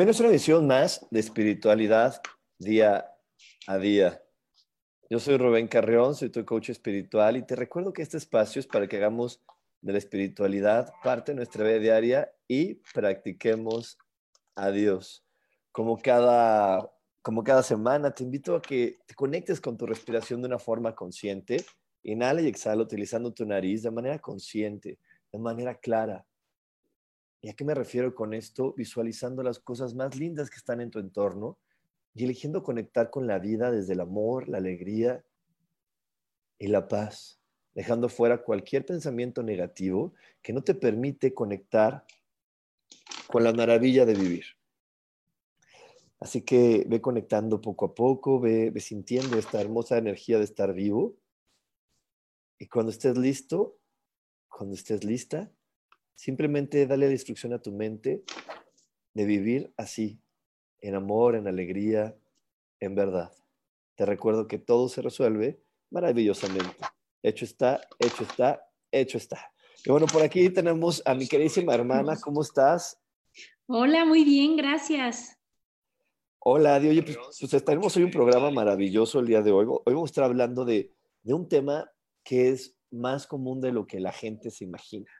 A 0.00 0.02
una 0.02 0.30
edición 0.30 0.66
más 0.66 1.06
de 1.10 1.20
espiritualidad 1.20 2.22
día 2.58 3.12
a 3.66 3.76
día. 3.76 4.22
Yo 5.10 5.20
soy 5.20 5.36
Rubén 5.36 5.68
Carrión, 5.68 6.14
soy 6.14 6.30
tu 6.30 6.42
coach 6.46 6.70
espiritual 6.70 7.36
y 7.36 7.42
te 7.44 7.54
recuerdo 7.54 7.92
que 7.92 8.00
este 8.00 8.16
espacio 8.16 8.60
es 8.60 8.66
para 8.66 8.88
que 8.88 8.96
hagamos 8.96 9.42
de 9.82 9.92
la 9.92 9.98
espiritualidad 9.98 10.90
parte 11.04 11.32
de 11.32 11.36
nuestra 11.36 11.64
vida 11.64 11.78
diaria 11.78 12.32
y 12.48 12.76
practiquemos 12.94 13.98
a 14.54 14.70
Dios. 14.70 15.22
Como 15.70 15.98
cada, 15.98 16.90
como 17.20 17.44
cada 17.44 17.62
semana, 17.62 18.10
te 18.10 18.24
invito 18.24 18.56
a 18.56 18.62
que 18.62 19.00
te 19.06 19.14
conectes 19.14 19.60
con 19.60 19.76
tu 19.76 19.84
respiración 19.84 20.40
de 20.40 20.48
una 20.48 20.58
forma 20.58 20.94
consciente. 20.94 21.62
Inhala 22.04 22.40
y 22.40 22.48
exhala 22.48 22.82
utilizando 22.82 23.34
tu 23.34 23.44
nariz 23.44 23.82
de 23.82 23.90
manera 23.90 24.18
consciente, 24.18 24.98
de 25.30 25.38
manera 25.38 25.74
clara 25.74 26.26
¿Y 27.42 27.48
a 27.48 27.54
qué 27.54 27.64
me 27.64 27.74
refiero 27.74 28.14
con 28.14 28.34
esto? 28.34 28.74
Visualizando 28.76 29.42
las 29.42 29.58
cosas 29.58 29.94
más 29.94 30.16
lindas 30.16 30.50
que 30.50 30.56
están 30.56 30.80
en 30.80 30.90
tu 30.90 30.98
entorno 30.98 31.58
y 32.14 32.24
eligiendo 32.24 32.62
conectar 32.62 33.10
con 33.10 33.26
la 33.26 33.38
vida 33.38 33.70
desde 33.70 33.94
el 33.94 34.00
amor, 34.00 34.48
la 34.48 34.58
alegría 34.58 35.24
y 36.58 36.66
la 36.66 36.86
paz, 36.88 37.40
dejando 37.74 38.08
fuera 38.08 38.42
cualquier 38.42 38.84
pensamiento 38.84 39.42
negativo 39.42 40.14
que 40.42 40.52
no 40.52 40.62
te 40.62 40.74
permite 40.74 41.32
conectar 41.32 42.04
con 43.26 43.44
la 43.44 43.52
maravilla 43.52 44.04
de 44.04 44.14
vivir. 44.14 44.44
Así 46.18 46.42
que 46.42 46.84
ve 46.86 47.00
conectando 47.00 47.62
poco 47.62 47.86
a 47.86 47.94
poco, 47.94 48.38
ve, 48.40 48.70
ve 48.70 48.80
sintiendo 48.80 49.38
esta 49.38 49.58
hermosa 49.58 49.96
energía 49.96 50.36
de 50.36 50.44
estar 50.44 50.74
vivo. 50.74 51.16
Y 52.58 52.66
cuando 52.66 52.92
estés 52.92 53.16
listo, 53.16 53.78
cuando 54.48 54.74
estés 54.74 55.02
lista, 55.02 55.50
Simplemente 56.20 56.86
dale 56.86 57.06
la 57.06 57.12
instrucción 57.12 57.54
a 57.54 57.62
tu 57.62 57.72
mente 57.72 58.24
de 59.14 59.24
vivir 59.24 59.72
así, 59.78 60.20
en 60.82 60.94
amor, 60.94 61.34
en 61.34 61.48
alegría, 61.48 62.14
en 62.78 62.94
verdad. 62.94 63.32
Te 63.94 64.04
recuerdo 64.04 64.46
que 64.46 64.58
todo 64.58 64.90
se 64.90 65.00
resuelve 65.00 65.62
maravillosamente. 65.88 66.76
Hecho 67.22 67.46
está, 67.46 67.80
hecho 67.98 68.24
está, 68.24 68.62
hecho 68.92 69.16
está. 69.16 69.50
Y 69.82 69.90
bueno, 69.90 70.04
por 70.04 70.20
aquí 70.20 70.50
tenemos 70.50 71.02
a 71.06 71.14
mi 71.14 71.26
queridísima 71.26 71.74
hermana. 71.74 72.18
¿Cómo 72.20 72.42
estás? 72.42 73.00
Hola, 73.66 74.04
muy 74.04 74.22
bien, 74.22 74.58
gracias. 74.58 75.38
Hola, 76.40 76.74
Adi. 76.74 76.88
Oye, 76.88 77.02
pues, 77.02 77.16
pues 77.50 77.64
tenemos 77.64 77.96
hoy 77.96 78.02
un 78.02 78.10
programa 78.10 78.50
maravilloso 78.50 79.20
el 79.20 79.26
día 79.26 79.40
de 79.40 79.52
hoy. 79.52 79.64
Hoy 79.66 79.94
vamos 79.94 80.10
a 80.10 80.12
estar 80.12 80.24
hablando 80.24 80.66
de, 80.66 80.92
de 81.22 81.32
un 81.32 81.48
tema 81.48 81.90
que 82.22 82.50
es 82.50 82.76
más 82.90 83.26
común 83.26 83.62
de 83.62 83.72
lo 83.72 83.86
que 83.86 84.00
la 84.00 84.12
gente 84.12 84.50
se 84.50 84.64
imagina. 84.64 85.10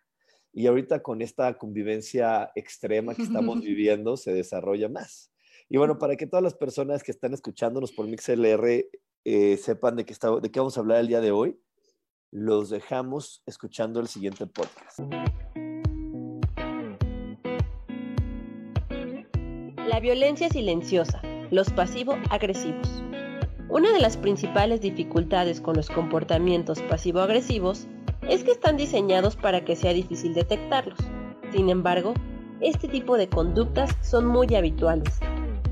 Y 0.53 0.67
ahorita 0.67 1.03
con 1.03 1.23
esta 1.23 1.57
convivencia 1.57 2.51
extrema 2.55 3.15
que 3.15 3.23
estamos 3.23 3.61
viviendo 3.63 4.17
se 4.17 4.33
desarrolla 4.33 4.89
más. 4.89 5.31
Y 5.69 5.77
bueno, 5.77 5.99
para 5.99 6.17
que 6.17 6.27
todas 6.27 6.43
las 6.43 6.55
personas 6.55 7.03
que 7.03 7.13
están 7.13 7.33
escuchándonos 7.33 7.93
por 7.93 8.09
MixLR 8.09 8.87
eh, 9.25 9.57
sepan 9.57 9.97
de 9.97 10.05
qué, 10.05 10.15
de 10.43 10.51
qué 10.51 10.59
vamos 10.59 10.77
a 10.77 10.81
hablar 10.81 11.01
el 11.01 11.09
día 11.09 11.21
de 11.21 11.31
hoy, 11.31 11.61
los 12.33 12.71
dejamos 12.71 13.43
escuchando 13.47 14.01
el 14.01 14.09
siguiente 14.09 14.47
podcast. 14.47 15.01
La 19.87 20.01
violencia 20.01 20.49
silenciosa, 20.49 21.21
los 21.51 21.71
pasivo-agresivos. 21.71 23.03
Una 23.69 23.93
de 23.93 24.01
las 24.01 24.17
principales 24.17 24.81
dificultades 24.81 25.61
con 25.61 25.77
los 25.77 25.91
comportamientos 25.91 26.81
pasivo-agresivos 26.83 27.87
es 28.29 28.45
que 28.45 28.53
están 28.53 28.77
diseñados 28.77 29.37
para 29.37 29.65
que 29.65 29.77
sea 29.77 29.93
difícil 29.93 30.35
detectarlos. 30.35 30.99
Sin 31.53 31.69
embargo, 31.69 32.15
este 32.61 32.89
tipo 32.89 33.17
de 33.17 33.29
conductas 33.29 33.97
son 34.03 34.27
muy 34.27 34.55
habituales. 34.55 35.19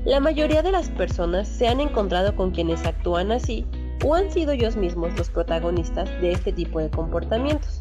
La 0.05 0.19
mayoría 0.19 0.63
de 0.63 0.71
las 0.71 0.89
personas 0.89 1.47
se 1.47 1.67
han 1.67 1.79
encontrado 1.79 2.35
con 2.35 2.51
quienes 2.51 2.85
actúan 2.85 3.31
así 3.31 3.65
o 4.03 4.15
han 4.15 4.31
sido 4.31 4.53
ellos 4.53 4.75
mismos 4.75 5.15
los 5.17 5.29
protagonistas 5.29 6.09
de 6.21 6.31
este 6.31 6.51
tipo 6.51 6.79
de 6.79 6.89
comportamientos. 6.89 7.79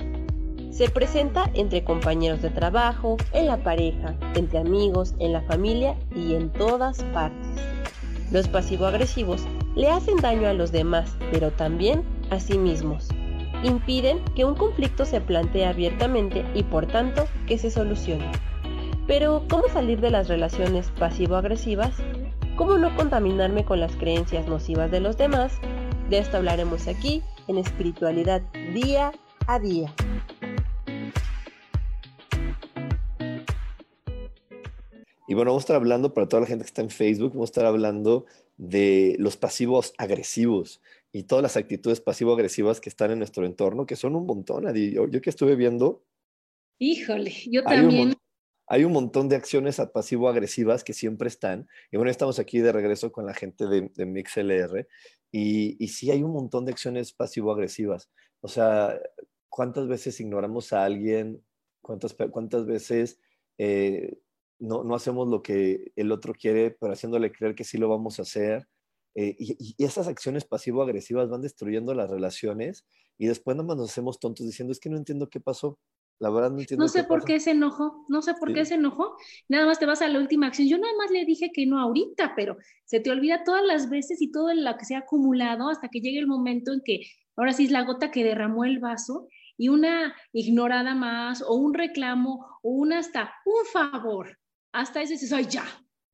Se 0.70 0.88
presenta 0.90 1.50
entre 1.54 1.82
compañeros 1.82 2.42
de 2.42 2.50
trabajo, 2.50 3.16
en 3.32 3.46
la 3.46 3.56
pareja, 3.56 4.14
entre 4.34 4.58
amigos, 4.58 5.14
en 5.18 5.32
la 5.32 5.42
familia 5.42 5.96
y 6.14 6.34
en 6.34 6.50
todas 6.52 7.02
partes. 7.14 7.62
Los 8.30 8.46
pasivo-agresivos 8.46 9.42
le 9.74 9.88
hacen 9.88 10.18
daño 10.18 10.48
a 10.48 10.52
los 10.52 10.70
demás, 10.70 11.16
pero 11.32 11.50
también 11.50 12.04
a 12.30 12.38
sí 12.38 12.58
mismos 12.58 13.08
impiden 13.62 14.24
que 14.34 14.44
un 14.44 14.54
conflicto 14.54 15.04
se 15.04 15.20
plantee 15.20 15.66
abiertamente 15.66 16.44
y 16.54 16.62
por 16.62 16.86
tanto 16.86 17.26
que 17.46 17.58
se 17.58 17.70
solucione. 17.70 18.30
Pero, 19.06 19.44
¿cómo 19.48 19.64
salir 19.68 20.00
de 20.00 20.10
las 20.10 20.28
relaciones 20.28 20.90
pasivo-agresivas? 20.98 21.94
¿Cómo 22.56 22.76
no 22.76 22.94
contaminarme 22.94 23.64
con 23.64 23.80
las 23.80 23.96
creencias 23.96 24.46
nocivas 24.46 24.90
de 24.90 25.00
los 25.00 25.16
demás? 25.16 25.54
De 26.10 26.18
esto 26.18 26.36
hablaremos 26.36 26.86
aquí 26.88 27.22
en 27.46 27.58
Espiritualidad 27.58 28.42
Día 28.74 29.12
a 29.46 29.58
Día. 29.58 29.94
Y 35.26 35.34
bueno, 35.34 35.50
vamos 35.50 35.62
a 35.62 35.64
estar 35.64 35.76
hablando 35.76 36.14
para 36.14 36.28
toda 36.28 36.40
la 36.40 36.46
gente 36.46 36.64
que 36.64 36.68
está 36.68 36.82
en 36.82 36.90
Facebook, 36.90 37.32
vamos 37.32 37.50
a 37.50 37.52
estar 37.52 37.66
hablando 37.66 38.24
de 38.56 39.16
los 39.18 39.36
pasivos 39.36 39.92
agresivos 39.98 40.80
y 41.12 41.24
todas 41.24 41.42
las 41.42 41.56
actitudes 41.56 42.00
pasivo-agresivas 42.00 42.80
que 42.80 42.88
están 42.88 43.10
en 43.10 43.18
nuestro 43.18 43.46
entorno, 43.46 43.86
que 43.86 43.96
son 43.96 44.14
un 44.14 44.26
montón. 44.26 44.64
Yo, 44.74 45.08
yo 45.08 45.20
que 45.20 45.30
estuve 45.30 45.56
viendo. 45.56 46.04
Híjole, 46.78 47.32
yo 47.50 47.64
también. 47.64 48.14
Hay 48.70 48.84
un 48.84 48.92
montón 48.92 49.30
de 49.30 49.36
acciones 49.36 49.80
pasivo-agresivas 49.94 50.84
que 50.84 50.92
siempre 50.92 51.28
están. 51.28 51.66
Y 51.90 51.96
bueno, 51.96 52.10
estamos 52.10 52.38
aquí 52.38 52.58
de 52.58 52.70
regreso 52.70 53.10
con 53.10 53.24
la 53.24 53.32
gente 53.32 53.66
de, 53.66 53.90
de 53.94 54.04
MixLR. 54.04 54.86
Y, 55.32 55.82
y 55.82 55.88
sí 55.88 56.10
hay 56.10 56.22
un 56.22 56.32
montón 56.32 56.66
de 56.66 56.72
acciones 56.72 57.14
pasivo-agresivas. 57.14 58.10
O 58.40 58.48
sea, 58.48 59.00
¿cuántas 59.48 59.88
veces 59.88 60.20
ignoramos 60.20 60.74
a 60.74 60.84
alguien? 60.84 61.42
¿Cuántas, 61.80 62.14
cuántas 62.30 62.66
veces 62.66 63.18
eh, 63.56 64.18
no, 64.58 64.84
no 64.84 64.94
hacemos 64.94 65.28
lo 65.28 65.42
que 65.42 65.92
el 65.96 66.12
otro 66.12 66.34
quiere, 66.34 66.70
pero 66.70 66.92
haciéndole 66.92 67.32
creer 67.32 67.54
que 67.54 67.64
sí 67.64 67.78
lo 67.78 67.88
vamos 67.88 68.18
a 68.18 68.22
hacer? 68.22 68.68
Eh, 69.14 69.36
y, 69.38 69.74
esas 69.78 70.08
acciones 70.08 70.44
pasivo-agresivas 70.44 71.28
van 71.28 71.42
destruyendo 71.42 71.94
las 71.94 72.10
relaciones 72.10 72.86
y 73.16 73.26
después 73.26 73.56
nada 73.56 73.66
más 73.66 73.76
nos 73.76 73.90
hacemos 73.90 74.20
tontos 74.20 74.46
diciendo, 74.46 74.72
es 74.72 74.80
que 74.80 74.90
no 74.90 74.96
entiendo 74.96 75.28
qué 75.28 75.40
pasó. 75.40 75.78
La 76.20 76.30
verdad 76.30 76.50
no 76.50 76.58
entiendo. 76.58 76.84
No 76.84 76.88
sé 76.88 77.04
por 77.04 77.24
qué 77.24 77.38
se 77.38 77.52
enojó, 77.52 78.04
no 78.08 78.22
sé 78.22 78.34
por 78.34 78.52
qué 78.52 78.64
se 78.64 78.74
enojó. 78.74 79.16
Nada 79.48 79.66
más 79.66 79.78
te 79.78 79.86
vas 79.86 80.02
a 80.02 80.08
la 80.08 80.18
última 80.18 80.48
acción. 80.48 80.66
Yo 80.66 80.76
nada 80.78 80.92
más 80.98 81.12
le 81.12 81.24
dije 81.24 81.52
que 81.52 81.64
no 81.64 81.80
ahorita, 81.80 82.34
pero 82.34 82.56
se 82.84 82.98
te 82.98 83.10
olvida 83.10 83.44
todas 83.44 83.64
las 83.64 83.88
veces 83.88 84.20
y 84.20 84.32
todo 84.32 84.52
lo 84.52 84.76
que 84.76 84.84
se 84.84 84.96
ha 84.96 85.00
acumulado 85.00 85.68
hasta 85.68 85.88
que 85.88 86.00
llegue 86.00 86.18
el 86.18 86.26
momento 86.26 86.72
en 86.72 86.82
que 86.84 87.06
ahora 87.36 87.52
sí 87.52 87.66
es 87.66 87.70
la 87.70 87.84
gota 87.84 88.10
que 88.10 88.24
derramó 88.24 88.64
el 88.64 88.80
vaso 88.80 89.28
y 89.56 89.68
una 89.68 90.14
ignorada 90.32 90.94
más 90.94 91.42
o 91.42 91.54
un 91.54 91.74
reclamo 91.74 92.46
o 92.62 92.70
un 92.70 92.92
hasta 92.92 93.32
un 93.44 93.64
favor. 93.66 94.38
Hasta 94.72 95.02
ese 95.02 95.18
soy 95.18 95.46
ya, 95.46 95.64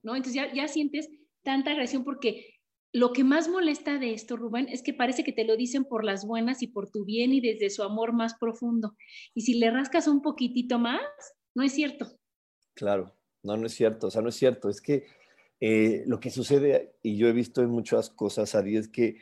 ¿no? 0.03 0.17
Entonces 0.17 0.35
ya, 0.35 0.53
ya 0.53 0.69
sientes 0.69 1.09
tanta 1.43 1.71
agresión 1.71 2.05
porque 2.05 2.54
lo 2.95 3.13
que 3.13 3.25
más 3.25 3.49
molesta 3.49 3.99
de 3.99 4.15
esto, 4.15 4.37
Rubén, 4.37 4.69
es 4.71 4.81
que 4.81 4.95
parece 4.95 5.25
que 5.25 5.33
te 5.33 5.45
lo 5.45 5.57
dicen 5.57 5.85
por 5.85 6.05
las 6.05 6.25
buenas 6.25 6.63
y 6.63 6.69
por 6.69 6.89
tu 6.89 7.05
bien 7.05 7.33
y 7.33 7.41
desde 7.41 7.69
su 7.69 7.83
amor 7.83 8.13
más 8.13 8.35
profundo. 8.39 8.95
Y 9.35 9.41
si 9.41 9.55
le 9.55 9.69
rascas 9.73 10.07
un 10.07 10.23
poquitito 10.23 10.79
más, 10.79 11.03
no 11.57 11.65
es 11.65 11.73
cierto. 11.73 12.07
Claro, 12.73 13.13
no, 13.43 13.57
no 13.57 13.67
es 13.67 13.75
cierto. 13.75 14.07
O 14.07 14.11
sea, 14.13 14.23
no 14.23 14.29
es 14.29 14.37
cierto. 14.37 14.69
Es 14.69 14.81
que 14.81 15.07
eh, 15.59 16.05
lo 16.07 16.21
que 16.21 16.31
sucede, 16.31 16.95
y 17.03 17.17
yo 17.17 17.27
he 17.27 17.33
visto 17.33 17.63
en 17.63 17.71
muchas 17.71 18.11
cosas, 18.11 18.55
Ari, 18.55 18.77
es 18.77 18.87
que 18.87 19.17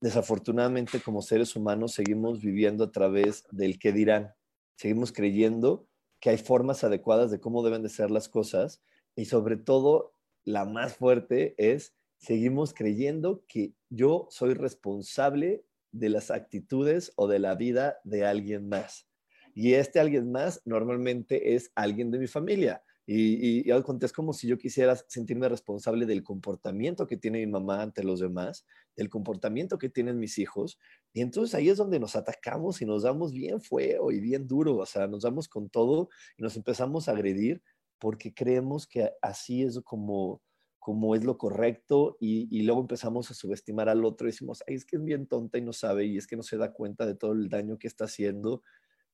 desafortunadamente 0.00 0.98
como 1.00 1.20
seres 1.20 1.56
humanos 1.56 1.92
seguimos 1.92 2.40
viviendo 2.40 2.84
a 2.84 2.90
través 2.90 3.44
del 3.50 3.78
qué 3.78 3.92
dirán. 3.92 4.32
Seguimos 4.76 5.12
creyendo 5.12 5.86
que 6.20 6.30
hay 6.30 6.38
formas 6.38 6.84
adecuadas 6.84 7.30
de 7.30 7.38
cómo 7.38 7.62
deben 7.62 7.82
de 7.82 7.90
ser 7.90 8.10
las 8.10 8.30
cosas 8.30 8.82
y 9.14 9.26
sobre 9.26 9.58
todo 9.58 10.14
la 10.44 10.64
más 10.64 10.96
fuerte 10.96 11.54
es 11.58 11.94
seguimos 12.18 12.74
creyendo 12.74 13.44
que 13.46 13.74
yo 13.90 14.26
soy 14.30 14.54
responsable 14.54 15.64
de 15.92 16.08
las 16.08 16.30
actitudes 16.30 17.12
o 17.16 17.28
de 17.28 17.38
la 17.38 17.54
vida 17.54 17.98
de 18.04 18.24
alguien 18.24 18.68
más. 18.68 19.08
Y 19.54 19.74
este 19.74 20.00
alguien 20.00 20.32
más 20.32 20.60
normalmente 20.64 21.54
es 21.54 21.70
alguien 21.74 22.10
de 22.10 22.18
mi 22.18 22.26
familia. 22.26 22.82
Y, 23.06 23.60
y, 23.60 23.62
y 23.66 23.70
es 23.70 24.12
como 24.12 24.32
si 24.32 24.48
yo 24.48 24.56
quisiera 24.56 24.96
sentirme 24.96 25.48
responsable 25.48 26.06
del 26.06 26.24
comportamiento 26.24 27.06
que 27.06 27.18
tiene 27.18 27.38
mi 27.44 27.46
mamá 27.46 27.82
ante 27.82 28.02
los 28.02 28.20
demás, 28.20 28.66
del 28.96 29.10
comportamiento 29.10 29.78
que 29.78 29.90
tienen 29.90 30.18
mis 30.18 30.38
hijos. 30.38 30.78
Y 31.12 31.20
entonces 31.20 31.54
ahí 31.54 31.68
es 31.68 31.76
donde 31.76 32.00
nos 32.00 32.16
atacamos 32.16 32.80
y 32.80 32.86
nos 32.86 33.02
damos 33.02 33.32
bien 33.32 33.60
fuego 33.60 34.10
y 34.10 34.20
bien 34.20 34.48
duro, 34.48 34.76
o 34.78 34.86
sea, 34.86 35.06
nos 35.06 35.22
damos 35.22 35.48
con 35.48 35.68
todo 35.68 36.08
y 36.38 36.42
nos 36.42 36.56
empezamos 36.56 37.08
a 37.08 37.12
agredir 37.12 37.62
porque 37.98 38.34
creemos 38.34 38.86
que 38.86 39.10
así 39.22 39.62
es 39.62 39.80
como, 39.84 40.42
como 40.84 41.14
es 41.14 41.24
lo 41.24 41.38
correcto 41.38 42.18
y, 42.20 42.60
luego 42.60 42.82
empezamos 42.82 43.30
a 43.30 43.34
subestimar 43.34 43.88
al 43.88 44.04
otro 44.04 44.28
y 44.28 44.32
decimos, 44.32 44.62
Ay, 44.68 44.74
es 44.74 44.84
que 44.84 44.96
es 44.96 45.02
bien 45.02 45.26
tonta 45.26 45.56
y 45.56 45.62
no 45.62 45.72
sabe 45.72 46.04
y 46.04 46.18
es 46.18 46.26
que 46.26 46.36
no 46.36 46.42
se 46.42 46.58
da 46.58 46.74
cuenta 46.74 47.06
de 47.06 47.14
todo 47.14 47.32
el 47.32 47.48
daño 47.48 47.78
que 47.78 47.86
está 47.86 48.04
haciendo 48.04 48.62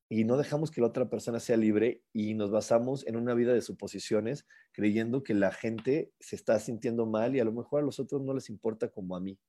y 0.09 0.25
no 0.25 0.35
dejamos 0.35 0.69
que 0.69 0.81
la 0.81 0.87
otra 0.87 1.09
persona 1.09 1.39
sea 1.39 1.55
libre 1.55 2.03
y 2.11 2.33
nos 2.33 2.51
basamos 2.51 3.07
en 3.07 3.15
una 3.15 3.33
vida 3.35 3.53
de 3.53 3.61
suposiciones 3.61 4.45
creyendo 4.73 5.23
que 5.23 5.33
la 5.33 5.53
gente 5.53 6.11
se 6.19 6.35
está 6.35 6.59
sintiendo 6.59 7.05
mal 7.05 7.37
y 7.37 7.39
a 7.39 7.45
lo 7.45 7.53
mejor 7.53 7.79
a 7.79 7.85
los 7.85 8.01
otros 8.01 8.21
no 8.21 8.33
les 8.33 8.49
importa 8.49 8.89
como 8.89 9.15
a 9.15 9.21
mí. 9.21 9.39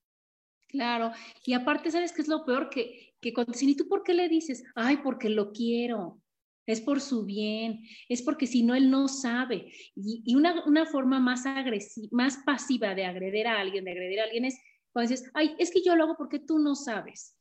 Claro, 0.68 1.10
y 1.44 1.54
aparte, 1.54 1.90
¿sabes 1.90 2.12
qué 2.12 2.22
es 2.22 2.28
lo 2.28 2.44
peor? 2.44 2.70
Que, 2.70 3.16
que 3.20 3.34
cuando 3.34 3.52
¿y 3.60 3.74
tú 3.74 3.88
por 3.88 4.04
qué 4.04 4.14
le 4.14 4.28
dices? 4.28 4.62
Ay, 4.76 4.98
porque 5.02 5.28
lo 5.28 5.50
quiero, 5.50 6.21
es 6.66 6.80
por 6.80 7.00
su 7.00 7.24
bien, 7.24 7.80
es 8.08 8.22
porque 8.22 8.46
si 8.46 8.62
no, 8.62 8.74
él 8.74 8.90
no 8.90 9.08
sabe. 9.08 9.72
Y, 9.94 10.22
y 10.24 10.34
una, 10.34 10.64
una, 10.66 10.86
forma 10.86 11.20
más 11.20 11.46
agresiva, 11.46 12.08
más 12.12 12.38
pasiva 12.46 12.94
de 12.94 13.04
agredir 13.04 13.46
a 13.46 13.60
alguien, 13.60 13.84
de 13.84 13.92
agredir 13.92 14.20
a 14.20 14.24
alguien 14.24 14.44
es 14.44 14.58
cuando 14.92 15.10
dices, 15.10 15.30
ay, 15.34 15.54
es 15.58 15.70
que 15.70 15.82
yo 15.82 15.96
lo 15.96 16.04
hago 16.04 16.16
porque 16.16 16.38
tú 16.38 16.58
no 16.58 16.74
sabes. 16.74 17.36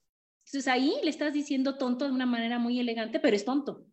Entonces 0.45 0.67
ahí 0.67 0.95
le 1.03 1.09
estás 1.09 1.33
diciendo 1.33 1.77
tonto 1.77 2.05
de 2.05 2.11
una 2.11 2.25
manera 2.25 2.59
muy 2.59 2.79
elegante, 2.79 3.19
pero 3.19 3.35
es 3.35 3.45
tonto. 3.45 3.85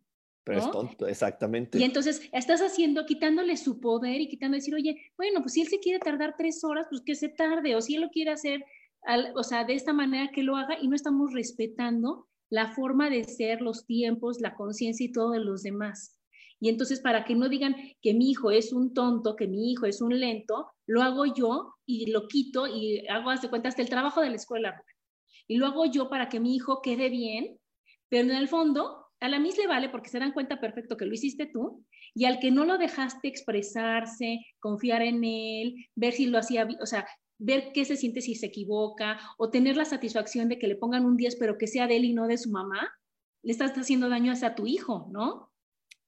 Pero 0.43 0.59
es 0.59 0.71
tonto, 0.71 1.05
exactamente. 1.05 1.77
Y 1.77 1.83
entonces 1.83 2.27
estás 2.31 2.61
haciendo, 2.61 3.05
quitándole 3.05 3.55
su 3.55 3.79
poder 3.79 4.19
y 4.21 4.29
quitando 4.29 4.55
decir, 4.55 4.73
oye, 4.73 5.11
bueno, 5.15 5.41
pues 5.41 5.53
si 5.53 5.61
él 5.61 5.67
se 5.67 5.79
quiere 5.79 5.99
tardar 5.99 6.35
tres 6.37 6.63
horas, 6.63 6.87
pues 6.89 7.01
que 7.01 7.13
se 7.13 7.29
tarde, 7.29 7.75
o 7.75 7.81
si 7.81 7.95
él 7.95 8.01
lo 8.01 8.09
quiere 8.09 8.31
hacer, 8.31 8.65
al, 9.03 9.31
o 9.35 9.43
sea, 9.43 9.63
de 9.63 9.75
esta 9.75 9.93
manera 9.93 10.31
que 10.31 10.41
lo 10.41 10.55
haga 10.55 10.77
y 10.81 10.87
no 10.87 10.95
estamos 10.95 11.33
respetando 11.33 12.28
la 12.49 12.73
forma 12.73 13.09
de 13.09 13.23
ser, 13.23 13.61
los 13.61 13.85
tiempos, 13.85 14.39
la 14.39 14.55
conciencia 14.55 15.05
y 15.05 15.11
todo 15.11 15.31
de 15.31 15.39
los 15.39 15.63
demás. 15.63 16.19
Y 16.59 16.69
entonces, 16.69 16.99
para 16.99 17.23
que 17.23 17.35
no 17.35 17.47
digan 17.47 17.75
que 18.01 18.13
mi 18.13 18.31
hijo 18.31 18.51
es 18.51 18.73
un 18.73 18.93
tonto, 18.93 19.35
que 19.35 19.47
mi 19.47 19.71
hijo 19.71 19.85
es 19.85 20.01
un 20.01 20.19
lento, 20.19 20.67
lo 20.85 21.01
hago 21.01 21.25
yo 21.25 21.75
y 21.85 22.11
lo 22.11 22.27
quito 22.27 22.67
y 22.67 23.07
hago, 23.07 23.29
haz 23.29 23.41
de 23.41 23.49
cuenta, 23.49 23.69
hasta 23.69 23.81
el 23.81 23.89
trabajo 23.89 24.21
de 24.21 24.29
la 24.29 24.35
escuela 24.35 24.83
y 25.49 25.57
lo 25.57 25.65
hago 25.65 25.85
yo 25.87 26.09
para 26.09 26.29
que 26.29 26.39
mi 26.39 26.55
hijo 26.55 26.81
quede 26.81 27.09
bien, 27.09 27.59
pero 28.07 28.29
en 28.29 28.37
el 28.37 28.47
fondo 28.47 29.07
a 29.19 29.27
la 29.27 29.39
mis 29.39 29.57
le 29.57 29.67
vale 29.67 29.89
porque 29.89 30.09
se 30.09 30.19
dan 30.19 30.31
cuenta 30.31 30.61
perfecto 30.61 30.95
que 30.95 31.05
lo 31.05 31.13
hiciste 31.13 31.47
tú 31.47 31.83
y 32.13 32.25
al 32.25 32.39
que 32.39 32.51
no 32.51 32.63
lo 32.65 32.77
dejaste 32.77 33.27
expresarse, 33.27 34.39
confiar 34.59 35.01
en 35.01 35.23
él, 35.23 35.75
ver 35.95 36.13
si 36.13 36.27
lo 36.27 36.37
hacía, 36.37 36.67
o 36.81 36.85
sea, 36.85 37.05
ver 37.39 37.71
qué 37.73 37.85
se 37.85 37.95
siente 37.95 38.21
si 38.21 38.35
se 38.35 38.47
equivoca 38.47 39.19
o 39.37 39.49
tener 39.49 39.75
la 39.77 39.85
satisfacción 39.85 40.49
de 40.49 40.59
que 40.59 40.67
le 40.67 40.75
pongan 40.75 41.05
un 41.05 41.17
10 41.17 41.37
pero 41.37 41.57
que 41.57 41.67
sea 41.67 41.87
de 41.87 41.97
él 41.97 42.05
y 42.05 42.13
no 42.13 42.27
de 42.27 42.37
su 42.37 42.51
mamá, 42.51 42.91
le 43.41 43.51
estás 43.51 43.71
haciendo 43.77 44.09
daño 44.09 44.33
a 44.39 44.55
tu 44.55 44.67
hijo, 44.67 45.07
¿no? 45.11 45.51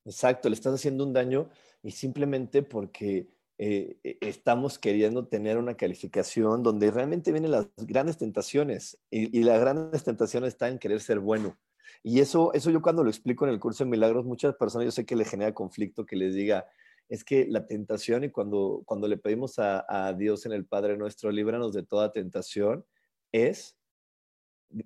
Exacto, 0.06 0.50
le 0.50 0.56
estás 0.56 0.74
haciendo 0.74 1.06
un 1.06 1.14
daño 1.14 1.50
y 1.82 1.92
simplemente 1.92 2.64
porque 2.64 3.30
eh, 3.58 3.98
e, 4.04 4.18
estamos 4.22 4.78
queriendo 4.78 5.28
tener 5.28 5.58
una 5.58 5.76
calificación 5.76 6.64
donde 6.64 6.92
realmente 6.92 7.32
vienen 7.32 7.52
las 7.52 7.68
grandes 7.78 8.18
tentaciones 8.18 9.00
y, 9.10 9.38
y 9.38 9.44
las 9.44 9.60
grandes 9.62 10.04
tentaciones 10.04 10.50
están 10.50 10.74
en 10.74 10.80
querer 10.80 11.00
ser 11.00 11.20
bueno. 11.20 11.58
Y 12.04 12.20
eso, 12.20 12.52
eso 12.54 12.72
yo 12.72 12.82
cuando 12.82 13.04
lo 13.04 13.10
explico 13.10 13.46
en 13.46 13.52
el 13.54 13.60
curso 13.60 13.84
de 13.84 13.90
milagros, 13.90 14.26
muchas 14.26 14.56
personas 14.56 14.86
yo 14.86 14.92
sé 14.92 15.06
que 15.06 15.16
le 15.16 15.26
genera 15.26 15.54
conflicto 15.54 16.06
que 16.06 16.16
les 16.16 16.34
diga, 16.34 16.66
es 17.12 17.26
que 17.26 17.46
la 17.46 17.68
tentación 17.68 18.24
y 18.24 18.30
cuando, 18.30 18.84
cuando 18.86 19.06
le 19.06 19.18
pedimos 19.18 19.60
a, 19.60 19.86
a 19.90 20.14
Dios 20.14 20.46
en 20.46 20.54
el 20.54 20.66
Padre 20.66 20.96
nuestro, 20.96 21.30
líbranos 21.30 21.74
de 21.74 21.84
toda 21.84 22.14
tentación, 22.14 22.86
es 23.34 23.78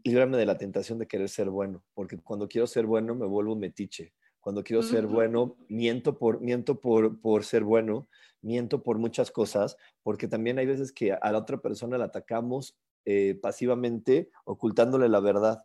líbrame 0.04 0.36
de 0.38 0.48
la 0.48 0.58
tentación 0.58 0.98
de 0.98 1.08
querer 1.08 1.30
ser 1.30 1.52
bueno, 1.52 1.84
porque 1.94 2.18
cuando 2.18 2.48
quiero 2.48 2.66
ser 2.66 2.88
bueno 2.88 3.14
me 3.14 3.28
vuelvo 3.28 3.56
metiche. 3.56 4.14
Cuando 4.40 4.64
quiero 4.64 4.82
ser 4.82 5.06
bueno, 5.08 5.56
miento 5.70 6.18
por, 6.18 6.42
miento 6.42 6.80
por, 6.80 7.20
por 7.20 7.44
ser 7.46 7.64
bueno, 7.64 8.08
miento 8.42 8.82
por 8.82 8.98
muchas 8.98 9.32
cosas, 9.32 9.78
porque 10.02 10.28
también 10.28 10.58
hay 10.58 10.66
veces 10.66 10.92
que 10.92 11.14
a 11.14 11.32
la 11.32 11.38
otra 11.38 11.58
persona 11.58 11.98
la 11.98 12.06
atacamos 12.06 12.76
eh, 13.06 13.40
pasivamente 13.42 14.30
ocultándole 14.46 15.10
la 15.10 15.20
verdad. 15.20 15.64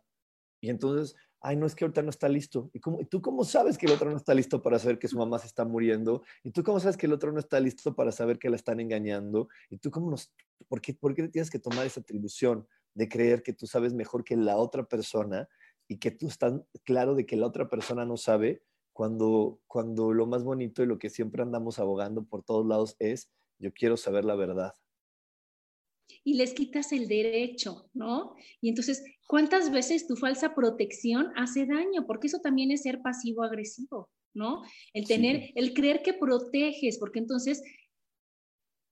Y 0.61 0.69
entonces, 0.69 1.15
ay, 1.41 1.55
no 1.55 1.65
es 1.65 1.75
que 1.75 1.83
ahorita 1.83 2.01
no 2.01 2.09
está 2.09 2.29
listo. 2.29 2.69
¿Y, 2.73 2.79
cómo, 2.79 3.01
¿Y 3.01 3.05
tú 3.05 3.21
cómo 3.21 3.43
sabes 3.43 3.77
que 3.77 3.85
el 3.87 3.91
otro 3.93 4.09
no 4.09 4.17
está 4.17 4.33
listo 4.33 4.61
para 4.61 4.79
saber 4.79 4.99
que 4.99 5.07
su 5.07 5.17
mamá 5.17 5.39
se 5.39 5.47
está 5.47 5.65
muriendo? 5.65 6.23
¿Y 6.43 6.51
tú 6.51 6.63
cómo 6.63 6.79
sabes 6.79 6.97
que 6.97 7.07
el 7.07 7.13
otro 7.13 7.31
no 7.31 7.39
está 7.39 7.59
listo 7.59 7.95
para 7.95 8.11
saber 8.11 8.39
que 8.39 8.49
la 8.49 8.55
están 8.55 8.79
engañando? 8.79 9.49
¿Y 9.69 9.77
tú 9.77 9.91
cómo 9.91 10.09
nos, 10.11 10.31
por 10.67 10.81
qué, 10.81 10.93
por 10.93 11.13
qué 11.15 11.27
tienes 11.27 11.49
que 11.49 11.59
tomar 11.59 11.85
esa 11.85 11.99
atribución 11.99 12.67
de 12.93 13.09
creer 13.09 13.43
que 13.43 13.53
tú 13.53 13.67
sabes 13.67 13.93
mejor 13.93 14.23
que 14.23 14.35
la 14.35 14.57
otra 14.57 14.83
persona 14.83 15.49
y 15.87 15.97
que 15.97 16.11
tú 16.11 16.27
estás 16.27 16.53
claro 16.83 17.15
de 17.15 17.25
que 17.25 17.35
la 17.35 17.47
otra 17.47 17.69
persona 17.69 18.05
no 18.05 18.17
sabe? 18.17 18.63
cuando, 18.93 19.59
cuando 19.67 20.13
lo 20.13 20.27
más 20.27 20.43
bonito 20.43 20.83
y 20.83 20.85
lo 20.85 20.99
que 20.99 21.09
siempre 21.09 21.41
andamos 21.41 21.79
abogando 21.79 22.23
por 22.23 22.43
todos 22.43 22.65
lados 22.65 22.95
es, 22.99 23.31
yo 23.59 23.73
quiero 23.73 23.97
saber 23.97 24.25
la 24.25 24.35
verdad. 24.35 24.73
Y 26.23 26.35
les 26.35 26.53
quitas 26.53 26.91
el 26.91 27.07
derecho, 27.07 27.89
¿no? 27.93 28.35
Y 28.61 28.69
entonces, 28.69 29.03
¿cuántas 29.27 29.71
veces 29.71 30.07
tu 30.07 30.15
falsa 30.15 30.53
protección 30.55 31.31
hace 31.35 31.65
daño? 31.65 32.05
Porque 32.07 32.27
eso 32.27 32.39
también 32.39 32.71
es 32.71 32.83
ser 32.83 33.01
pasivo-agresivo, 33.01 34.09
¿no? 34.33 34.63
El 34.93 35.07
tener, 35.07 35.47
sí. 35.47 35.53
el 35.55 35.73
creer 35.73 36.01
que 36.01 36.13
proteges, 36.13 36.97
porque 36.97 37.19
entonces 37.19 37.63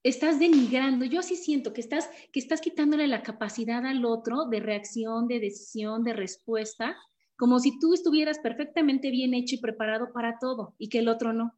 estás 0.03 0.39
denigrando. 0.39 1.05
Yo 1.05 1.21
sí 1.21 1.35
siento 1.35 1.73
que 1.73 1.81
estás, 1.81 2.09
que 2.31 2.39
estás 2.39 2.61
quitándole 2.61 3.07
la 3.07 3.23
capacidad 3.23 3.85
al 3.85 4.05
otro 4.05 4.45
de 4.45 4.59
reacción, 4.59 5.27
de 5.27 5.39
decisión, 5.39 6.03
de 6.03 6.13
respuesta, 6.13 6.95
como 7.37 7.59
si 7.59 7.79
tú 7.79 7.93
estuvieras 7.93 8.39
perfectamente 8.39 9.11
bien 9.11 9.33
hecho 9.33 9.55
y 9.55 9.59
preparado 9.61 10.11
para 10.13 10.39
todo 10.39 10.75
y 10.77 10.89
que 10.89 10.99
el 10.99 11.07
otro 11.07 11.33
no. 11.33 11.55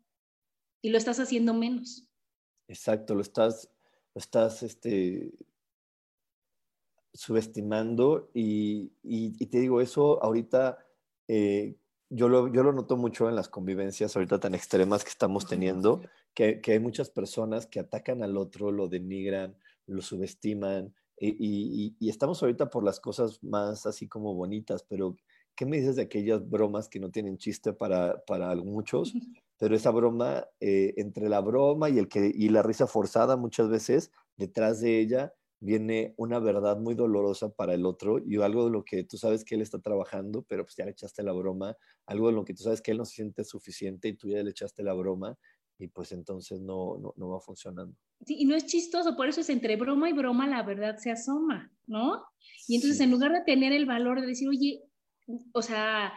Y 0.82 0.90
lo 0.90 0.98
estás 0.98 1.20
haciendo 1.20 1.54
menos. 1.54 2.08
Exacto, 2.68 3.16
lo 3.16 3.22
estás, 3.22 3.70
lo 4.14 4.20
estás 4.20 4.64
este, 4.64 5.32
subestimando 7.14 8.30
y, 8.34 8.94
y, 9.04 9.36
y, 9.38 9.46
te 9.48 9.60
digo 9.60 9.82
eso 9.82 10.24
ahorita, 10.24 10.78
eh, 11.28 11.76
yo, 12.10 12.30
lo, 12.30 12.48
yo 12.48 12.64
lo 12.64 12.72
noto 12.72 12.98
mucho 12.98 13.28
en 13.30 13.36
las 13.36 13.50
convivencias 13.50 14.16
ahorita 14.16 14.40
tan 14.40 14.56
extremas 14.56 15.04
que 15.04 15.10
estamos 15.10 15.46
teniendo, 15.46 16.02
que, 16.34 16.62
que 16.62 16.74
hay 16.74 16.80
muchas 16.80 17.10
personas 17.10 17.68
que 17.68 17.80
atacan 17.80 18.24
al 18.24 18.38
otro, 18.38 18.72
lo 18.72 18.88
denigran, 18.88 19.56
lo 19.88 20.02
subestiman. 20.02 20.94
Y, 21.18 21.30
y, 21.30 21.96
y, 22.00 22.10
estamos 22.10 22.42
ahorita 22.42 22.70
por 22.70 22.84
las 22.84 23.00
cosas 23.00 23.44
más 23.44 23.86
así 23.86 24.08
como 24.08 24.34
bonitas, 24.34 24.84
pero 24.84 25.16
¿qué 25.56 25.66
me 25.66 25.78
dices 25.78 25.98
de 25.98 26.04
aquellas 26.04 26.50
bromas 26.50 26.90
que 26.90 27.00
no 27.00 27.12
tienen 27.12 27.38
chiste 27.38 27.74
para, 27.74 28.24
para 28.26 28.56
muchos? 28.56 29.14
Pero 29.60 29.76
esa 29.76 29.92
broma, 29.92 30.48
eh, 30.60 30.96
entre 30.98 31.30
la 31.30 31.40
broma 31.40 31.88
y, 31.88 32.00
el 32.00 32.08
que, 32.08 32.32
y 32.34 32.50
la 32.50 32.64
risa 32.64 32.88
forzada 32.88 33.38
muchas 33.38 33.70
veces, 33.70 34.12
detrás 34.36 34.82
de 34.82 35.00
ella 35.00 35.36
viene 35.62 36.16
una 36.18 36.40
verdad 36.40 36.78
muy 36.78 36.96
dolorosa 36.96 37.54
para 37.54 37.76
el 37.76 37.86
otro 37.86 38.18
y 38.20 38.42
algo 38.42 38.66
de 38.66 38.72
lo 38.72 38.84
que 38.84 39.04
tú 39.04 39.18
sabes 39.18 39.46
que 39.46 39.56
él 39.56 39.62
está 39.62 39.80
trabajando, 39.80 40.44
pero 40.50 40.66
pues 40.66 40.76
ya 40.76 40.86
le 40.86 40.92
echaste 40.92 41.22
la 41.24 41.32
broma, 41.32 41.78
algo 42.08 42.28
de 42.28 42.34
lo 42.34 42.44
que 42.44 42.56
tú 42.56 42.64
sabes 42.64 42.82
que 42.82 42.92
él 42.92 42.98
no 42.98 43.06
se 43.06 43.16
siente 43.16 43.44
suficiente 43.44 44.08
y 44.08 44.18
tú 44.18 44.28
ya 44.28 44.42
le 44.42 44.50
echaste 44.50 44.84
la 44.84 44.94
broma 44.94 45.38
y 45.78 45.88
pues 45.88 46.12
entonces 46.12 46.62
no, 46.62 46.98
no, 46.98 47.14
no 47.16 47.30
va 47.30 47.40
funcionando. 47.40 47.96
Sí, 48.26 48.38
y 48.40 48.46
no 48.46 48.56
es 48.56 48.66
chistoso, 48.66 49.16
por 49.16 49.30
eso 49.30 49.42
es 49.42 49.50
entre 49.50 49.76
broma 49.76 50.10
y 50.10 50.14
broma 50.14 50.48
la 50.48 50.64
verdad 50.64 50.98
se 50.98 51.12
asoma, 51.12 51.72
¿no? 51.86 52.24
Y 52.68 52.76
entonces 52.76 52.98
sí. 52.98 53.04
en 53.04 53.12
lugar 53.12 53.32
de 53.32 53.42
tener 53.42 53.72
el 53.72 53.86
valor 53.86 54.20
de 54.20 54.28
decir, 54.28 54.50
oye, 54.50 54.84
o 55.54 55.62
sea, 55.62 56.12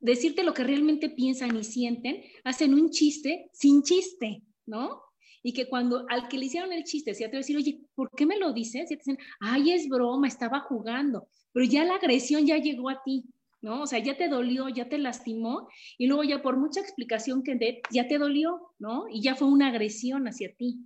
decirte 0.00 0.42
lo 0.42 0.54
que 0.54 0.64
realmente 0.64 1.10
piensan 1.10 1.54
y 1.54 1.64
sienten, 1.64 2.22
hacen 2.44 2.72
un 2.72 2.90
chiste 2.90 3.50
sin 3.52 3.82
chiste, 3.82 4.42
¿no? 4.64 5.02
Y 5.46 5.52
que 5.52 5.68
cuando 5.68 6.04
al 6.08 6.26
que 6.26 6.38
le 6.38 6.46
hicieron 6.46 6.72
el 6.72 6.82
chiste, 6.82 7.14
si 7.14 7.22
te 7.22 7.28
va 7.28 7.34
a 7.34 7.36
decir, 7.36 7.56
oye, 7.56 7.80
¿por 7.94 8.10
qué 8.10 8.26
me 8.26 8.36
lo 8.36 8.52
dices? 8.52 8.90
Y 8.90 8.96
te 8.96 8.96
dicen, 8.96 9.18
ay, 9.38 9.70
es 9.70 9.88
broma, 9.88 10.26
estaba 10.26 10.58
jugando, 10.58 11.28
pero 11.52 11.64
ya 11.64 11.84
la 11.84 11.94
agresión 11.94 12.44
ya 12.44 12.56
llegó 12.56 12.90
a 12.90 13.00
ti, 13.04 13.26
¿no? 13.62 13.82
O 13.82 13.86
sea, 13.86 14.00
ya 14.00 14.16
te 14.16 14.28
dolió, 14.28 14.68
ya 14.68 14.88
te 14.88 14.98
lastimó, 14.98 15.68
y 15.98 16.08
luego 16.08 16.24
ya 16.24 16.42
por 16.42 16.56
mucha 16.56 16.80
explicación 16.80 17.44
que 17.44 17.54
dé, 17.54 17.80
ya 17.92 18.08
te 18.08 18.18
dolió, 18.18 18.72
¿no? 18.80 19.04
Y 19.08 19.22
ya 19.22 19.36
fue 19.36 19.46
una 19.46 19.68
agresión 19.68 20.26
hacia 20.26 20.52
ti. 20.52 20.84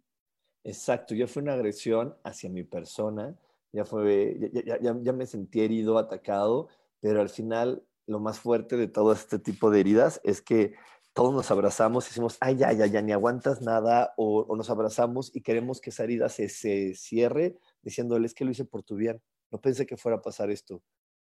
Exacto, 0.62 1.14
ya 1.14 1.26
fue 1.26 1.40
una 1.40 1.55
agresión 1.55 2.14
hacia 2.23 2.50
mi 2.50 2.62
persona, 2.62 3.35
ya, 3.73 3.87
fue, 3.87 4.52
ya, 4.83 5.12
me 5.14 5.25
sentí 5.25 5.61
herido, 5.61 5.97
atacado, 5.97 6.69
pero 7.00 7.23
al 7.23 7.31
final 7.31 7.83
lo 8.07 8.21
más 8.21 8.38
fuerte 8.38 8.76
de 8.76 8.88
todo 8.88 9.14
este 9.14 9.38
tipo 9.38 9.71
de 9.71 9.81
heridas 9.81 10.21
es 10.23 10.43
que 10.43 10.75
todos 11.20 11.34
nos 11.34 11.50
abrazamos 11.50 12.06
y 12.06 12.08
decimos, 12.08 12.38
ay, 12.40 12.56
ya, 12.56 12.72
ya, 12.72 12.86
ya, 12.86 13.02
ni 13.02 13.12
aguantas 13.12 13.60
nada, 13.60 14.14
o, 14.16 14.56
nos 14.56 14.70
abrazamos 14.70 15.30
y 15.36 15.42
queremos 15.42 15.78
que 15.82 15.90
esa 15.90 16.04
herida 16.04 16.30
se, 16.30 16.48
se 16.48 16.94
cierre 16.94 17.58
diciéndole, 17.82 18.24
es 18.24 18.32
que 18.32 18.46
lo 18.46 18.52
hice 18.52 18.64
por 18.64 18.82
tu 18.84 18.96
bien, 18.96 19.20
no 19.50 19.60
pensé 19.60 19.84
que 19.84 19.98
fuera 19.98 20.16
a 20.16 20.22
pasar 20.22 20.50
esto, 20.50 20.82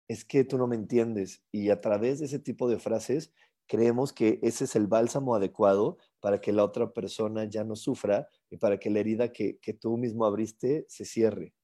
es 0.07 0.27
que 0.27 0.45
tú 0.45 0.59
no 0.59 0.67
me 0.67 0.77
entiendes. 0.77 1.43
Y 1.51 1.71
a 1.71 1.81
través 1.81 2.19
de 2.19 2.27
ese 2.27 2.39
tipo 2.39 2.69
de 2.69 2.79
frases, 2.79 3.33
creemos 3.67 4.13
que 4.13 4.39
ese 4.43 4.65
es 4.65 4.77
el 4.77 4.87
bálsamo 4.87 5.35
adecuado 5.35 5.97
para 6.21 6.43
que 6.43 6.53
la 6.53 6.63
otra 6.63 6.93
persona 6.93 7.47
ya 7.47 7.65
no 7.65 7.75
sufra 7.75 8.29
y 8.51 8.59
para 8.59 8.79
que 8.79 8.91
la 8.91 9.01
herida 9.01 9.33
que, 9.33 9.57
que 9.61 9.73
tú 9.73 9.97
mismo 9.97 10.27
abriste 10.27 10.85
se 10.91 11.07
cierre. 11.07 11.55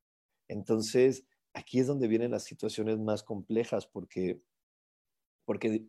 Entonces, 0.49 1.27
aquí 1.53 1.81
es 1.81 1.87
donde 1.87 2.09
vienen 2.09 2.31
las 2.31 2.45
situaciones 2.45 2.99
más 2.99 3.23
complejas 3.23 3.87
porque, 3.87 4.41
porque 5.45 5.87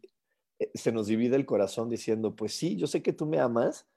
se 0.74 0.92
nos 0.92 1.08
divide 1.08 1.36
el 1.36 1.46
corazón 1.46 1.90
diciendo, 1.90 2.36
pues 2.36 2.54
sí, 2.54 2.78
yo 2.78 2.88
sé 2.88 3.02
que 3.02 3.14
tú 3.14 3.26
me 3.26 3.40
amas, 3.40 3.88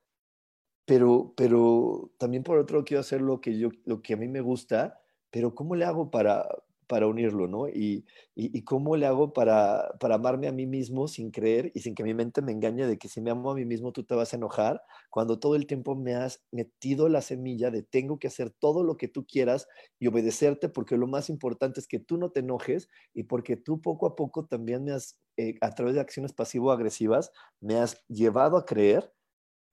pero, 0.87 1.35
pero 1.37 2.13
también 2.19 2.43
por 2.43 2.59
otro 2.59 2.85
quiero 2.85 3.01
hacer 3.01 3.21
lo 3.21 3.41
que, 3.41 3.59
yo, 3.59 3.71
lo 3.85 4.03
que 4.03 4.15
a 4.15 4.17
mí 4.17 4.29
me 4.29 4.41
gusta, 4.41 5.01
pero 5.31 5.55
¿cómo 5.55 5.77
le 5.77 5.85
hago 5.85 6.11
para, 6.11 6.49
para 6.91 7.07
unirlo, 7.07 7.47
¿no? 7.47 7.69
Y, 7.69 8.05
y, 8.35 8.65
cómo 8.65 8.97
le 8.97 9.07
hago 9.07 9.33
para, 9.33 9.97
para, 10.01 10.17
amarme 10.17 10.49
a 10.49 10.53
mí 10.53 10.67
mismo 10.67 11.07
sin 11.07 11.31
creer 11.31 11.71
y 11.73 11.83
sin 11.83 11.95
que 11.95 12.03
mi 12.03 12.15
mente 12.15 12.43
me 12.43 12.51
engañe 12.51 12.85
de 12.85 12.99
que 12.99 13.07
si 13.09 13.21
me 13.21 13.31
amo 13.31 13.53
a 13.53 13.55
mí 13.55 13.65
mismo 13.65 13.93
tú 13.93 14.03
te 14.03 14.17
vas 14.17 14.33
a 14.33 14.37
enojar, 14.37 14.83
cuando 15.09 15.39
todo 15.39 15.55
el 15.55 15.69
tiempo 15.69 15.95
me 15.95 16.17
has 16.17 16.43
metido 16.51 17.09
la 17.09 17.23
semilla 17.23 17.71
de 17.71 17.85
tengo 17.85 18.19
que 18.19 18.27
hacer 18.27 18.51
todo 18.51 18.83
lo 18.83 18.97
que 18.97 19.07
tú 19.07 19.25
quieras 19.25 19.69
y 20.01 20.09
obedecerte 20.09 20.69
porque 20.69 20.97
lo 20.97 21.07
más 21.07 21.31
importante 21.31 21.79
es 21.79 21.87
que 21.87 22.01
tú 22.01 22.17
no 22.17 22.33
te 22.33 22.41
enojes 22.41 22.89
y 23.15 23.23
porque 23.23 23.57
tú 23.57 23.81
poco 23.81 24.07
a 24.07 24.17
poco 24.17 24.47
también 24.47 24.83
me 24.83 24.91
has, 24.91 25.21
eh, 25.37 25.55
a 25.61 25.73
través 25.77 25.95
de 25.95 26.01
acciones 26.01 26.33
pasivo-agresivas, 26.33 27.31
me 27.61 27.77
has 27.77 28.05
llevado 28.09 28.57
a 28.57 28.67
creer 28.67 29.15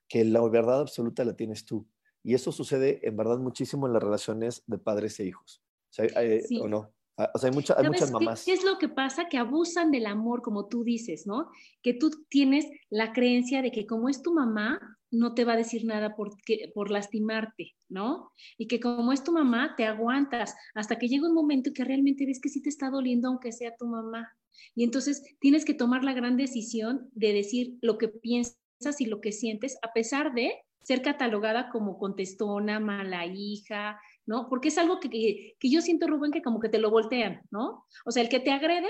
que 0.08 0.24
la 0.24 0.48
verdad 0.48 0.82
absoluta 0.82 1.26
la 1.26 1.36
tienes 1.36 1.66
tú. 1.66 1.88
Y 2.24 2.36
eso 2.36 2.52
sucede 2.52 3.00
en 3.02 3.18
verdad 3.18 3.40
muchísimo 3.40 3.88
en 3.88 3.94
las 3.94 4.04
relaciones 4.04 4.62
de 4.68 4.78
padres 4.78 5.20
e 5.20 5.26
hijos. 5.26 5.64
Eh, 5.98 6.44
¿O 6.62 6.68
no? 6.68 6.94
Ah, 7.18 7.32
o 7.34 7.40
sea, 7.40 7.50
hay, 7.50 7.56
muchas 7.56 8.12
mamás. 8.12 8.46
Qué, 8.46 8.54
es 8.54 8.64
lo 8.64 8.78
que 8.78 8.90
pasa? 8.90 9.28
Que 9.28 9.38
abusan 9.38 9.90
del 9.90 10.06
amor, 10.06 10.44
como 10.44 10.68
tú 10.68 10.84
dices, 10.84 11.26
¿no? 11.26 11.50
Que 11.82 11.94
tú 11.94 12.12
tienes 12.30 12.66
la 12.90 13.12
creencia 13.12 13.64
de 13.64 13.72
que 13.72 13.88
como 13.88 14.08
es 14.08 14.22
tu 14.22 14.34
mamá, 14.34 14.80
no 15.10 15.34
te 15.34 15.44
va 15.44 15.54
a 15.54 15.58
decir 15.58 15.86
nada 15.86 16.16
por, 16.16 16.36
por 16.76 16.92
lastimarte, 16.92 17.76
¿no? 17.90 18.32
Y 18.58 18.68
que 18.68 18.80
como 18.80 19.14
es 19.14 19.24
tu 19.24 19.32
mamá, 19.32 19.74
te 19.76 19.86
aguantas 19.86 20.54
hasta 20.76 21.00
que 21.00 21.08
llega 21.08 21.28
un 21.28 21.34
momento 21.34 21.72
que 21.74 21.84
realmente 21.84 22.26
ves 22.26 22.40
que 22.40 22.50
sí 22.50 22.62
te 22.62 22.70
está 22.70 22.90
doliendo, 22.92 23.30
aunque 23.30 23.52
sea 23.52 23.76
tu 23.76 23.88
mamá. 23.88 24.30
Y 24.76 24.84
entonces 24.84 25.24
tienes 25.40 25.66
que 25.66 25.74
tomar 25.74 26.04
la 26.04 26.14
gran 26.14 26.38
decisión 26.38 27.10
de 27.14 27.34
decir 27.34 27.78
lo 27.82 27.98
que 27.98 28.10
piensas 28.10 28.58
y 29.00 29.06
lo 29.06 29.22
que 29.22 29.32
sientes, 29.32 29.78
a 29.82 29.92
pesar 29.94 30.34
de 30.34 30.52
ser 30.84 31.02
catalogada 31.02 31.70
como 31.70 31.98
contestona, 31.98 32.80
mala 32.80 33.26
hija, 33.26 34.00
¿no? 34.28 34.48
Porque 34.50 34.68
es 34.68 34.78
algo 34.78 35.00
que, 35.00 35.10
que, 35.10 35.70
yo 35.70 35.82
siento, 35.82 36.06
Rubén, 36.06 36.32
que 36.32 36.44
como 36.44 36.60
que 36.60 36.70
te 36.70 36.78
lo 36.78 36.92
voltean, 36.92 37.42
¿no? 37.50 37.86
O 38.06 38.12
sea, 38.12 38.22
el 38.22 38.30
que 38.30 38.40
te 38.40 38.52
agrede 38.52 38.90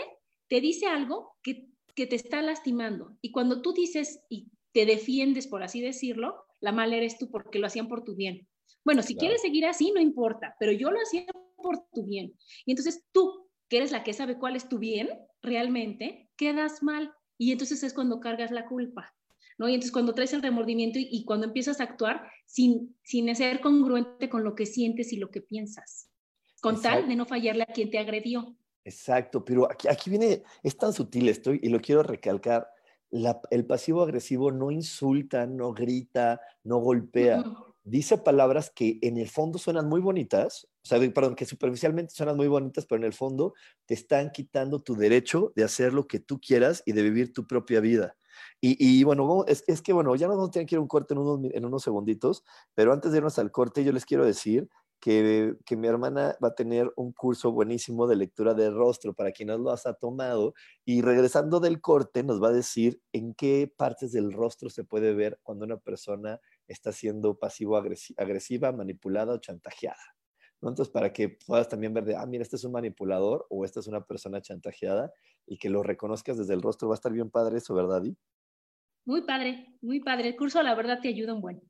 te 0.49 0.59
dice 0.59 0.87
algo 0.87 1.35
que, 1.43 1.67
que 1.95 2.07
te 2.07 2.15
está 2.15 2.41
lastimando. 2.41 3.15
Y 3.21 3.31
cuando 3.31 3.61
tú 3.61 3.71
dices 3.71 4.19
y 4.29 4.47
te 4.73 4.85
defiendes, 4.85 5.47
por 5.47 5.63
así 5.63 5.79
decirlo, 5.79 6.43
la 6.59 6.71
mala 6.71 6.97
eres 6.97 7.17
tú 7.17 7.29
porque 7.29 7.59
lo 7.59 7.67
hacían 7.67 7.87
por 7.87 8.03
tu 8.03 8.15
bien. 8.15 8.47
Bueno, 8.83 9.03
si 9.03 9.15
quieres 9.15 9.41
seguir 9.41 9.65
así, 9.65 9.91
no 9.91 10.01
importa, 10.01 10.55
pero 10.59 10.71
yo 10.71 10.91
lo 10.91 10.99
hacía 10.99 11.25
por 11.57 11.87
tu 11.93 12.05
bien. 12.05 12.33
Y 12.65 12.71
entonces 12.71 13.05
tú, 13.11 13.49
que 13.69 13.77
eres 13.77 13.91
la 13.91 14.03
que 14.03 14.13
sabe 14.13 14.37
cuál 14.37 14.55
es 14.55 14.69
tu 14.69 14.79
bien 14.79 15.09
realmente, 15.41 16.29
quedas 16.35 16.81
mal. 16.81 17.13
Y 17.37 17.51
entonces 17.51 17.83
es 17.83 17.93
cuando 17.93 18.19
cargas 18.19 18.51
la 18.51 18.65
culpa. 18.65 19.13
¿No? 19.57 19.67
Y 19.67 19.73
entonces 19.73 19.91
cuando 19.91 20.13
traes 20.13 20.33
el 20.33 20.41
remordimiento 20.41 20.99
y, 20.99 21.23
cuando 21.25 21.47
empiezas 21.47 21.79
a 21.79 21.83
actuar 21.83 22.29
sin, 22.45 22.95
sin 23.03 23.33
ser 23.35 23.59
congruente 23.61 24.29
con 24.29 24.43
lo 24.43 24.55
que 24.55 24.65
sientes 24.65 25.11
y 25.13 25.17
lo 25.17 25.29
que 25.29 25.41
piensas, 25.41 26.09
con 26.61 26.81
tal 26.81 27.07
de 27.07 27.15
no 27.15 27.25
fallarle 27.25 27.63
a 27.63 27.73
quien 27.73 27.89
te 27.89 27.99
agredió. 27.99 28.55
Exacto, 28.83 29.43
pero 29.43 29.69
aquí, 29.69 29.87
aquí 29.87 30.09
viene, 30.09 30.43
es 30.63 30.77
tan 30.77 30.93
sutil 30.93 31.27
esto 31.27 31.53
y 31.53 31.69
lo 31.69 31.81
quiero 31.81 32.03
recalcar. 32.03 32.69
el 33.51 33.65
pasivo 33.65 34.01
agresivo 34.01 34.51
no 34.51 34.71
insulta, 34.71 35.45
no 35.45 35.73
grita, 35.73 36.39
no 36.63 36.77
golpea. 36.77 37.43
Dice 37.83 38.17
palabras 38.17 38.69
que 38.69 38.99
en 39.01 39.17
el 39.17 39.29
fondo 39.29 39.57
suenan 39.59 39.87
muy 39.87 40.01
bonitas, 40.01 40.67
o 40.87 40.99
sea, 40.99 41.13
perdón, 41.13 41.35
que 41.35 41.45
superficialmente 41.45 42.13
suenan 42.13 42.37
muy 42.37 42.47
bonitas, 42.47 42.85
pero 42.85 42.97
en 42.97 43.03
el 43.03 43.13
fondo 43.13 43.53
te 43.85 43.93
están 43.93 44.31
quitando 44.31 44.81
tu 44.81 44.95
derecho 44.95 45.51
de 45.53 45.65
hacer 45.65 45.93
lo 45.93 46.07
que 46.07 46.19
tú 46.19 46.39
quieras 46.39 46.81
y 46.85 46.93
de 46.93 47.03
vivir 47.03 47.33
tu 47.33 47.45
propia 47.45 47.81
vida. 47.81 48.15
Y, 48.61 49.03
bueno, 49.03 49.43
es, 49.47 49.65
es, 49.67 49.81
que 49.81 49.91
bueno, 49.91 50.15
ya 50.15 50.27
nos 50.27 50.37
vamos 50.37 50.49
a 50.49 50.51
tener 50.51 50.67
que 50.67 50.75
ir 50.75 50.79
a 50.79 50.81
un 50.81 50.87
corte 50.87 51.13
en 51.13 51.19
unos, 51.19 51.51
en 51.53 51.65
unos 51.65 51.83
segunditos, 51.83 52.43
pero 52.73 52.93
antes 52.93 53.11
de 53.11 53.17
irnos 53.17 53.37
al 53.37 53.51
corte, 53.51 53.83
yo 53.83 53.91
les 53.91 54.05
quiero 54.05 54.25
decir 54.25 54.69
que, 55.01 55.55
que, 55.65 55.75
mi 55.75 55.87
hermana 55.87 56.37
va 56.41 56.49
a 56.49 56.55
tener 56.55 56.91
un 56.95 57.11
curso 57.11 57.51
buenísimo 57.51 58.07
de 58.07 58.15
lectura 58.15 58.53
de 58.53 58.69
rostro 58.69 59.13
para 59.13 59.31
quien 59.31 59.49
no 59.49 59.57
lo 59.57 59.71
ha 59.71 59.93
tomado 59.93 60.53
y 60.85 61.01
regresando 61.01 61.59
del 61.59 61.81
corte 61.81 62.23
nos 62.23 62.41
va 62.41 62.49
a 62.49 62.53
decir 62.53 63.01
en 63.11 63.33
qué 63.33 63.71
partes 63.75 64.11
del 64.11 64.31
rostro 64.31 64.69
se 64.69 64.83
puede 64.85 65.13
ver 65.13 65.39
cuando 65.43 65.65
una 65.65 65.77
persona 65.77 66.39
está 66.67 66.91
siendo 66.91 67.37
pasivo-agresiva, 67.37 68.71
manipulada 68.71 69.33
o 69.33 69.37
chantajeada. 69.37 70.16
Entonces, 70.61 70.89
para 70.89 71.13
que 71.13 71.29
puedas 71.29 71.69
también 71.69 71.93
ver 71.93 72.05
de, 72.05 72.15
ah, 72.15 72.25
mira, 72.25 72.41
este 72.41 72.55
es 72.55 72.63
un 72.63 72.71
manipulador 72.71 73.45
o 73.49 73.63
esta 73.63 73.79
es 73.79 73.87
una 73.87 74.05
persona 74.05 74.41
chantajeada 74.41 75.11
y 75.45 75.57
que 75.57 75.69
lo 75.69 75.83
reconozcas 75.83 76.37
desde 76.37 76.53
el 76.53 76.61
rostro, 76.61 76.87
va 76.87 76.95
a 76.95 76.97
estar 76.97 77.11
bien 77.11 77.29
padre 77.29 77.57
eso, 77.57 77.73
¿verdad, 77.73 78.01
Di? 78.01 78.17
Muy 79.05 79.21
padre, 79.21 79.77
muy 79.81 80.01
padre. 80.01 80.29
El 80.29 80.35
curso, 80.35 80.61
la 80.61 80.75
verdad, 80.75 80.99
te 81.01 81.07
ayuda 81.07 81.33
un 81.33 81.41
buen. 81.41 81.61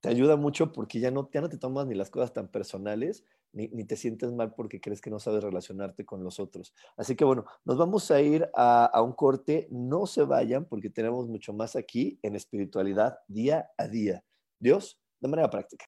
Te 0.00 0.08
ayuda 0.08 0.36
mucho 0.36 0.72
porque 0.72 1.00
ya 1.00 1.10
no, 1.10 1.28
ya 1.32 1.40
no 1.40 1.48
te 1.48 1.58
tomas 1.58 1.86
ni 1.86 1.94
las 1.94 2.08
cosas 2.08 2.32
tan 2.32 2.48
personales, 2.48 3.24
ni, 3.52 3.68
ni, 3.68 3.84
te 3.84 3.96
sientes 3.96 4.30
mal 4.32 4.54
porque 4.54 4.80
crees 4.80 5.00
que 5.00 5.10
no 5.10 5.18
sabes 5.18 5.42
relacionarte 5.42 6.06
con 6.06 6.22
los 6.22 6.38
otros. 6.38 6.72
Así 6.96 7.16
que 7.16 7.24
bueno, 7.24 7.44
nos 7.64 7.76
vamos 7.76 8.10
a 8.10 8.20
ir 8.22 8.48
a, 8.54 8.86
a 8.86 9.02
un 9.02 9.12
corte. 9.12 9.66
No 9.70 10.06
se 10.06 10.22
vayan 10.22 10.66
porque 10.66 10.88
tenemos 10.88 11.26
mucho 11.28 11.52
más 11.52 11.74
aquí 11.74 12.18
en 12.22 12.36
espiritualidad 12.36 13.18
día 13.26 13.68
a 13.76 13.88
día. 13.88 14.24
Dios, 14.60 15.00
de 15.20 15.28
manera 15.28 15.50
práctica. 15.50 15.84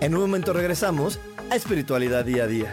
En 0.00 0.14
un 0.14 0.22
momento 0.22 0.54
regresamos 0.54 1.18
a 1.50 1.56
Espiritualidad 1.56 2.24
Día 2.24 2.44
a 2.44 2.46
Día. 2.46 2.72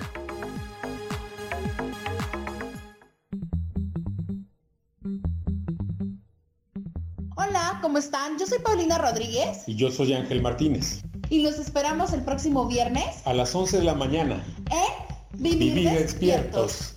Hola, 7.35 7.79
¿cómo 7.81 7.97
están? 7.97 8.39
Yo 8.39 8.45
soy 8.47 8.59
Paulina 8.59 8.97
Rodríguez. 8.97 9.63
Y 9.67 9.75
yo 9.75 9.91
soy 9.91 10.13
Ángel 10.13 10.41
Martínez. 10.41 11.03
Y 11.29 11.43
los 11.43 11.59
esperamos 11.59 12.13
el 12.13 12.21
próximo 12.21 12.65
viernes. 12.65 13.21
A 13.25 13.33
las 13.33 13.53
11 13.53 13.79
de 13.79 13.83
la 13.83 13.93
mañana. 13.93 14.41
En 14.71 15.07
Vivir, 15.37 15.89
despiertos. 15.89 16.96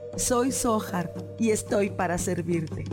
soy 0.17 0.51
Sohar 0.51 1.13
y 1.39 1.51
estoy 1.51 1.89
para 1.89 2.17
servirte. 2.17 2.85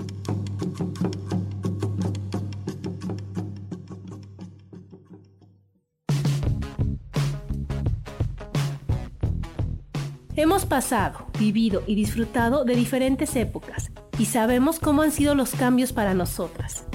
Hemos 10.37 10.67
pasado, 10.67 11.27
vivido 11.39 11.83
y 11.87 11.97
disfrutado 11.97 12.65
de 12.65 12.77
diferentes 12.77 13.35
épocas 13.35 13.91
y 14.19 14.27
sabemos 14.27 14.79
cómo 14.79 15.03
han 15.03 15.11
sido 15.11 15.35
los 15.35 15.51
cambios 15.51 15.93
para 15.93 16.15
nosotras. 16.15 16.88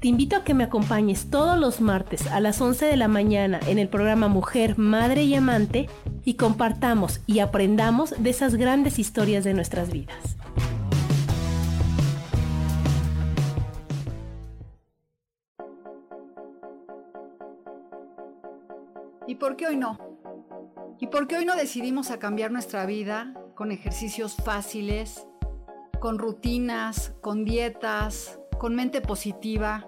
Te 0.00 0.06
invito 0.06 0.36
a 0.36 0.44
que 0.44 0.54
me 0.54 0.62
acompañes 0.62 1.28
todos 1.28 1.58
los 1.58 1.80
martes 1.80 2.28
a 2.28 2.38
las 2.38 2.60
11 2.60 2.86
de 2.86 2.96
la 2.96 3.08
mañana 3.08 3.58
en 3.66 3.80
el 3.80 3.88
programa 3.88 4.28
Mujer, 4.28 4.78
Madre 4.78 5.24
y 5.24 5.34
Amante 5.34 5.88
y 6.24 6.34
compartamos 6.34 7.20
y 7.26 7.40
aprendamos 7.40 8.14
de 8.16 8.30
esas 8.30 8.54
grandes 8.54 9.00
historias 9.00 9.42
de 9.42 9.54
nuestras 9.54 9.90
vidas. 9.90 10.36
¿Y 19.26 19.34
por 19.34 19.56
qué 19.56 19.66
hoy 19.66 19.76
no? 19.76 19.98
¿Y 21.00 21.08
por 21.08 21.26
qué 21.26 21.38
hoy 21.38 21.44
no 21.44 21.56
decidimos 21.56 22.12
a 22.12 22.20
cambiar 22.20 22.52
nuestra 22.52 22.86
vida 22.86 23.34
con 23.56 23.72
ejercicios 23.72 24.36
fáciles, 24.36 25.26
con 25.98 26.20
rutinas, 26.20 27.14
con 27.20 27.44
dietas, 27.44 28.38
con 28.58 28.76
mente 28.76 29.00
positiva? 29.00 29.87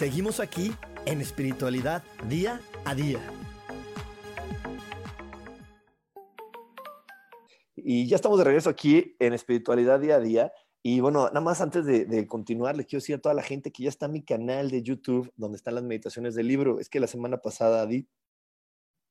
Seguimos 0.00 0.40
aquí 0.40 0.72
en 1.04 1.20
espiritualidad 1.20 2.02
día 2.26 2.58
a 2.86 2.94
día. 2.94 3.20
Y 7.76 8.08
ya 8.08 8.16
estamos 8.16 8.38
de 8.38 8.44
regreso 8.44 8.70
aquí 8.70 9.14
en 9.18 9.34
espiritualidad 9.34 10.00
día 10.00 10.14
a 10.14 10.20
día. 10.20 10.52
Y 10.82 11.00
bueno, 11.00 11.26
nada 11.26 11.42
más 11.42 11.60
antes 11.60 11.84
de, 11.84 12.26
continuar, 12.26 12.78
le 12.78 12.86
quiero 12.86 13.02
decir 13.02 13.16
a 13.16 13.20
toda 13.20 13.34
la 13.34 13.42
gente 13.42 13.72
que 13.72 13.82
ya 13.82 13.90
está 13.90 14.08
mi 14.08 14.24
canal 14.24 14.70
de 14.70 14.82
YouTube, 14.82 15.30
donde 15.36 15.56
están 15.56 15.74
las 15.74 15.84
meditaciones 15.84 16.34
del 16.34 16.48
libro. 16.48 16.80
Es 16.80 16.88
que 16.88 16.98
la 16.98 17.06
semana 17.06 17.42
pasada 17.42 17.84
di, 17.84 18.08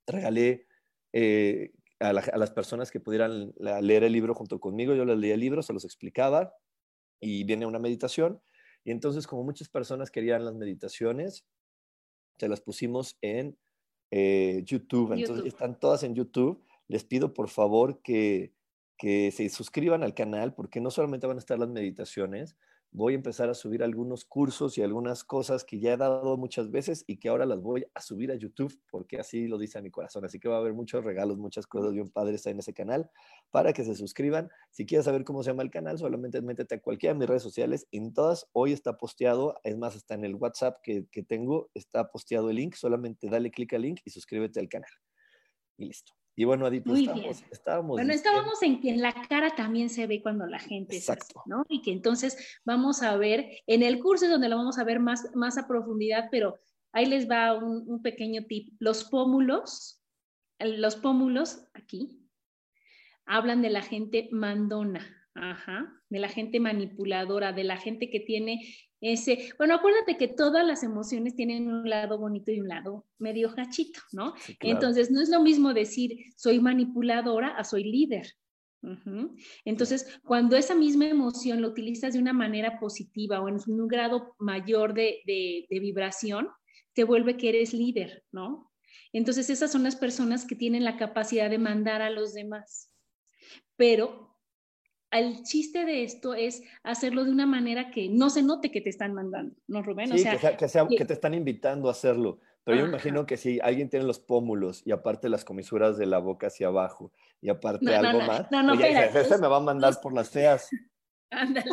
regalé 0.07 0.65
eh, 1.13 1.71
a, 1.99 2.13
las 2.13 2.49
personas 2.49 2.89
que 2.89 2.99
pudieran 2.99 3.53
leer 3.59 4.05
el 4.05 4.13
libro 4.13 4.33
junto 4.33 4.59
conmigo. 4.59 4.95
Yo 4.95 5.05
les 5.05 5.19
leía 5.19 5.35
el 5.35 5.39
libro, 5.39 5.61
se 5.61 5.71
los 5.71 5.85
explicaba 5.85 6.51
y 7.21 7.43
viene 7.43 7.67
una 7.67 7.77
meditación. 7.77 8.41
Y 8.83 8.91
entonces, 8.91 9.27
como 9.27 9.43
muchas 9.43 9.69
personas 9.69 10.11
querían 10.11 10.45
las 10.45 10.55
meditaciones, 10.55 11.45
se 12.37 12.47
las 12.47 12.61
pusimos 12.61 13.17
en 13.21 13.57
eh, 14.11 14.63
YouTube. 14.65 15.13
Entonces, 15.13 15.45
están 15.45 15.79
todas 15.79 16.03
en 16.03 16.15
YouTube. 16.15 16.63
Les 16.87 17.03
pido 17.03 17.33
por 17.33 17.49
favor 17.49 18.01
que 18.01 18.53
que 18.99 19.31
se 19.31 19.47
suscriban 19.49 20.03
al 20.03 20.13
canal 20.13 20.53
porque 20.53 20.81
no 20.81 20.91
solamente 20.91 21.25
van 21.25 21.37
a 21.37 21.39
estar 21.39 21.57
las 21.57 21.69
meditaciones, 21.69 22.57
voy 22.91 23.13
a 23.13 23.15
empezar 23.15 23.49
a 23.49 23.53
subir 23.53 23.83
algunos 23.83 24.25
cursos 24.25 24.77
y 24.77 24.81
algunas 24.81 25.23
cosas 25.23 25.63
que 25.63 25.79
ya 25.79 25.93
he 25.93 25.97
dado 25.97 26.37
muchas 26.37 26.71
veces 26.71 27.03
y 27.07 27.17
que 27.17 27.29
ahora 27.29 27.45
las 27.45 27.61
voy 27.61 27.85
a 27.93 28.01
subir 28.01 28.31
a 28.31 28.35
YouTube 28.35 28.73
porque 28.89 29.19
así 29.19 29.47
lo 29.47 29.57
dice 29.57 29.77
a 29.77 29.81
mi 29.81 29.91
corazón. 29.91 30.25
Así 30.25 30.39
que 30.39 30.49
va 30.49 30.55
a 30.55 30.59
haber 30.59 30.73
muchos 30.73 31.03
regalos, 31.03 31.37
muchas 31.37 31.67
cosas 31.67 31.93
bien 31.93 32.09
padres 32.09 32.45
en 32.47 32.59
ese 32.59 32.73
canal 32.73 33.09
para 33.51 33.73
que 33.73 33.83
se 33.83 33.95
suscriban. 33.95 34.49
Si 34.71 34.85
quieres 34.85 35.05
saber 35.05 35.23
cómo 35.23 35.43
se 35.43 35.51
llama 35.51 35.63
el 35.63 35.71
canal, 35.71 35.97
solamente 35.97 36.41
métete 36.41 36.75
a 36.75 36.81
cualquiera 36.81 37.13
de 37.13 37.19
mis 37.19 37.29
redes 37.29 37.43
sociales. 37.43 37.87
En 37.91 38.13
todas, 38.13 38.47
hoy 38.53 38.73
está 38.73 38.97
posteado, 38.97 39.55
es 39.63 39.77
más, 39.77 39.95
está 39.95 40.15
en 40.15 40.25
el 40.25 40.35
WhatsApp 40.35 40.77
que 40.83 41.23
tengo, 41.27 41.69
está 41.73 42.09
posteado 42.09 42.49
el 42.49 42.55
link. 42.55 42.75
Solamente 42.75 43.29
dale 43.29 43.51
clic 43.51 43.73
al 43.73 43.83
link 43.83 44.01
y 44.03 44.09
suscríbete 44.09 44.59
al 44.59 44.69
canal. 44.69 44.91
Y 45.77 45.85
listo. 45.85 46.18
Y 46.39 46.45
bueno, 46.45 46.67
Adi, 46.67 46.79
pues 46.79 46.99
estábamos, 47.01 47.43
estábamos, 47.51 47.91
Bueno, 47.97 48.13
estábamos 48.13 48.63
en 48.63 48.79
que 48.79 48.91
en 48.91 49.01
la 49.01 49.11
cara 49.27 49.57
también 49.57 49.89
se 49.89 50.07
ve 50.07 50.21
cuando 50.21 50.45
la 50.45 50.59
gente 50.59 50.95
Exacto. 50.95 51.43
¿no? 51.45 51.65
Y 51.67 51.81
que 51.81 51.91
entonces 51.91 52.61
vamos 52.63 53.03
a 53.03 53.17
ver, 53.17 53.57
en 53.67 53.83
el 53.83 53.99
curso 53.99 54.23
es 54.23 54.31
donde 54.31 54.47
lo 54.47 54.55
vamos 54.55 54.79
a 54.79 54.85
ver 54.85 55.01
más, 55.01 55.35
más 55.35 55.57
a 55.57 55.67
profundidad, 55.67 56.29
pero 56.31 56.57
ahí 56.93 57.07
les 57.07 57.29
va 57.29 57.57
un, 57.57 57.83
un 57.91 58.01
pequeño 58.01 58.45
tip. 58.45 58.73
Los 58.79 59.03
pómulos, 59.03 60.01
los 60.59 60.95
pómulos 60.95 61.67
aquí, 61.73 62.25
hablan 63.25 63.61
de 63.61 63.71
la 63.71 63.81
gente 63.81 64.29
mandona, 64.31 65.29
ajá, 65.33 65.93
de 66.07 66.19
la 66.19 66.29
gente 66.29 66.61
manipuladora, 66.61 67.51
de 67.51 67.65
la 67.65 67.75
gente 67.75 68.09
que 68.09 68.21
tiene 68.21 68.61
ese, 69.01 69.53
bueno, 69.57 69.75
acuérdate 69.75 70.17
que 70.17 70.27
todas 70.27 70.65
las 70.65 70.83
emociones 70.83 71.35
tienen 71.35 71.69
un 71.69 71.89
lado 71.89 72.17
bonito 72.17 72.51
y 72.51 72.59
un 72.59 72.67
lado 72.67 73.05
medio 73.17 73.51
gachito, 73.53 74.01
¿no? 74.11 74.33
Entonces, 74.59 75.09
no 75.09 75.21
es 75.21 75.29
lo 75.29 75.41
mismo 75.41 75.73
decir 75.73 76.17
soy 76.35 76.59
manipuladora 76.59 77.49
a 77.49 77.63
soy 77.63 77.85
líder. 77.85 78.33
Entonces, 79.65 80.19
cuando 80.23 80.55
esa 80.55 80.75
misma 80.75 81.07
emoción 81.07 81.61
la 81.61 81.67
utilizas 81.67 82.13
de 82.13 82.19
una 82.19 82.33
manera 82.33 82.79
positiva 82.79 83.41
o 83.41 83.49
en 83.49 83.57
un 83.67 83.87
grado 83.87 84.35
mayor 84.37 84.93
de, 84.93 85.21
de 85.25 85.79
vibración, 85.79 86.49
te 86.93 87.03
vuelve 87.03 87.37
que 87.37 87.49
eres 87.49 87.73
líder, 87.73 88.23
¿no? 88.31 88.71
Entonces, 89.13 89.49
esas 89.49 89.71
son 89.71 89.83
las 89.83 89.95
personas 89.95 90.45
que 90.45 90.55
tienen 90.55 90.83
la 90.83 90.97
capacidad 90.97 91.49
de 91.49 91.57
mandar 91.57 92.01
a 92.01 92.09
los 92.09 92.33
demás. 92.33 92.91
Pero 93.75 94.28
el 95.11 95.43
chiste 95.43 95.85
de 95.85 96.03
esto 96.03 96.33
es 96.33 96.61
hacerlo 96.83 97.23
de 97.23 97.31
una 97.31 97.45
manera 97.45 97.91
que 97.91 98.09
no 98.09 98.29
se 98.29 98.43
note 98.43 98.71
que 98.71 98.81
te 98.81 98.89
están 98.89 99.13
mandando, 99.13 99.55
¿no, 99.67 99.81
Rubén? 99.81 100.09
Sí, 100.17 100.23
que, 100.23 100.67
sea, 100.67 100.87
que, 100.87 101.05
te 101.05 101.13
están 101.13 101.33
invitando 101.33 101.87
a 101.87 101.91
hacerlo. 101.91 102.39
Pero 102.63 102.81
yo 102.81 102.87
imagino 102.87 103.25
que 103.25 103.37
si 103.37 103.59
alguien 103.61 103.89
tiene 103.89 104.05
los 104.05 104.19
pómulos 104.19 104.83
y 104.85 104.91
aparte 104.91 105.27
las 105.29 105.43
comisuras 105.43 105.97
de 105.97 106.05
la 106.05 106.19
boca 106.19 106.47
hacia 106.47 106.67
abajo 106.67 107.11
y 107.41 107.49
aparte 107.49 107.95
algo 107.95 108.21
más, 108.21 108.51
no, 108.51 108.61
no, 108.61 108.73
ese 108.73 109.37
me 109.39 109.47
va 109.47 109.57
a 109.57 109.61
mandar 109.61 109.99
por 110.01 110.13
las 110.13 110.29
feas. 110.29 110.69
Ándale. 111.31 111.69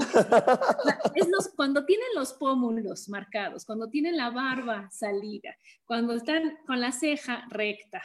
es 1.14 1.29
los, 1.29 1.49
cuando 1.57 1.85
tienen 1.85 2.09
los 2.14 2.35
pómulos 2.35 3.09
marcados, 3.09 3.64
cuando 3.64 3.88
tienen 3.88 4.16
la 4.16 4.31
barba 4.31 4.88
salida, 4.90 5.57
cuando 5.85 6.14
están 6.14 6.59
con 6.66 6.81
la 6.81 6.92
ceja 6.92 7.46
recta, 7.51 8.03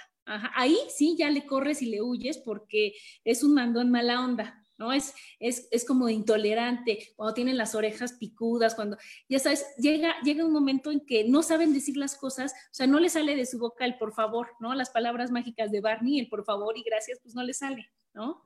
ahí 0.55 0.77
sí 0.89 1.15
ya 1.17 1.29
le 1.29 1.45
corres 1.45 1.81
y 1.81 1.87
le 1.87 2.01
huyes 2.01 2.37
porque 2.39 2.93
es 3.23 3.43
un 3.43 3.53
mandón 3.53 3.91
mala 3.91 4.23
onda, 4.23 4.60
¿no? 4.81 4.91
Es, 4.91 5.13
es, 5.39 5.85
como 5.85 6.09
intolerante, 6.09 7.13
cuando 7.15 7.35
tienen 7.35 7.55
las 7.55 7.75
orejas 7.75 8.13
picudas, 8.13 8.73
cuando, 8.73 8.97
ya 9.29 9.37
sabes, 9.37 9.63
llega, 9.77 10.15
llega 10.23 10.43
un 10.43 10.51
momento 10.51 10.89
en 10.89 11.05
que 11.05 11.23
no 11.23 11.43
saben 11.43 11.71
decir 11.71 11.97
las 11.97 12.15
cosas, 12.15 12.51
o 12.51 12.73
sea, 12.73 12.87
no 12.87 12.99
le 12.99 13.09
sale 13.09 13.35
de 13.35 13.45
su 13.45 13.59
boca 13.59 13.85
el 13.85 13.99
por 13.99 14.11
favor, 14.13 14.47
¿no? 14.59 14.73
Las 14.73 14.89
palabras 14.89 15.29
mágicas 15.29 15.71
de 15.71 15.81
Barney, 15.81 16.19
el 16.19 16.29
por 16.29 16.43
favor 16.43 16.75
y 16.79 16.81
gracias, 16.81 17.19
pues 17.21 17.35
no 17.35 17.43
le 17.43 17.53
sale, 17.53 17.91
¿no? 18.13 18.43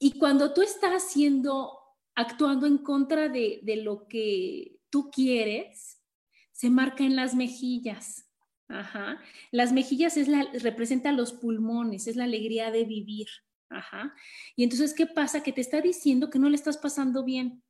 Y 0.00 0.18
cuando 0.18 0.52
tú 0.52 0.62
estás 0.62 0.90
haciendo, 0.90 1.78
actuando 2.16 2.66
en 2.66 2.78
contra 2.78 3.28
de, 3.28 3.60
de 3.62 3.76
lo 3.76 4.08
que 4.08 4.80
tú 4.90 5.08
quieres, 5.12 6.02
se 6.50 6.68
marca 6.68 7.04
en 7.04 7.14
las 7.14 7.36
mejillas. 7.36 8.28
Ajá. 8.66 9.20
Las 9.52 9.72
mejillas 9.72 10.16
es 10.16 10.26
la, 10.26 10.48
representa 10.62 11.12
los 11.12 11.32
pulmones, 11.32 12.08
es 12.08 12.16
la 12.16 12.24
alegría 12.24 12.72
de 12.72 12.84
vivir. 12.84 13.28
Ajá. 13.68 14.14
Y 14.54 14.64
entonces, 14.64 14.94
¿qué 14.94 15.06
pasa? 15.06 15.42
Que 15.42 15.52
te 15.52 15.60
está 15.60 15.80
diciendo 15.80 16.30
que 16.30 16.38
no 16.38 16.48
le 16.48 16.56
estás 16.56 16.78
pasando 16.78 17.24
bien. 17.24 17.62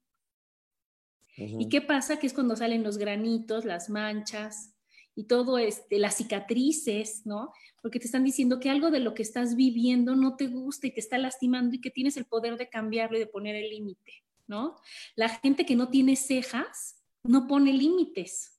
¿Y 1.37 1.69
qué 1.69 1.83
pasa? 1.83 2.19
Que 2.19 2.27
es 2.27 2.33
cuando 2.33 2.57
salen 2.57 2.83
los 2.83 2.97
granitos, 2.97 3.65
las 3.67 3.91
manchas 3.91 4.75
y 5.15 5.25
todo 5.25 5.59
este, 5.59 5.99
las 5.99 6.17
cicatrices, 6.17 7.27
¿no? 7.27 7.53
Porque 7.83 7.99
te 7.99 8.07
están 8.07 8.25
diciendo 8.25 8.59
que 8.59 8.71
algo 8.71 8.91
de 8.91 9.01
lo 9.01 9.13
que 9.15 9.23
estás 9.23 9.55
viviendo 9.55 10.17
no 10.17 10.37
te 10.37 10.47
gusta 10.47 10.87
y 10.87 10.93
te 10.93 11.01
está 11.01 11.19
lastimando 11.19 11.75
y 11.75 11.81
que 11.81 11.91
tienes 11.91 12.17
el 12.17 12.25
poder 12.25 12.57
de 12.57 12.69
cambiarlo 12.69 13.17
y 13.17 13.21
de 13.21 13.27
poner 13.27 13.55
el 13.55 13.69
límite, 13.69 14.25
¿no? 14.47 14.77
La 15.15 15.29
gente 15.29 15.67
que 15.67 15.77
no 15.77 15.89
tiene 15.89 16.17
cejas 16.17 17.03
no 17.23 17.47
pone 17.47 17.73
límites. 17.73 18.56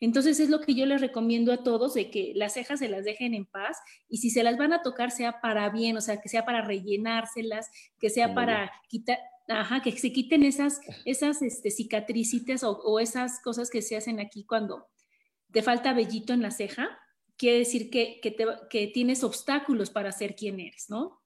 Entonces 0.00 0.40
es 0.40 0.48
lo 0.48 0.60
que 0.60 0.74
yo 0.74 0.86
les 0.86 1.00
recomiendo 1.00 1.52
a 1.52 1.62
todos 1.62 1.94
de 1.94 2.10
que 2.10 2.32
las 2.34 2.54
cejas 2.54 2.78
se 2.78 2.88
las 2.88 3.04
dejen 3.04 3.34
en 3.34 3.46
paz 3.46 3.78
y 4.08 4.18
si 4.18 4.30
se 4.30 4.42
las 4.42 4.56
van 4.56 4.72
a 4.72 4.82
tocar 4.82 5.10
sea 5.10 5.40
para 5.40 5.68
bien, 5.70 5.96
o 5.96 6.00
sea, 6.00 6.20
que 6.20 6.28
sea 6.28 6.44
para 6.44 6.62
rellenárselas, 6.62 7.70
que 7.98 8.10
sea 8.10 8.34
para 8.34 8.72
quitar, 8.88 9.18
ajá, 9.48 9.82
que 9.82 9.92
se 9.92 10.12
quiten 10.12 10.42
esas, 10.42 10.80
esas 11.04 11.42
este, 11.42 11.70
cicatricitas 11.70 12.62
o, 12.64 13.00
esas 13.00 13.40
cosas 13.42 13.70
que 13.70 13.82
se 13.82 13.96
hacen 13.96 14.20
aquí 14.20 14.44
cuando 14.44 14.86
te 15.52 15.62
falta 15.62 15.92
vellito 15.92 16.32
en 16.32 16.42
la 16.42 16.50
ceja, 16.50 16.98
quiere 17.36 17.58
decir 17.58 17.90
que, 17.90 18.20
que, 18.20 18.34
que 18.70 18.86
tienes 18.88 19.22
obstáculos 19.24 19.90
para 19.90 20.12
ser 20.12 20.34
quien 20.34 20.60
eres, 20.60 20.86
¿no? 20.88 21.22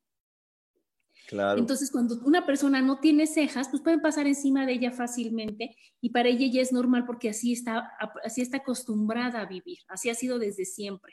Entonces, 1.32 1.90
cuando 1.90 2.20
una 2.24 2.44
persona 2.44 2.82
no 2.82 2.98
tiene 3.00 3.26
cejas, 3.26 3.68
pues 3.68 3.82
pueden 3.82 4.00
pasar 4.00 4.26
encima 4.26 4.66
de 4.66 4.72
ella 4.72 4.90
fácilmente 4.90 5.76
y 6.00 6.10
para 6.10 6.28
ella 6.28 6.46
ya 6.50 6.60
es 6.60 6.72
normal 6.72 7.06
porque 7.06 7.30
así 7.30 7.52
está, 7.52 7.90
así 8.24 8.42
está 8.42 8.58
acostumbrada 8.58 9.40
a 9.40 9.46
vivir, 9.46 9.78
así 9.88 10.10
ha 10.10 10.14
sido 10.14 10.38
desde 10.38 10.64
siempre, 10.64 11.12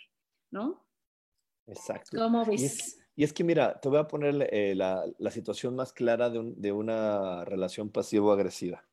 ¿no? 0.51 0.86
Exacto. 1.67 2.17
¿Cómo 2.17 2.45
ves? 2.45 2.97
Y 3.15 3.23
es 3.23 3.34
que, 3.34 3.43
mira, 3.43 3.80
te 3.80 3.89
voy 3.89 3.97
a 3.97 4.08
poner 4.08 4.47
eh, 4.51 4.75
la, 4.75 5.03
la, 5.17 5.32
situación 5.32 5.75
más 5.75 5.91
clara 5.91 6.30
de, 6.30 6.38
un, 6.38 6.62
de 6.62 6.71
una 6.71 7.43
relación 7.45 7.89
pasivo-agresiva. 7.89 8.86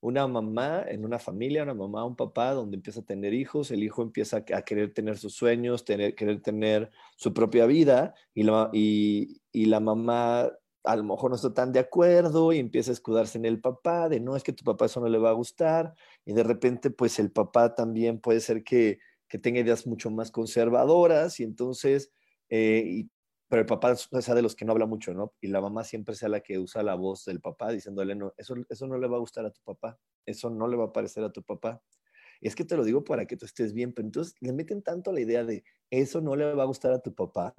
Una 0.00 0.26
mamá 0.26 0.84
en 0.86 1.04
una 1.04 1.18
familia, 1.18 1.62
una 1.62 1.74
mamá, 1.74 2.04
un 2.04 2.14
papá, 2.14 2.52
donde 2.52 2.76
empieza 2.76 3.00
a 3.00 3.04
tener 3.04 3.32
hijos, 3.32 3.70
el 3.70 3.82
hijo 3.82 4.02
empieza 4.02 4.44
a 4.54 4.62
querer 4.62 4.92
tener 4.92 5.16
sus 5.16 5.34
sueños, 5.34 5.84
tener, 5.84 6.14
querer 6.14 6.42
tener 6.42 6.90
su 7.16 7.32
propia 7.32 7.64
vida, 7.64 8.14
y 8.34 8.42
la, 8.42 8.68
y, 8.72 9.40
y 9.50 9.64
la 9.64 9.80
mamá 9.80 10.50
a 10.84 10.96
lo 10.96 11.04
mejor 11.04 11.30
no 11.30 11.36
está 11.36 11.52
tan 11.52 11.72
de 11.72 11.80
acuerdo 11.80 12.52
y 12.52 12.58
empieza 12.58 12.90
a 12.90 12.94
escudarse 12.94 13.38
en 13.38 13.44
el 13.44 13.60
papá, 13.60 14.08
de 14.08 14.20
no, 14.20 14.36
es 14.36 14.42
que 14.42 14.52
tu 14.52 14.64
papá 14.64 14.86
eso 14.86 15.00
no 15.00 15.08
le 15.08 15.18
va 15.18 15.30
a 15.30 15.34
gustar, 15.34 15.94
y 16.24 16.32
de 16.32 16.42
repente 16.42 16.90
pues 16.90 17.18
el 17.18 17.30
papá 17.30 17.74
también 17.74 18.20
puede 18.20 18.40
ser 18.40 18.64
que, 18.64 18.98
que 19.28 19.38
tenga 19.38 19.60
ideas 19.60 19.86
mucho 19.86 20.10
más 20.10 20.30
conservadoras 20.30 21.38
y 21.40 21.44
entonces, 21.44 22.12
eh, 22.48 22.82
y, 22.86 23.10
pero 23.48 23.60
el 23.62 23.66
papá 23.66 23.96
sea 23.96 24.34
de 24.34 24.42
los 24.42 24.54
que 24.54 24.64
no 24.64 24.72
habla 24.72 24.86
mucho, 24.86 25.12
¿no? 25.12 25.34
Y 25.40 25.48
la 25.48 25.60
mamá 25.60 25.84
siempre 25.84 26.14
sea 26.14 26.28
la 26.28 26.40
que 26.40 26.58
usa 26.58 26.82
la 26.82 26.94
voz 26.94 27.24
del 27.24 27.40
papá 27.40 27.72
diciéndole, 27.72 28.14
no, 28.14 28.32
eso, 28.36 28.54
eso 28.68 28.86
no 28.86 28.96
le 28.96 29.08
va 29.08 29.16
a 29.16 29.20
gustar 29.20 29.44
a 29.44 29.50
tu 29.50 29.60
papá, 29.62 29.98
eso 30.24 30.50
no 30.50 30.68
le 30.68 30.76
va 30.76 30.86
a 30.86 30.92
parecer 30.92 31.24
a 31.24 31.32
tu 31.32 31.42
papá. 31.42 31.82
Es 32.40 32.54
que 32.54 32.64
te 32.64 32.76
lo 32.76 32.84
digo 32.84 33.04
para 33.04 33.26
que 33.26 33.36
tú 33.36 33.44
estés 33.44 33.72
bien, 33.74 33.92
pero 33.92 34.06
entonces 34.06 34.34
le 34.40 34.52
meten 34.52 34.82
tanto 34.82 35.12
la 35.12 35.20
idea 35.20 35.44
de, 35.44 35.64
eso 35.90 36.20
no 36.20 36.36
le 36.36 36.54
va 36.54 36.62
a 36.62 36.66
gustar 36.66 36.92
a 36.92 37.00
tu 37.00 37.14
papá, 37.14 37.54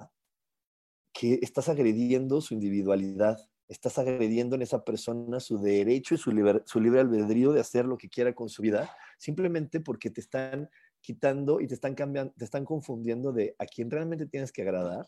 estás 1.42 1.68
agrediendo 1.68 2.40
su 2.40 2.54
individualidad, 2.54 3.38
estás 3.68 3.98
agrediendo 3.98 4.56
en 4.56 4.62
esa 4.62 4.84
persona 4.84 5.40
su 5.40 5.58
derecho 5.58 6.14
y 6.14 6.18
su, 6.18 6.30
su 6.64 6.80
libre 6.80 7.00
albedrío 7.00 7.52
de 7.52 7.60
hacer 7.60 7.86
lo 7.86 7.96
que 7.96 8.08
quiera 8.08 8.34
con 8.34 8.48
su 8.48 8.62
vida, 8.62 8.94
simplemente 9.18 9.80
porque 9.80 10.10
te 10.10 10.20
están 10.20 10.68
quitando 11.00 11.60
y 11.60 11.66
te 11.66 11.74
están 11.74 11.94
cambiando, 11.94 12.32
te 12.36 12.44
están 12.44 12.64
confundiendo 12.64 13.32
de 13.32 13.54
a 13.58 13.66
quién 13.66 13.90
realmente 13.90 14.26
tienes 14.26 14.52
que 14.52 14.62
agradar. 14.62 15.06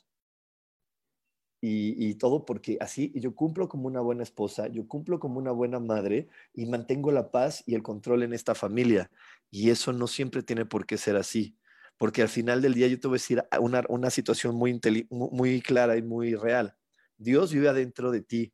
Y, 1.60 1.94
y, 2.10 2.14
todo 2.16 2.44
porque 2.44 2.76
así 2.78 3.10
yo 3.14 3.34
cumplo 3.34 3.70
como 3.70 3.86
una 3.86 4.02
buena 4.02 4.22
esposa, 4.22 4.68
yo 4.68 4.86
cumplo 4.86 5.18
como 5.18 5.38
una 5.38 5.50
buena 5.50 5.80
madre 5.80 6.28
y 6.52 6.66
mantengo 6.66 7.10
la 7.10 7.30
paz 7.30 7.62
y 7.66 7.74
el 7.74 7.82
control 7.82 8.22
en 8.22 8.34
esta 8.34 8.54
familia. 8.54 9.10
Y 9.50 9.70
eso 9.70 9.94
no 9.94 10.06
siempre 10.06 10.42
tiene 10.42 10.66
por 10.66 10.84
qué 10.84 10.98
ser 10.98 11.16
así 11.16 11.56
porque 11.96 12.22
al 12.22 12.28
final 12.28 12.60
del 12.60 12.74
día 12.74 12.88
yo 12.88 12.98
te 12.98 13.08
voy 13.08 13.16
a 13.16 13.20
decir 13.20 13.44
una, 13.60 13.82
una 13.88 14.10
situación 14.10 14.54
muy, 14.54 14.80
muy 15.10 15.60
clara 15.62 15.96
y 15.96 16.02
muy 16.02 16.34
real. 16.34 16.76
Dios 17.16 17.52
vive 17.52 17.68
adentro 17.68 18.10
de 18.10 18.22
ti. 18.22 18.52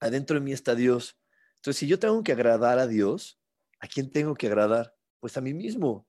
Adentro 0.00 0.38
de 0.38 0.44
mí 0.44 0.52
está 0.52 0.74
Dios. 0.74 1.18
Entonces, 1.56 1.80
si 1.80 1.86
yo 1.86 1.98
tengo 1.98 2.22
que 2.22 2.32
agradar 2.32 2.78
a 2.78 2.86
Dios, 2.86 3.40
¿a 3.80 3.88
quién 3.88 4.10
tengo 4.10 4.34
que 4.34 4.46
agradar? 4.46 4.94
Pues 5.20 5.36
a 5.36 5.40
mí 5.40 5.54
mismo. 5.54 6.06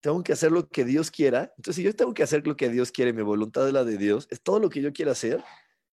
Tengo 0.00 0.22
que 0.22 0.32
hacer 0.32 0.52
lo 0.52 0.68
que 0.68 0.84
Dios 0.84 1.10
quiera. 1.10 1.52
Entonces, 1.56 1.76
si 1.76 1.82
yo 1.82 1.94
tengo 1.94 2.14
que 2.14 2.22
hacer 2.22 2.46
lo 2.46 2.56
que 2.56 2.68
Dios 2.68 2.92
quiere, 2.92 3.12
mi 3.12 3.22
voluntad 3.22 3.66
es 3.66 3.72
la 3.72 3.84
de 3.84 3.96
Dios, 3.96 4.28
es 4.30 4.42
todo 4.42 4.60
lo 4.60 4.70
que 4.70 4.82
yo 4.82 4.92
quiero 4.92 5.10
hacer, 5.10 5.42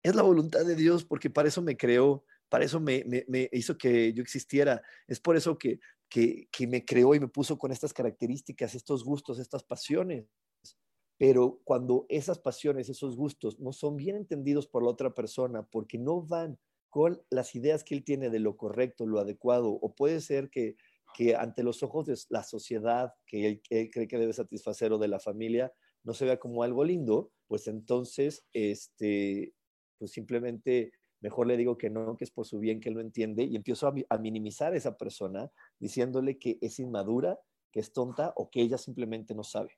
es 0.02 0.16
la 0.16 0.24
voluntad 0.24 0.66
de 0.66 0.76
Dios, 0.76 1.06
porque 1.06 1.30
para 1.30 1.48
eso 1.48 1.62
me 1.62 1.78
creó, 1.78 2.24
para 2.50 2.66
eso 2.66 2.80
me, 2.80 3.04
me, 3.06 3.50
hizo 3.52 3.78
que 3.78 4.14
yo 4.14 4.24
existiera. 4.24 4.82
Es 5.08 5.20
por 5.20 5.36
eso 5.36 5.58
que 5.58 5.80
que, 6.10 6.48
me 6.68 6.86
creó 6.86 7.16
y 7.16 7.20
me 7.20 7.28
puso 7.28 7.58
con 7.58 7.72
estas 7.72 7.94
características, 7.94 8.76
estos 8.76 9.04
gustos, 9.04 9.40
estas 9.40 9.64
pasiones. 9.64 10.28
Pero 11.18 11.62
cuando 11.64 12.06
esas 12.10 12.40
pasiones, 12.40 12.90
esos 12.90 13.16
gustos 13.16 13.60
no 13.60 13.74
son 13.74 13.98
bien 13.98 14.16
entendidos 14.16 14.68
por 14.68 14.84
la 14.84 14.92
otra 14.92 15.14
persona 15.14 15.64
porque 15.64 15.98
no 15.98 16.22
van 16.22 16.60
con 16.90 17.22
las 17.30 17.56
ideas 17.56 17.84
que 17.84 17.96
él 17.96 18.04
tiene 18.04 18.30
de 18.30 18.40
lo 18.40 18.56
correcto, 18.56 19.06
lo 19.06 19.20
adecuado, 19.20 19.70
o 19.70 19.96
puede 19.96 20.22
ser 20.22 20.50
que, 20.50 20.78
que 21.16 21.36
ante 21.36 21.64
los 21.64 21.84
ojos 21.84 22.06
de 22.06 22.18
la 22.30 22.44
sociedad 22.44 23.14
que 23.26 23.48
él, 23.48 23.62
cree 23.92 24.08
que 24.08 24.18
debe 24.18 24.34
satisfacer 24.34 24.94
o 24.94 24.98
de 24.98 25.08
la 25.08 25.20
familia 25.20 25.74
no 26.04 26.14
se 26.14 26.26
vea 26.26 26.40
como 26.40 26.64
algo 26.64 26.86
lindo, 26.86 27.32
pues 27.48 27.68
entonces, 27.68 28.46
este, 28.54 29.54
pues 29.98 30.12
simplemente 30.12 30.92
mejor 31.22 31.48
le 31.48 31.58
digo 31.58 31.78
que 31.78 31.90
no, 31.90 32.16
que 32.18 32.24
es 32.24 32.32
por 32.32 32.46
su 32.46 32.60
bien 32.60 32.80
que 32.80 32.90
él 32.90 32.96
no 32.96 33.02
entiende 33.02 33.44
y 33.44 33.56
empiezo 33.56 33.88
a, 33.88 34.18
minimizar 34.18 34.74
a 34.74 34.78
esa 34.78 34.98
persona 34.98 35.50
diciéndole 35.80 36.38
que 36.38 36.58
es 36.62 36.80
inmadura, 36.80 37.40
que 37.72 37.80
es 37.80 37.92
tonta 37.92 38.34
o 38.36 38.50
que 38.50 38.62
ella 38.62 38.78
simplemente 38.78 39.34
no 39.34 39.44
sabe. 39.44 39.72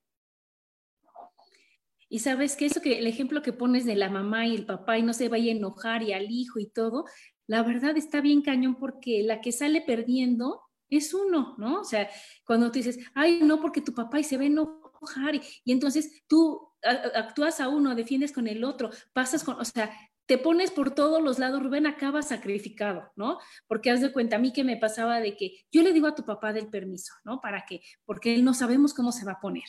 Y 2.10 2.20
sabes 2.20 2.56
que 2.56 2.66
eso 2.66 2.82
que 2.82 2.98
el 2.98 3.08
ejemplo 3.08 3.42
que 3.42 3.54
pones 3.54 3.86
de 3.86 3.96
la 3.96 4.10
mamá 4.10 4.48
y 4.48 4.56
el 4.56 4.66
papá 4.66 4.98
y 4.98 5.04
no 5.04 5.14
se 5.14 5.30
vaya 5.30 5.52
a 5.52 5.56
enojar 5.56 6.02
y 6.02 6.14
al 6.14 6.30
hijo 6.32 6.60
y 6.60 6.68
todo, 6.68 7.06
la 7.46 7.62
verdad 7.64 7.96
está 7.98 8.20
bien 8.20 8.42
cañón 8.42 8.76
porque 8.76 9.22
la 9.24 9.42
que 9.42 9.52
sale 9.52 9.82
perdiendo 9.82 10.62
es 10.90 11.14
uno, 11.14 11.56
¿no? 11.60 11.82
O 11.82 11.84
sea, 11.84 12.10
cuando 12.46 12.72
tú 12.72 12.80
dices, 12.80 12.98
ay, 13.14 13.42
no, 13.44 13.62
porque 13.62 13.82
tu 13.82 13.94
papá 13.94 14.20
y 14.20 14.24
se 14.24 14.38
ve 14.38 14.48
enojar 14.48 15.36
y, 15.36 15.42
y 15.64 15.72
entonces 15.72 16.24
tú 16.28 16.70
actúas 16.82 17.60
a 17.60 17.68
uno, 17.68 17.96
defiendes 17.96 18.32
con 18.32 18.48
el 18.48 18.64
otro, 18.64 18.90
pasas 19.14 19.44
con, 19.44 19.60
o 19.60 19.66
sea, 19.66 19.92
te 20.30 20.38
pones 20.38 20.70
por 20.70 20.94
todos 20.94 21.24
los 21.24 21.40
lados, 21.40 21.64
Rubén 21.64 21.88
acaba 21.88 22.22
sacrificado, 22.22 23.12
¿no? 23.16 23.40
Porque 23.66 23.90
haz 23.90 24.00
de 24.00 24.14
cuenta 24.14 24.36
a 24.36 24.40
mí 24.40 24.54
que 24.54 24.64
me 24.64 24.78
pasaba 24.78 25.20
de 25.20 25.36
que 25.36 25.66
yo 25.72 25.82
le 25.82 25.92
digo 25.92 26.06
a 26.06 26.14
tu 26.14 26.24
papá 26.24 26.54
del 26.54 26.70
permiso, 26.70 27.16
¿no? 27.26 27.42
¿Para 27.42 27.66
qué? 27.66 27.82
Porque 28.06 28.36
él 28.36 28.44
no 28.44 28.54
sabemos 28.54 28.94
cómo 28.94 29.12
se 29.12 29.26
va 29.26 29.32
a 29.32 29.40
poner. 29.40 29.64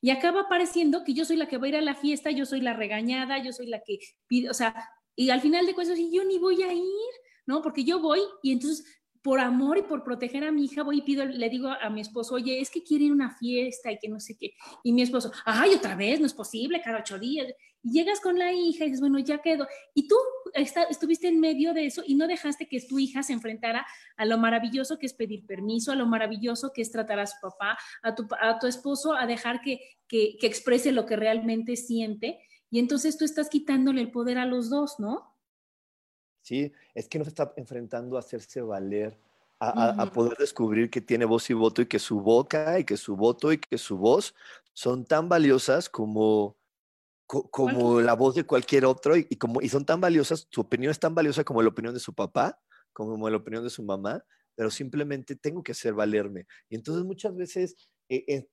Y 0.00 0.10
acaba 0.10 0.48
pareciendo 0.48 1.02
que 1.02 1.14
yo 1.14 1.24
soy 1.24 1.36
la 1.36 1.48
que 1.48 1.58
va 1.58 1.66
a 1.66 1.68
ir 1.70 1.76
a 1.76 1.80
la 1.80 1.96
fiesta, 1.96 2.30
yo 2.30 2.46
soy 2.46 2.60
la 2.60 2.74
regañada, 2.74 3.42
yo 3.42 3.52
soy 3.52 3.66
la 3.66 3.80
que 3.80 3.98
pide, 4.28 4.50
o 4.50 4.54
sea, 4.54 4.72
y 5.16 5.30
al 5.30 5.40
final 5.40 5.66
de 5.66 5.74
cuentas, 5.74 5.98
yo 5.98 6.24
ni 6.26 6.38
voy 6.38 6.62
a 6.62 6.72
ir, 6.72 7.12
¿no? 7.44 7.60
Porque 7.60 7.82
yo 7.82 7.98
voy 7.98 8.20
y 8.40 8.52
entonces 8.52 8.86
por 9.22 9.38
amor 9.38 9.78
y 9.78 9.82
por 9.82 10.02
proteger 10.02 10.44
a 10.44 10.50
mi 10.50 10.64
hija, 10.64 10.82
voy 10.82 10.98
y 10.98 11.02
pido, 11.02 11.24
le 11.24 11.48
digo 11.48 11.68
a 11.68 11.88
mi 11.90 12.00
esposo, 12.00 12.34
oye, 12.34 12.60
es 12.60 12.70
que 12.70 12.82
quiere 12.82 13.04
ir 13.04 13.12
a 13.12 13.14
una 13.14 13.30
fiesta 13.30 13.92
y 13.92 13.98
que 13.98 14.08
no 14.08 14.18
sé 14.18 14.36
qué. 14.36 14.54
Y 14.82 14.92
mi 14.92 15.02
esposo, 15.02 15.30
ay, 15.44 15.74
otra 15.74 15.94
vez, 15.94 16.18
no 16.18 16.26
es 16.26 16.34
posible, 16.34 16.82
cada 16.82 16.98
ocho 16.98 17.18
días. 17.18 17.46
Y 17.84 17.92
llegas 17.92 18.20
con 18.20 18.36
la 18.36 18.52
hija 18.52 18.84
y 18.84 18.88
dices, 18.88 19.00
bueno, 19.00 19.20
ya 19.20 19.38
quedó. 19.38 19.68
Y 19.94 20.08
tú 20.08 20.16
estuviste 20.88 21.28
en 21.28 21.38
medio 21.38 21.72
de 21.72 21.86
eso 21.86 22.02
y 22.04 22.16
no 22.16 22.26
dejaste 22.26 22.66
que 22.66 22.80
tu 22.80 22.98
hija 22.98 23.22
se 23.22 23.32
enfrentara 23.32 23.86
a 24.16 24.24
lo 24.24 24.38
maravilloso 24.38 24.98
que 24.98 25.06
es 25.06 25.14
pedir 25.14 25.46
permiso, 25.46 25.92
a 25.92 25.96
lo 25.96 26.06
maravilloso 26.06 26.72
que 26.72 26.82
es 26.82 26.90
tratar 26.90 27.20
a 27.20 27.26
su 27.26 27.36
papá, 27.40 27.78
a 28.02 28.14
tu, 28.14 28.26
a 28.40 28.58
tu 28.58 28.66
esposo, 28.66 29.14
a 29.14 29.26
dejar 29.26 29.60
que, 29.60 29.80
que, 30.08 30.36
que 30.40 30.46
exprese 30.48 30.90
lo 30.90 31.06
que 31.06 31.16
realmente 31.16 31.76
siente. 31.76 32.40
Y 32.70 32.80
entonces 32.80 33.18
tú 33.18 33.24
estás 33.24 33.48
quitándole 33.48 34.00
el 34.00 34.10
poder 34.10 34.38
a 34.38 34.46
los 34.46 34.68
dos, 34.68 34.98
¿no? 34.98 35.31
¿Sí? 36.52 36.72
Es 36.94 37.08
que 37.08 37.18
no 37.18 37.24
se 37.24 37.30
está 37.30 37.52
enfrentando 37.56 38.16
a 38.16 38.20
hacerse 38.20 38.60
valer, 38.60 39.18
a, 39.58 40.10
poder 40.12 40.36
descubrir 40.36 40.90
que 40.90 41.00
tiene 41.00 41.24
voz 41.24 41.48
y 41.48 41.54
voto 41.54 41.80
y 41.80 41.86
que 41.86 41.98
su 41.98 42.20
boca 42.20 42.78
y 42.80 42.84
que 42.84 42.96
su 42.96 43.16
voto 43.16 43.52
y 43.52 43.58
que 43.58 43.78
su 43.78 43.96
voz 43.96 44.34
son 44.74 45.06
tan 45.06 45.28
valiosas 45.28 45.88
como, 45.88 46.58
como 47.26 48.00
la 48.00 48.14
voz 48.14 48.34
de 48.34 48.44
cualquier 48.44 48.84
otro 48.84 49.16
y, 49.16 49.24
como, 49.36 49.62
y 49.62 49.68
son 49.68 49.86
tan 49.86 50.00
valiosas, 50.00 50.46
su 50.50 50.60
opinión 50.60 50.90
es 50.90 50.98
tan 50.98 51.14
valiosa 51.14 51.44
como 51.44 51.62
la 51.62 51.68
opinión 51.68 51.94
de 51.94 52.00
su 52.00 52.12
papá, 52.12 52.60
como 52.92 53.30
la 53.30 53.36
opinión 53.36 53.64
de 53.64 53.70
su 53.70 53.82
mamá, 53.82 54.22
pero 54.54 54.70
simplemente 54.70 55.36
tengo 55.36 55.62
que 55.62 55.72
hacer 55.72 55.94
valerme. 55.94 56.46
Y 56.68 56.74
entonces 56.74 57.04
muchas 57.04 57.34
veces 57.34 57.76
eh, 58.10 58.24
eh, 58.26 58.46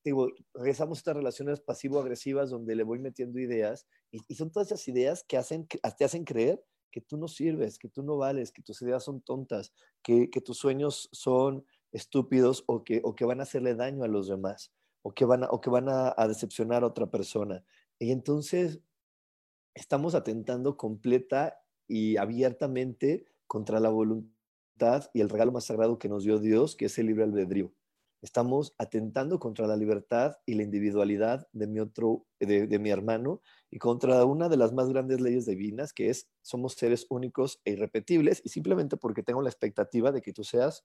regresamos 0.54 0.98
a 0.98 1.02
estas 1.02 1.16
relaciones 1.18 1.60
pasivo-agresivas 1.60 2.50
donde 2.50 2.76
le 2.76 2.84
voy 2.84 3.00
metiendo 3.00 3.40
ideas 3.40 3.88
y, 4.10 4.20
y, 4.28 4.36
son 4.36 4.52
todas 4.52 4.68
esas 4.68 4.88
ideas 4.88 5.26
que 5.28 5.38
hacen, 5.38 5.68
te 5.68 6.06
hacen 6.06 6.24
creer 6.24 6.64
que 6.92 7.02
tú 7.02 7.18
no 7.18 7.28
sirves, 7.28 7.78
que 7.78 7.90
tú 7.90 8.04
no 8.04 8.18
vales, 8.18 8.52
que 8.52 8.62
tus 8.62 8.82
ideas 8.82 9.04
son 9.04 9.22
tontas, 9.22 9.74
que, 10.04 10.28
tus 10.44 10.58
sueños 10.58 11.10
son 11.12 11.66
estúpidos 11.92 12.64
o 12.68 12.84
que, 12.84 13.26
van 13.26 13.40
a 13.40 13.44
hacerle 13.44 13.76
daño 13.76 14.04
a 14.04 14.08
los 14.08 14.28
demás 14.28 14.72
o 15.02 15.14
que 15.14 15.26
van 15.26 15.44
a, 15.90 16.28
decepcionar 16.28 16.84
a 16.84 16.88
otra 16.88 17.10
persona. 17.10 17.64
Y 18.00 18.12
entonces 18.12 18.82
estamos 19.74 20.16
atentando 20.16 20.78
completa 20.78 21.62
y 21.88 22.18
abiertamente 22.18 23.26
contra 23.48 23.80
la 23.80 23.90
voluntad 23.90 25.10
y 25.14 25.22
el 25.22 25.30
regalo 25.30 25.52
más 25.52 25.66
sagrado 25.66 26.00
que 26.00 26.10
nos 26.10 26.24
dio 26.24 26.40
Dios, 26.40 26.76
que 26.76 26.86
es 26.86 26.98
el 26.98 27.08
libre 27.08 27.24
albedrío. 27.24 27.74
Estamos 28.22 28.74
atentando 28.78 29.40
contra 29.40 29.66
la 29.66 29.78
libertad 29.78 30.36
y 30.46 30.56
la 30.56 30.64
individualidad 30.64 31.48
de 31.54 31.68
mi 31.68 31.80
otro, 31.80 32.26
de 32.40 32.80
mi 32.80 32.90
hermano, 32.90 33.42
y 33.72 33.78
contra 33.78 34.26
una 34.26 34.50
de 34.50 34.58
las 34.58 34.74
más 34.74 34.90
grandes 34.90 35.22
leyes 35.22 35.46
divinas, 35.46 35.94
que 35.94 36.10
es 36.10 36.28
somos 36.42 36.74
seres 36.74 37.06
únicos 37.10 37.62
e 37.66 37.72
irrepetibles, 37.72 38.42
y 38.44 38.50
simplemente 38.50 38.98
porque 38.98 39.24
tengo 39.24 39.42
la 39.42 39.50
expectativa 39.50 40.12
de 40.12 40.22
que 40.22 40.34
tú 40.34 40.44
seas 40.44 40.84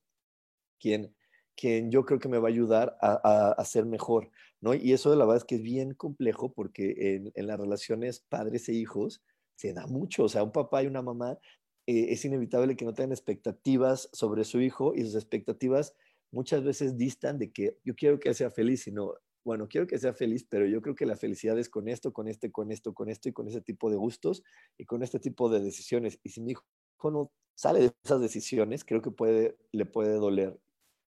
quien, 0.78 1.14
quien 1.56 1.90
yo 1.90 2.04
creo 2.04 2.18
que 2.18 2.28
me 2.28 2.38
va 2.38 2.48
a 2.48 2.52
ayudar 2.52 2.96
a, 3.00 3.50
a, 3.50 3.64
ser 3.64 3.86
mejor, 3.86 4.30
¿no? 4.60 4.74
Y 4.74 4.92
eso 4.92 5.10
de 5.10 5.16
la 5.16 5.24
verdad 5.24 5.38
es 5.38 5.44
que 5.44 5.56
es 5.56 5.62
bien 5.62 5.94
complejo 5.94 6.52
porque 6.52 7.32
en, 7.34 7.46
las 7.46 7.58
relaciones 7.58 8.20
padres 8.28 8.68
e 8.68 8.74
hijos 8.74 9.22
se 9.56 9.72
da 9.72 9.86
mucho, 9.86 10.24
o 10.24 10.28
sea, 10.28 10.42
un 10.42 10.52
papá 10.52 10.82
y 10.82 10.86
una 10.86 11.02
mamá 11.02 11.38
eh, 11.86 12.06
es 12.10 12.24
inevitable 12.24 12.76
que 12.76 12.84
no 12.84 12.94
tengan 12.94 13.12
expectativas 13.12 14.08
sobre 14.12 14.44
su 14.44 14.60
hijo 14.60 14.94
y 14.94 15.02
sus 15.04 15.14
expectativas 15.14 15.94
muchas 16.34 16.62
veces 16.64 16.96
distan 16.96 17.38
de 17.38 17.52
que 17.52 17.78
yo 17.84 17.94
quiero 17.94 18.18
que 18.18 18.34
sea 18.34 18.50
feliz, 18.50 18.82
sino 18.82 19.14
bueno, 19.44 19.68
quiero 19.68 19.86
que 19.86 19.98
sea 19.98 20.14
feliz, 20.14 20.44
pero 20.48 20.66
yo 20.66 20.80
creo 20.80 20.94
que 20.94 21.06
la 21.06 21.16
felicidad 21.16 21.58
es 21.58 21.68
con 21.68 21.88
esto, 21.88 22.12
con 22.12 22.28
este, 22.28 22.50
con 22.50 22.72
esto, 22.72 22.94
con 22.94 23.10
esto 23.10 23.28
y 23.28 23.32
con 23.32 23.46
ese 23.46 23.60
tipo 23.60 23.90
de 23.90 23.96
gustos 23.96 24.42
y 24.78 24.84
con 24.86 25.02
este 25.02 25.18
tipo 25.20 25.50
de 25.50 25.60
decisiones. 25.60 26.18
Y 26.22 26.30
si 26.30 26.40
mi 26.40 26.52
hijo 26.52 26.64
no 27.10 27.30
sale 27.54 27.80
de 27.80 27.92
esas 28.02 28.20
decisiones, 28.20 28.84
creo 28.84 29.02
que 29.02 29.10
puede, 29.10 29.56
le 29.70 29.84
puede 29.84 30.14
doler. 30.14 30.58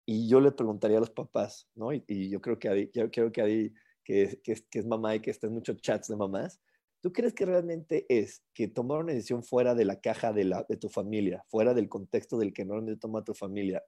Y 0.06 0.30
yo 0.30 0.40
le 0.40 0.52
preguntaría 0.52 0.98
a 0.98 1.02
los 1.02 1.10
papás, 1.10 1.68
¿no? 1.76 1.92
Y, 1.92 2.30
yo 2.30 2.40
creo 2.40 2.60
que 2.60 2.70
Adi, 2.70 2.92
yo 2.94 3.10
creo 3.12 3.32
que, 3.32 3.42
Adi 3.42 3.74
que, 4.04 4.40
que, 4.44 4.56
que, 4.70 4.80
es 4.80 4.86
mamá 4.86 5.16
y 5.16 5.20
que 5.20 5.32
está 5.32 5.48
en 5.48 5.54
muchos 5.54 5.82
chats 5.82 6.08
de 6.08 6.16
mamás, 6.16 6.62
¿Tú 7.02 7.14
crees 7.14 7.34
que 7.34 7.46
realmente 7.46 8.06
es 8.10 8.44
que 8.54 8.68
tomar 8.68 9.00
una 9.00 9.14
decisión 9.14 9.44
fuera 9.44 9.76
de 9.76 9.86
la 9.86 10.02
caja 10.02 10.34
de, 10.34 10.46
la, 10.46 10.66
de 10.68 10.78
tu 10.78 10.90
familia, 10.90 11.44
fuera 11.48 11.74
del 11.74 11.90
contexto 11.90 12.40
del 12.40 12.54
que 12.54 12.66
normalmente 12.66 13.00
toma 13.00 13.24
tu 13.24 13.34
familia, 13.34 13.84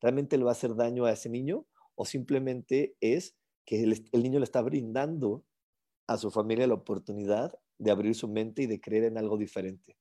realmente 0.00 0.36
le 0.36 0.44
va 0.44 0.50
a 0.50 0.52
hacer 0.52 0.74
daño 0.74 1.04
a 1.04 1.12
ese 1.12 1.28
niño? 1.28 1.66
¿O 1.94 2.04
simplemente 2.04 2.96
es 3.00 3.36
que 3.64 3.82
el, 3.82 4.22
niño 4.22 4.38
le 4.38 4.44
está 4.44 4.62
brindando 4.62 5.44
a 6.06 6.16
su 6.16 6.30
familia 6.30 6.66
la 6.66 6.74
oportunidad 6.74 7.58
de 7.78 7.90
abrir 7.90 8.14
su 8.14 8.28
mente 8.28 8.62
y 8.62 8.66
de 8.66 8.80
creer 8.80 9.04
en 9.04 9.18
algo 9.18 9.36
diferente? 9.36 9.96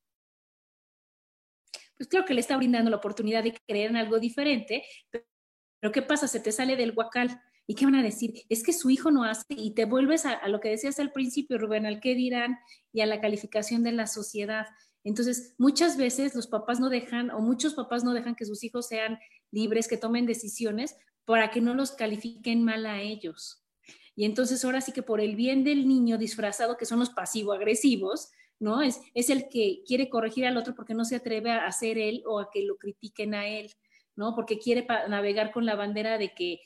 Pues 1.98 2.08
creo 2.08 2.26
que 2.26 2.34
le 2.34 2.42
está 2.42 2.56
brindando 2.56 2.92
la 2.92 2.98
oportunidad 2.98 3.44
de 3.44 3.58
creer 3.68 3.90
en 3.90 3.98
algo 3.98 4.20
diferente, 4.20 4.84
pero 5.10 5.92
¿qué 5.92 6.02
pasa? 6.02 6.28
Se 6.28 6.40
te 6.40 6.52
sale 6.52 6.76
del 6.76 6.94
guacal. 6.94 7.42
¿Y 7.70 7.76
qué 7.76 7.84
van 7.84 7.96
a 7.96 8.04
decir? 8.04 8.34
Es 8.48 8.64
que 8.64 8.72
su 8.72 8.90
hijo 8.90 9.12
no 9.12 9.26
hace 9.26 9.46
y 9.50 9.74
te 9.74 9.84
vuelves 9.84 10.26
a, 10.26 10.48
lo 10.48 10.62
que 10.62 10.70
decías 10.70 11.00
al 11.00 11.12
principio, 11.12 11.58
Rubén, 11.58 11.86
al 11.86 12.00
qué 12.00 12.16
dirán 12.16 12.58
y 12.94 13.02
a 13.02 13.06
la 13.06 13.20
calificación 13.20 13.84
de 13.84 13.92
la 13.92 14.08
sociedad. 14.08 14.68
Entonces, 15.04 15.54
muchas 15.58 15.98
veces 15.98 16.34
los 16.34 16.48
papás 16.48 16.80
no 16.80 16.90
dejan 16.90 17.30
o 17.30 17.42
muchos 17.42 17.74
papás 17.74 18.06
no 18.06 18.14
dejan 18.14 18.36
que 18.36 18.46
sus 18.46 18.64
hijos 18.64 18.88
sean 18.88 19.20
libres, 19.52 19.88
que 19.88 19.98
tomen 19.98 20.26
decisiones 20.26 20.96
para 21.26 21.52
que 21.52 21.62
no 21.62 21.74
los 21.74 21.92
califiquen 21.92 22.64
mal 22.64 22.86
a 22.86 23.02
ellos. 23.02 23.64
Y 24.16 24.26
entonces 24.26 24.64
ahora 24.66 24.82
sí 24.82 24.92
que 24.92 25.04
por 25.04 25.22
el 25.22 25.36
bien 25.36 25.64
del 25.64 25.88
niño 25.88 26.18
disfrazado, 26.18 26.78
que 26.78 26.86
son 26.86 27.00
los 27.00 27.12
pasivo-agresivos, 27.12 28.32
¿no? 28.60 28.82
Es, 28.82 29.00
es 29.14 29.30
el 29.30 29.48
que 29.50 29.84
quiere 29.86 30.10
corregir 30.10 30.46
al 30.46 30.58
otro 30.58 30.74
porque 30.74 30.96
no 30.96 31.06
se 31.06 31.18
atreve 31.18 31.52
a 31.52 31.68
hacer 31.68 31.98
él 31.98 32.24
o 32.26 32.40
a 32.40 32.50
que 32.52 32.64
lo 32.64 32.78
critiquen 32.78 33.36
a 33.36 33.48
él, 33.48 33.72
¿no? 34.16 34.34
Porque 34.34 34.58
quiere 34.58 34.88
navegar 35.08 35.52
con 35.52 35.66
la 35.66 35.76
bandera 35.76 36.18
de 36.18 36.34
que 36.34 36.62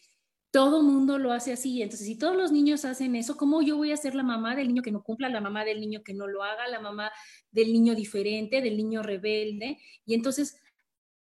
todo 0.51 0.83
mundo 0.83 1.17
lo 1.17 1.31
hace 1.31 1.53
así. 1.53 1.81
Entonces, 1.81 2.07
si 2.07 2.17
todos 2.17 2.35
los 2.35 2.51
niños 2.51 2.85
hacen 2.85 3.15
eso, 3.15 3.37
¿cómo 3.37 3.61
yo 3.61 3.77
voy 3.77 3.91
a 3.91 3.97
ser 3.97 4.15
la 4.15 4.23
mamá 4.23 4.55
del 4.55 4.67
niño 4.67 4.81
que 4.81 4.91
no 4.91 5.01
cumpla, 5.01 5.29
la 5.29 5.41
mamá 5.41 5.63
del 5.65 5.79
niño 5.79 6.03
que 6.03 6.13
no 6.13 6.27
lo 6.27 6.43
haga, 6.43 6.67
la 6.67 6.79
mamá 6.79 7.11
del 7.51 7.71
niño 7.71 7.95
diferente, 7.95 8.61
del 8.61 8.77
niño 8.77 9.01
rebelde? 9.01 9.77
Y 10.05 10.13
entonces 10.13 10.61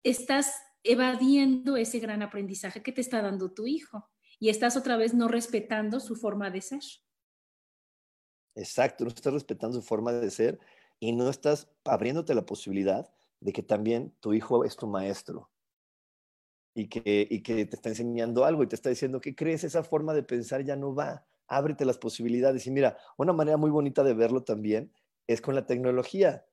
estás 0.04 0.54
evadiendo 0.88 1.78
ese 1.78 2.00
gran 2.00 2.22
aprendizaje 2.22 2.82
que 2.82 2.92
te 2.92 3.02
está 3.02 3.22
dando 3.22 3.52
tu 3.52 3.68
hijo 3.68 4.10
y 4.40 4.50
estás 4.50 4.78
otra 4.78 4.98
vez 4.98 5.14
no 5.14 5.28
respetando 5.28 6.00
su 6.00 6.16
forma 6.16 6.50
de 6.50 6.62
ser. 6.62 6.82
Exacto, 8.56 9.04
no 9.04 9.10
estás 9.10 9.34
respetando 9.34 9.80
su 9.80 9.86
forma 9.86 10.12
de 10.14 10.32
ser 10.32 10.60
y 11.00 11.12
no 11.12 11.30
estás 11.30 11.70
abriéndote 11.86 12.34
la 12.34 12.46
posibilidad 12.46 13.12
de 13.40 13.54
que 13.54 13.62
también 13.62 14.16
tu 14.20 14.34
hijo 14.34 14.66
es 14.66 14.76
tu 14.76 14.88
maestro 14.88 15.52
y 16.74 16.90
que, 16.90 17.28
y 17.30 17.42
que 17.44 17.66
te 17.66 17.76
está 17.76 17.90
enseñando 17.90 18.46
algo 18.46 18.64
y 18.64 18.68
te 18.68 18.76
está 18.76 18.90
diciendo 18.90 19.22
que 19.22 19.36
crees 19.36 19.64
esa 19.64 19.84
forma 19.84 20.14
de 20.14 20.24
pensar 20.24 20.64
ya 20.64 20.76
no 20.76 20.94
va. 20.94 21.26
Ábrete 21.48 21.86
las 21.86 21.98
posibilidades. 21.98 22.68
Y 22.68 22.72
mira, 22.72 22.98
una 23.18 23.34
manera 23.34 23.58
muy 23.58 23.70
bonita 23.70 24.04
de 24.04 24.14
verlo 24.14 24.44
también 24.44 24.92
es 25.28 25.42
con 25.42 25.56
la 25.56 25.66
tecnología. 25.66 26.46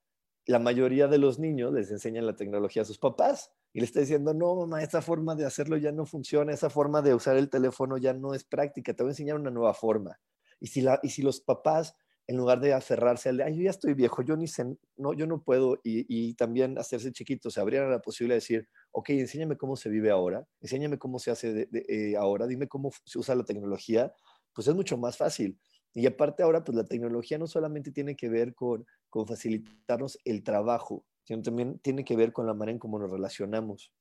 La 0.46 0.58
mayoría 0.58 1.08
de 1.08 1.18
los 1.18 1.38
niños 1.38 1.72
les 1.72 1.90
enseñan 1.90 2.26
la 2.26 2.36
tecnología 2.36 2.82
a 2.82 2.84
sus 2.84 2.98
papás 2.98 3.52
y 3.74 3.80
le 3.80 3.86
está 3.86 4.00
diciendo, 4.00 4.32
no, 4.32 4.54
mamá, 4.54 4.82
esa 4.82 5.02
forma 5.02 5.34
de 5.34 5.44
hacerlo 5.44 5.76
ya 5.76 5.90
no 5.90 6.06
funciona, 6.06 6.52
esa 6.52 6.70
forma 6.70 7.02
de 7.02 7.12
usar 7.12 7.36
el 7.36 7.50
teléfono 7.50 7.98
ya 7.98 8.14
no 8.14 8.32
es 8.32 8.44
práctica, 8.44 8.94
te 8.94 9.02
voy 9.02 9.10
a 9.10 9.12
enseñar 9.12 9.36
una 9.36 9.50
nueva 9.50 9.74
forma. 9.74 10.18
Y 10.60 10.68
si, 10.68 10.80
la, 10.80 11.00
y 11.02 11.10
si 11.10 11.22
los 11.22 11.40
papás 11.40 11.96
en 12.26 12.36
lugar 12.36 12.60
de 12.60 12.72
aferrarse 12.72 13.28
al 13.28 13.36
de, 13.38 13.44
ay, 13.44 13.56
yo 13.56 13.64
ya 13.64 13.70
estoy 13.70 13.94
viejo, 13.94 14.22
yo 14.22 14.36
ni 14.36 14.46
sé, 14.46 14.64
no, 14.96 15.12
yo 15.12 15.26
no 15.26 15.42
puedo, 15.42 15.80
y, 15.82 16.06
y 16.08 16.34
también 16.34 16.78
hacerse 16.78 17.12
chiquito, 17.12 17.50
se 17.50 17.60
abriera 17.60 17.88
la 17.88 18.00
posibilidad 18.00 18.34
de 18.34 18.40
decir, 18.40 18.68
ok, 18.92 19.10
enséñame 19.10 19.56
cómo 19.56 19.76
se 19.76 19.90
vive 19.90 20.10
ahora, 20.10 20.46
enséñame 20.60 20.96
cómo 20.96 21.18
se 21.18 21.32
hace 21.32 21.68
eh, 21.72 22.16
ahora, 22.16 22.46
dime 22.46 22.68
cómo 22.68 22.92
se 23.04 23.18
usa 23.18 23.34
la 23.34 23.44
tecnología, 23.44 24.12
pues 24.54 24.68
es 24.68 24.74
mucho 24.74 24.96
más 24.96 25.16
fácil. 25.16 25.58
Y 25.92 26.06
aparte 26.06 26.42
ahora, 26.42 26.64
pues 26.64 26.76
la 26.76 26.84
tecnología 26.84 27.38
no 27.38 27.46
solamente 27.46 27.92
tiene 27.92 28.16
que 28.16 28.28
ver 28.28 28.54
con, 28.54 28.86
con 29.10 29.26
facilitarnos 29.26 30.18
el 30.24 30.42
trabajo, 30.42 31.04
sino 31.24 31.42
también 31.42 31.78
tiene 31.80 32.04
que 32.04 32.16
ver 32.16 32.32
con 32.32 32.46
la 32.46 32.54
manera 32.54 32.72
en 32.72 32.78
cómo 32.78 32.98
nos 32.98 33.10
relacionamos. 33.10 33.92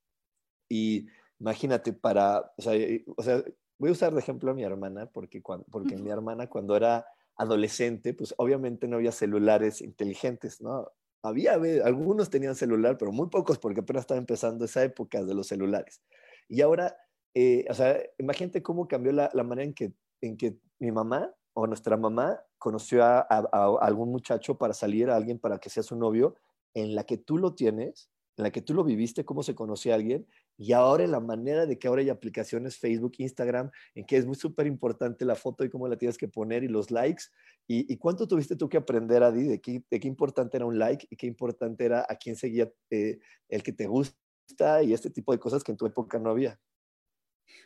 Y 0.69 1.07
imagínate, 1.39 1.93
para, 1.93 2.53
o 2.57 2.61
sea, 2.61 2.75
eh, 2.75 3.03
o 3.15 3.23
sea 3.23 3.43
voy 3.83 3.89
a 3.89 3.93
usar 3.93 4.13
de 4.13 4.19
ejemplo 4.19 4.51
a 4.51 4.53
mi 4.53 4.63
hermana, 4.63 5.07
porque, 5.07 5.41
cuando, 5.41 5.65
porque 5.69 5.97
mi 5.97 6.09
hermana 6.09 6.47
cuando 6.47 6.75
era 6.75 7.05
adolescente, 7.35 8.13
pues 8.13 8.33
obviamente 8.37 8.87
no 8.87 8.97
había 8.97 9.11
celulares 9.11 9.81
inteligentes, 9.81 10.61
¿no? 10.61 10.91
Había, 11.21 11.53
algunos 11.53 12.29
tenían 12.29 12.55
celular, 12.55 12.97
pero 12.97 13.11
muy 13.11 13.27
pocos 13.27 13.57
porque 13.57 13.79
apenas 13.79 14.03
estaba 14.03 14.19
empezando 14.19 14.65
esa 14.65 14.83
época 14.83 15.23
de 15.23 15.33
los 15.33 15.47
celulares. 15.47 16.01
Y 16.49 16.61
ahora, 16.61 16.95
eh, 17.33 17.65
o 17.69 17.73
sea, 17.73 17.97
imagínate 18.17 18.61
cómo 18.61 18.87
cambió 18.87 19.11
la, 19.13 19.29
manera 19.43 19.63
en 19.63 19.73
que, 19.73 19.93
en 20.21 20.37
que 20.37 20.57
mi 20.79 20.91
mamá 20.91 21.33
o 21.53 21.65
nuestra 21.65 21.97
mamá 21.97 22.41
conoció 22.57 23.03
a, 23.03 23.25
a, 23.29 23.77
algún 23.81 24.11
muchacho 24.11 24.57
para 24.57 24.73
salir, 24.73 25.09
a 25.09 25.15
alguien 25.15 25.39
para 25.39 25.59
que 25.59 25.69
sea 25.69 25.83
su 25.83 25.95
novio, 25.95 26.35
en 26.73 26.95
la 26.95 27.03
que 27.05 27.17
tú 27.17 27.37
lo 27.37 27.55
tienes, 27.55 28.09
en 28.37 28.43
la 28.43 28.51
que 28.51 28.61
tú 28.61 28.73
lo 28.73 28.83
viviste, 28.83 29.25
cómo 29.25 29.43
se 29.43 29.55
conocía 29.55 29.93
a 29.93 29.95
alguien, 29.95 30.27
y 30.57 30.71
ahora 30.73 31.03
en 31.03 31.11
la 31.11 31.19
manera 31.19 31.65
de 31.65 31.77
que 31.77 31.87
ahora 31.87 32.01
hay 32.01 32.09
aplicaciones 32.09 32.77
Facebook, 32.77 33.13
Instagram, 33.17 33.71
en 33.95 34.05
que 34.05 34.17
es 34.17 34.25
muy 34.25 34.35
súper 34.35 34.67
importante 34.67 35.25
la 35.25 35.35
foto 35.35 35.63
y 35.63 35.69
cómo 35.69 35.87
la 35.87 35.97
tienes 35.97 36.17
que 36.17 36.27
poner 36.27 36.63
y 36.63 36.67
los 36.67 36.91
likes. 36.91 37.23
¿Y, 37.67 37.95
cuánto 37.97 38.27
tuviste 38.27 38.55
tú 38.55 38.67
que 38.67 38.77
aprender, 38.77 39.23
Adi, 39.23 39.43
de 39.43 39.61
qué, 39.61 39.83
de 39.89 39.99
qué 39.99 40.07
importante 40.07 40.57
era 40.57 40.65
un 40.65 40.77
like 40.77 41.07
y 41.09 41.15
qué 41.15 41.27
importante 41.27 41.85
era 41.85 42.05
a 42.07 42.15
quién 42.17 42.35
seguía 42.35 42.71
eh, 42.89 43.19
el 43.47 43.63
que 43.63 43.71
te 43.71 43.87
gusta 43.87 44.83
y 44.83 44.93
este 44.93 45.09
tipo 45.09 45.31
de 45.31 45.39
cosas 45.39 45.63
que 45.63 45.71
en 45.71 45.77
tu 45.77 45.85
época 45.85 46.19
no 46.19 46.29
había? 46.29 46.59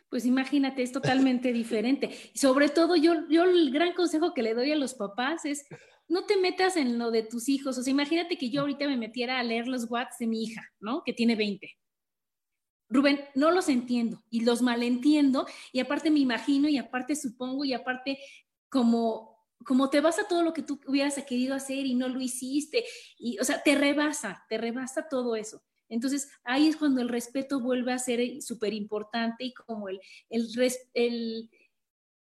Pues 0.09 0.25
imagínate, 0.25 0.83
es 0.83 0.91
totalmente 0.91 1.51
diferente. 1.51 2.15
Sobre 2.33 2.69
todo 2.69 2.95
yo, 2.95 3.27
yo 3.29 3.43
el 3.43 3.71
gran 3.71 3.93
consejo 3.93 4.33
que 4.33 4.41
le 4.41 4.53
doy 4.53 4.71
a 4.71 4.75
los 4.75 4.93
papás 4.93 5.45
es 5.45 5.65
no 6.07 6.25
te 6.25 6.37
metas 6.37 6.77
en 6.77 6.97
lo 6.97 7.11
de 7.11 7.23
tus 7.23 7.49
hijos. 7.49 7.77
O 7.77 7.83
sea, 7.83 7.91
imagínate 7.91 8.37
que 8.37 8.49
yo 8.49 8.61
ahorita 8.61 8.87
me 8.87 8.97
metiera 8.97 9.39
a 9.39 9.43
leer 9.43 9.67
los 9.67 9.89
WhatsApp 9.89 10.19
de 10.19 10.27
mi 10.27 10.43
hija, 10.43 10.61
¿no? 10.79 11.03
Que 11.05 11.13
tiene 11.13 11.35
20. 11.35 11.69
Rubén, 12.89 13.19
no 13.35 13.51
los 13.51 13.67
entiendo 13.67 14.23
y 14.29 14.45
los 14.45 14.61
malentiendo 14.61 15.45
y 15.73 15.81
aparte 15.81 16.09
me 16.09 16.19
imagino 16.19 16.69
y 16.69 16.77
aparte 16.77 17.17
supongo 17.17 17.65
y 17.65 17.73
aparte 17.73 18.17
como, 18.69 19.45
como 19.65 19.89
te 19.89 19.99
vas 19.99 20.19
a 20.19 20.27
todo 20.27 20.41
lo 20.41 20.53
que 20.53 20.61
tú 20.61 20.79
hubieras 20.87 21.21
querido 21.25 21.53
hacer 21.53 21.85
y 21.85 21.95
no 21.95 22.07
lo 22.07 22.21
hiciste 22.21 22.85
y, 23.17 23.37
o 23.39 23.43
sea, 23.43 23.61
te 23.61 23.75
rebasa, 23.75 24.45
te 24.47 24.57
rebasa 24.57 25.09
todo 25.09 25.35
eso. 25.35 25.61
Entonces, 25.89 26.29
ahí 26.43 26.67
es 26.67 26.77
cuando 26.77 27.01
el 27.01 27.09
respeto 27.09 27.59
vuelve 27.59 27.93
a 27.93 27.99
ser 27.99 28.41
súper 28.41 28.73
importante 28.73 29.45
y 29.45 29.53
como 29.53 29.89
el, 29.89 29.99
el, 30.29 30.47
el, 30.93 31.49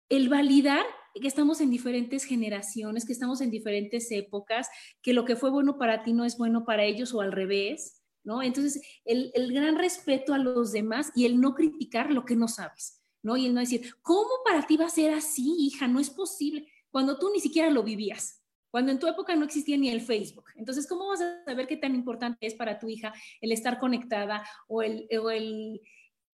el 0.08 0.28
validar 0.28 0.84
que 1.20 1.26
estamos 1.26 1.60
en 1.60 1.70
diferentes 1.70 2.24
generaciones, 2.24 3.04
que 3.04 3.12
estamos 3.12 3.40
en 3.40 3.50
diferentes 3.50 4.10
épocas, 4.12 4.68
que 5.02 5.12
lo 5.12 5.24
que 5.24 5.36
fue 5.36 5.50
bueno 5.50 5.78
para 5.78 6.02
ti 6.04 6.12
no 6.12 6.24
es 6.24 6.36
bueno 6.36 6.64
para 6.64 6.84
ellos 6.84 7.12
o 7.12 7.20
al 7.20 7.32
revés 7.32 7.98
¿no? 8.28 8.42
Entonces, 8.42 8.82
el, 9.06 9.32
gran 9.54 9.76
respeto 9.76 10.34
a 10.34 10.38
los 10.38 10.72
demás 10.72 11.10
y 11.14 11.24
el 11.24 11.40
no 11.40 11.54
criticar 11.54 12.10
lo 12.10 12.26
que 12.26 12.36
no 12.36 12.46
sabes, 12.46 13.00
¿no? 13.22 13.38
Y 13.38 13.46
el 13.46 13.54
no 13.54 13.60
decir, 13.60 13.94
¿cómo 14.02 14.28
para 14.44 14.66
ti 14.66 14.76
va 14.76 14.84
a 14.84 14.90
ser 14.90 15.14
así, 15.14 15.54
hija? 15.58 15.88
No 15.88 15.98
es 15.98 16.10
posible, 16.10 16.70
cuando 16.90 17.18
tú 17.18 17.30
ni 17.32 17.40
siquiera 17.40 17.70
lo 17.70 17.82
vivías, 17.82 18.42
cuando 18.70 18.92
en 18.92 18.98
tu 18.98 19.06
época 19.06 19.34
no 19.36 19.44
existía 19.44 19.76
ni 19.76 19.90
el 19.90 20.00
Facebook. 20.00 20.44
Entonces, 20.56 20.86
¿cómo 20.86 21.08
vas 21.08 21.20
a 21.20 21.44
saber 21.44 21.66
qué 21.66 21.76
tan 21.76 21.94
importante 21.94 22.46
es 22.46 22.54
para 22.54 22.78
tu 22.78 22.88
hija 22.88 23.12
el 23.40 23.52
estar 23.52 23.78
conectada 23.78 24.46
o 24.66 24.82
el, 24.82 25.08
o 25.20 25.30
el 25.30 25.80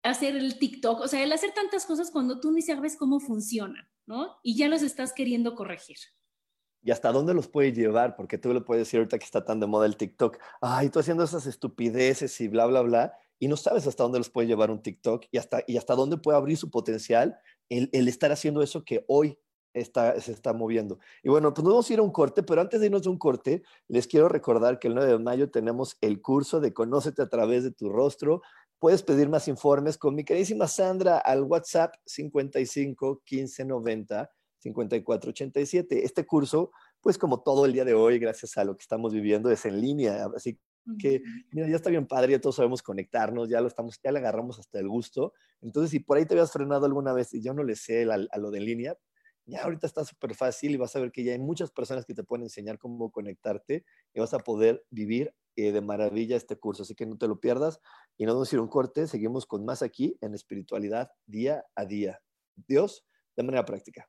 hacer 0.02 0.36
el 0.36 0.58
TikTok? 0.58 1.00
O 1.00 1.08
sea, 1.08 1.22
el 1.22 1.32
hacer 1.32 1.52
tantas 1.52 1.86
cosas 1.86 2.10
cuando 2.10 2.40
tú 2.40 2.52
ni 2.52 2.62
sabes 2.62 2.96
cómo 2.96 3.20
funcionan, 3.20 3.88
¿no? 4.06 4.36
Y 4.42 4.56
ya 4.56 4.68
los 4.68 4.82
estás 4.82 5.12
queriendo 5.12 5.54
corregir 5.54 5.98
y 6.84 6.90
hasta 6.90 7.10
dónde 7.10 7.32
los 7.32 7.48
puede 7.48 7.72
llevar, 7.72 8.14
porque 8.14 8.36
tú 8.36 8.52
le 8.52 8.60
puedes 8.60 8.82
decir 8.82 8.98
ahorita 8.98 9.18
que 9.18 9.24
está 9.24 9.44
tan 9.44 9.58
de 9.58 9.66
moda 9.66 9.86
el 9.86 9.96
TikTok, 9.96 10.38
ay, 10.60 10.90
tú 10.90 10.98
haciendo 10.98 11.24
esas 11.24 11.46
estupideces 11.46 12.38
y 12.42 12.48
bla, 12.48 12.66
bla, 12.66 12.82
bla, 12.82 13.14
y 13.38 13.48
no 13.48 13.56
sabes 13.56 13.86
hasta 13.86 14.02
dónde 14.02 14.18
los 14.18 14.28
puede 14.28 14.46
llevar 14.46 14.70
un 14.70 14.82
TikTok 14.82 15.24
y 15.30 15.38
hasta, 15.38 15.64
y 15.66 15.78
hasta 15.78 15.94
dónde 15.94 16.18
puede 16.18 16.36
abrir 16.36 16.58
su 16.58 16.70
potencial 16.70 17.38
el 17.70 18.08
estar 18.08 18.30
haciendo 18.30 18.62
eso 18.62 18.84
que 18.84 19.04
hoy 19.08 19.38
está, 19.74 20.18
se 20.20 20.32
está 20.32 20.52
moviendo. 20.52 20.98
Y 21.22 21.28
bueno, 21.28 21.52
pues 21.52 21.64
nos 21.64 21.72
vamos 21.74 21.90
a 21.90 21.92
ir 21.92 21.98
a 21.98 22.02
un 22.02 22.12
corte, 22.12 22.42
pero 22.42 22.60
antes 22.60 22.80
de 22.80 22.86
irnos 22.86 23.02
de 23.02 23.10
un 23.10 23.18
corte, 23.18 23.62
les 23.88 24.06
quiero 24.06 24.28
recordar 24.28 24.78
que 24.78 24.88
el 24.88 24.94
9 24.94 25.12
de 25.12 25.18
mayo 25.18 25.50
tenemos 25.50 25.98
el 26.00 26.22
curso 26.22 26.60
de 26.60 26.72
Conócete 26.72 27.22
a 27.22 27.28
través 27.28 27.64
de 27.64 27.72
tu 27.72 27.88
rostro. 27.90 28.40
Puedes 28.78 29.02
pedir 29.02 29.28
más 29.28 29.48
informes 29.48 29.98
con 29.98 30.14
mi 30.14 30.24
queridísima 30.24 30.68
Sandra 30.68 31.18
al 31.18 31.42
WhatsApp 31.42 31.94
55 32.06 33.22
15 33.24 33.64
90 33.64 34.30
5487. 34.72 36.04
Este 36.04 36.24
curso, 36.26 36.70
pues 37.00 37.18
como 37.18 37.42
todo 37.42 37.66
el 37.66 37.72
día 37.72 37.84
de 37.84 37.94
hoy, 37.94 38.18
gracias 38.18 38.56
a 38.56 38.64
lo 38.64 38.76
que 38.76 38.82
estamos 38.82 39.12
viviendo, 39.12 39.50
es 39.50 39.64
en 39.66 39.80
línea. 39.80 40.26
Así 40.34 40.58
que, 40.98 41.22
mira, 41.50 41.68
ya 41.68 41.76
está 41.76 41.90
bien 41.90 42.06
padre, 42.06 42.32
ya 42.32 42.40
todos 42.40 42.56
sabemos 42.56 42.82
conectarnos, 42.82 43.48
ya 43.48 43.60
lo 43.60 43.68
estamos, 43.68 43.98
ya 44.02 44.12
le 44.12 44.18
agarramos 44.18 44.58
hasta 44.58 44.78
el 44.78 44.88
gusto. 44.88 45.32
Entonces, 45.60 45.90
si 45.90 46.00
por 46.00 46.16
ahí 46.16 46.26
te 46.26 46.34
habías 46.34 46.52
frenado 46.52 46.86
alguna 46.86 47.12
vez 47.12 47.32
y 47.34 47.42
yo 47.42 47.54
no 47.54 47.62
le 47.62 47.76
sé 47.76 48.06
a, 48.10 48.38
lo 48.38 48.50
de 48.50 48.58
en 48.58 48.64
línea, 48.64 48.96
ya 49.46 49.62
ahorita 49.62 49.86
está 49.86 50.04
súper 50.04 50.34
fácil 50.34 50.72
y 50.72 50.76
vas 50.76 50.94
a 50.96 51.00
ver 51.00 51.12
que 51.12 51.22
ya 51.22 51.32
hay 51.32 51.38
muchas 51.38 51.70
personas 51.70 52.04
que 52.06 52.14
te 52.14 52.24
pueden 52.24 52.44
enseñar 52.44 52.78
cómo 52.78 53.10
conectarte 53.10 53.84
y 54.12 54.20
vas 54.20 54.34
a 54.34 54.38
poder 54.38 54.84
vivir 54.90 55.34
eh, 55.56 55.72
de 55.72 55.80
maravilla 55.80 56.36
este 56.36 56.56
curso. 56.56 56.82
Así 56.82 56.94
que 56.94 57.06
no 57.06 57.16
te 57.16 57.28
lo 57.28 57.40
pierdas 57.40 57.80
y 58.16 58.24
no 58.24 58.32
vamos 58.32 58.52
a 58.52 58.56
ir 58.56 58.60
un 58.60 58.68
corte. 58.68 59.06
Seguimos 59.06 59.46
con 59.46 59.64
más 59.64 59.82
aquí 59.82 60.16
en 60.20 60.34
espiritualidad 60.34 61.10
día 61.26 61.64
a 61.74 61.84
día. 61.84 62.20
Dios, 62.56 63.04
de 63.36 63.42
manera 63.42 63.64
práctica. 63.64 64.08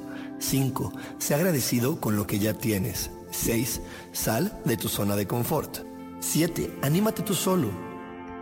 5. 0.41 0.91
Sé 1.19 1.35
agradecido 1.35 2.01
con 2.01 2.15
lo 2.15 2.27
que 2.27 2.39
ya 2.39 2.53
tienes. 2.53 3.11
6. 3.31 3.81
Sal 4.11 4.59
de 4.65 4.77
tu 4.77 4.89
zona 4.89 5.15
de 5.15 5.27
confort. 5.27 5.85
7. 6.19 6.79
Anímate 6.81 7.23
tú 7.23 7.33
solo. 7.33 7.69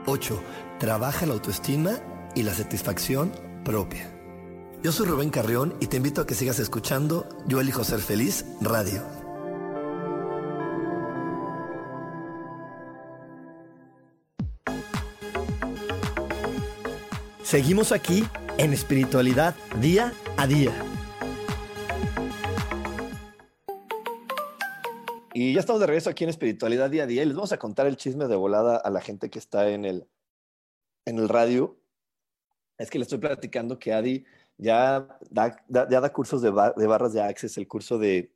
8. 0.05 0.41
Trabaja 0.79 1.25
la 1.25 1.33
autoestima 1.33 1.99
y 2.35 2.43
la 2.43 2.53
satisfacción 2.53 3.31
propia. 3.63 4.15
Yo 4.81 4.91
soy 4.91 5.07
Rubén 5.07 5.29
Carrión 5.29 5.75
y 5.81 5.87
te 5.87 5.97
invito 5.97 6.21
a 6.21 6.25
que 6.25 6.35
sigas 6.35 6.57
escuchando 6.59 7.27
Yo 7.47 7.59
elijo 7.59 7.83
ser 7.83 7.99
feliz 7.99 8.45
radio. 8.61 9.03
Seguimos 17.43 17.91
aquí 17.91 18.23
en 18.57 18.73
espiritualidad 18.73 19.55
día 19.81 20.13
a 20.37 20.45
día. 20.45 20.88
Y 25.41 25.53
ya 25.53 25.61
estamos 25.61 25.79
de 25.79 25.87
regreso 25.87 26.09
aquí 26.09 26.25
en 26.25 26.31
espiritualidad 26.31 26.89
día 26.89 27.03
a 27.03 27.07
día 27.07 27.23
y 27.23 27.25
les 27.25 27.33
vamos 27.33 27.53
a 27.53 27.57
contar 27.57 27.87
el 27.87 27.95
chisme 27.95 28.27
de 28.27 28.35
volada 28.35 28.75
a 28.75 28.89
la 28.89 28.99
gente 28.99 29.29
que 29.29 29.39
está 29.39 29.69
en 29.69 29.85
el, 29.85 30.05
en 31.05 31.17
el 31.17 31.29
radio. 31.29 31.79
Es 32.77 32.89
que 32.89 32.99
le 32.99 33.03
estoy 33.03 33.19
platicando 33.19 33.79
que 33.79 33.93
Adi 33.93 34.25
ya 34.57 35.17
da, 35.29 35.65
ya 35.69 36.01
da 36.01 36.11
cursos 36.11 36.41
de, 36.41 36.49
barras 36.49 37.13
de 37.13 37.21
Access, 37.21 37.57
el 37.57 37.69
curso 37.69 37.97
de, 37.97 38.35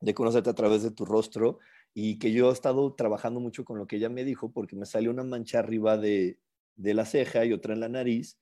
de 0.00 0.12
conocerte 0.12 0.50
a 0.50 0.54
través 0.54 0.82
de 0.82 0.90
tu 0.90 1.04
rostro, 1.04 1.60
y 1.94 2.18
que 2.18 2.32
yo 2.32 2.50
he 2.50 2.52
estado 2.52 2.94
trabajando 2.94 3.38
mucho 3.38 3.64
con 3.64 3.78
lo 3.78 3.86
que 3.86 3.94
ella 3.94 4.08
me 4.08 4.24
dijo, 4.24 4.50
porque 4.50 4.74
me 4.74 4.86
salió 4.86 5.12
una 5.12 5.22
mancha 5.22 5.60
arriba 5.60 5.98
de, 5.98 6.40
de 6.74 6.94
la 6.94 7.04
ceja 7.04 7.44
y 7.44 7.52
otra 7.52 7.74
en 7.74 7.80
la 7.80 7.88
nariz, 7.88 8.40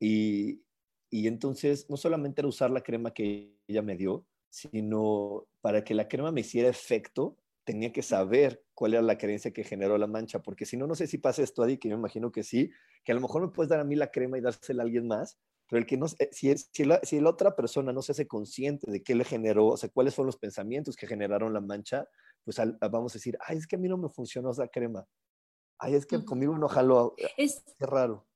y, 0.00 0.62
y 1.10 1.26
entonces 1.26 1.90
no 1.90 1.98
solamente 1.98 2.40
era 2.40 2.48
usar 2.48 2.70
la 2.70 2.82
crema 2.82 3.12
que 3.12 3.54
ella 3.68 3.82
me 3.82 3.98
dio, 3.98 4.24
sino 4.52 5.46
para 5.62 5.82
que 5.82 5.94
la 5.94 6.08
crema 6.08 6.30
me 6.30 6.42
hiciera 6.42 6.68
efecto, 6.68 7.38
tenía 7.64 7.90
que 7.90 8.02
saber 8.02 8.62
cuál 8.74 8.92
era 8.92 9.02
la 9.02 9.16
creencia 9.16 9.50
que 9.52 9.64
generó 9.64 9.96
la 9.96 10.06
mancha, 10.06 10.42
porque 10.42 10.66
si 10.66 10.76
no, 10.76 10.86
no 10.86 10.94
sé 10.94 11.06
si 11.06 11.16
pasa 11.16 11.42
esto, 11.42 11.62
Adi, 11.62 11.78
que 11.78 11.88
yo 11.88 11.96
me 11.96 12.00
imagino 12.00 12.30
que 12.30 12.42
sí, 12.42 12.70
que 13.02 13.12
a 13.12 13.14
lo 13.14 13.22
mejor 13.22 13.40
me 13.40 13.48
puedes 13.48 13.70
dar 13.70 13.80
a 13.80 13.84
mí 13.84 13.96
la 13.96 14.10
crema 14.10 14.36
y 14.36 14.42
dársela 14.42 14.82
a 14.82 14.84
alguien 14.84 15.06
más, 15.06 15.38
pero 15.68 15.80
el 15.80 15.86
que 15.86 15.96
no, 15.96 16.04
eh, 16.18 16.28
si, 16.32 16.54
si, 16.54 16.84
la, 16.84 17.00
si 17.02 17.18
la 17.18 17.30
otra 17.30 17.56
persona 17.56 17.94
no 17.94 18.02
se 18.02 18.12
hace 18.12 18.26
consciente 18.26 18.90
de 18.90 19.02
qué 19.02 19.14
le 19.14 19.24
generó, 19.24 19.68
o 19.68 19.76
sea, 19.78 19.88
cuáles 19.88 20.12
son 20.12 20.26
los 20.26 20.36
pensamientos 20.36 20.96
que 20.96 21.06
generaron 21.06 21.54
la 21.54 21.62
mancha, 21.62 22.06
pues 22.44 22.58
vamos 22.90 23.12
a 23.12 23.14
decir, 23.14 23.38
ay, 23.46 23.56
es 23.56 23.66
que 23.66 23.76
a 23.76 23.78
mí 23.78 23.88
no 23.88 23.96
me 23.96 24.10
funcionó 24.10 24.50
esa 24.50 24.68
crema. 24.68 25.06
Ay, 25.78 25.94
es 25.94 26.04
que 26.04 26.22
conmigo 26.26 26.58
no 26.58 26.68
jaló. 26.68 27.14
Es, 27.38 27.64
Qué 27.78 27.86
raro. 27.86 28.26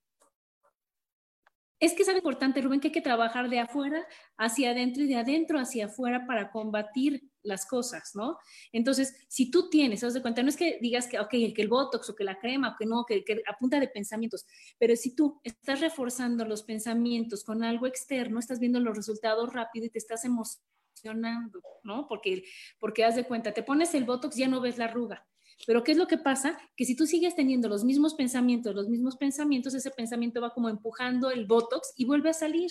Es 1.79 1.93
que 1.93 2.03
es 2.03 2.09
algo 2.09 2.21
importante, 2.21 2.63
Rubén, 2.63 2.81
que 2.81 2.89
hay 2.89 2.93
que 2.93 3.03
trabajar 3.03 3.51
de 3.51 3.59
afuera 3.59 4.07
hacia 4.39 4.71
adentro 4.71 5.03
y 5.03 5.09
de 5.09 5.17
adentro 5.17 5.59
hacia 5.59 5.87
afuera 5.87 6.27
para 6.27 6.51
combatir 6.51 7.31
las 7.43 7.67
cosas, 7.67 8.13
¿no? 8.15 8.39
Entonces, 8.73 9.15
si 9.29 9.51
tú 9.51 9.69
tienes, 9.69 10.01
¿sabes 10.01 10.15
de 10.15 10.23
cuenta? 10.23 10.43
No 10.43 10.49
es 10.49 10.57
que 10.57 10.79
digas 10.81 11.07
que, 11.07 11.21
ok, 11.21 11.35
el 11.35 11.53
que 11.53 11.63
el 11.63 11.69
Botox 11.69 12.09
o 12.09 12.17
que 12.17 12.25
la 12.25 12.39
crema 12.39 12.71
o 12.71 12.77
que 12.79 12.87
no, 12.87 13.05
que, 13.05 13.25
que 13.25 13.43
a 13.47 13.59
punta 13.59 13.79
de 13.79 13.89
pensamientos, 13.89 14.47
pero 14.79 14.97
si 14.97 15.15
tú 15.15 15.39
estás 15.45 15.81
reforzando 15.81 16.47
los 16.47 16.63
pensamientos 16.63 17.45
con 17.45 17.63
algo 17.63 17.87
externo, 17.87 18.39
estás 18.39 18.59
viendo 18.59 18.81
los 18.81 18.97
resultados 18.97 19.53
rápido 19.53 19.85
y 19.85 19.91
te 19.91 19.99
estás 19.99 20.25
emocionando, 20.25 21.63
¿no? 21.85 22.07
Porque, 22.09 22.45
porque 22.79 23.05
haz 23.05 23.17
de 23.17 23.25
cuenta, 23.25 23.53
te 23.53 23.63
pones 23.63 23.95
el 23.95 24.05
Botox, 24.05 24.35
ya 24.35 24.49
no 24.49 24.63
ves 24.63 24.79
la 24.79 24.87
arruga, 24.87 25.27
pero 25.67 25.83
¿qué 25.83 25.93
es 25.93 25.99
lo 25.99 26.07
que 26.07 26.19
pasa? 26.19 26.59
Que 26.77 26.85
si 26.85 26.97
tú 26.97 27.07
sigues 27.07 27.35
teniendo 27.35 27.69
los 27.69 27.85
mismos 27.85 28.15
pensamientos, 28.15 28.75
los 28.75 28.89
mismos 28.89 29.17
pensamientos, 29.17 29.75
ese 29.75 29.91
pensamiento 29.91 30.41
va 30.41 30.53
como 30.53 30.69
empujando 30.69 31.31
el 31.31 31.47
Botox 31.47 31.93
y 31.97 32.05
vuelve 32.05 32.31
a 32.31 32.35
salir. 32.35 32.71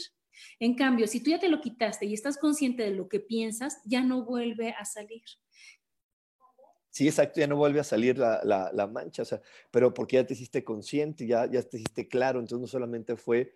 En 0.60 0.76
cambio, 0.76 1.08
si 1.08 1.22
tú 1.22 1.30
ya 1.32 1.40
te 1.40 1.50
lo 1.50 1.62
quitaste 1.62 2.06
y 2.06 2.14
estás 2.14 2.38
consciente 2.38 2.84
de 2.84 2.92
lo 2.92 3.08
que 3.08 3.20
piensas, 3.20 3.80
ya 3.86 4.04
no 4.04 4.24
vuelve 4.26 4.72
a 4.72 4.86
salir. 4.86 5.24
Sí, 6.96 7.08
exacto, 7.08 7.42
ya 7.42 7.48
no 7.48 7.58
vuelve 7.58 7.82
a 7.82 7.84
salir 7.84 8.18
la, 8.18 8.42
la, 8.44 8.88
mancha, 8.88 9.24
o 9.24 9.26
sea, 9.26 9.42
pero 9.70 9.94
porque 9.94 10.16
ya 10.16 10.26
te 10.26 10.34
hiciste 10.34 10.64
consciente, 10.64 11.28
ya, 11.28 11.46
ya 11.46 11.62
te 11.62 11.76
hiciste 11.76 12.08
claro, 12.08 12.40
entonces 12.40 12.62
no 12.62 12.68
solamente 12.68 13.18
fue 13.18 13.54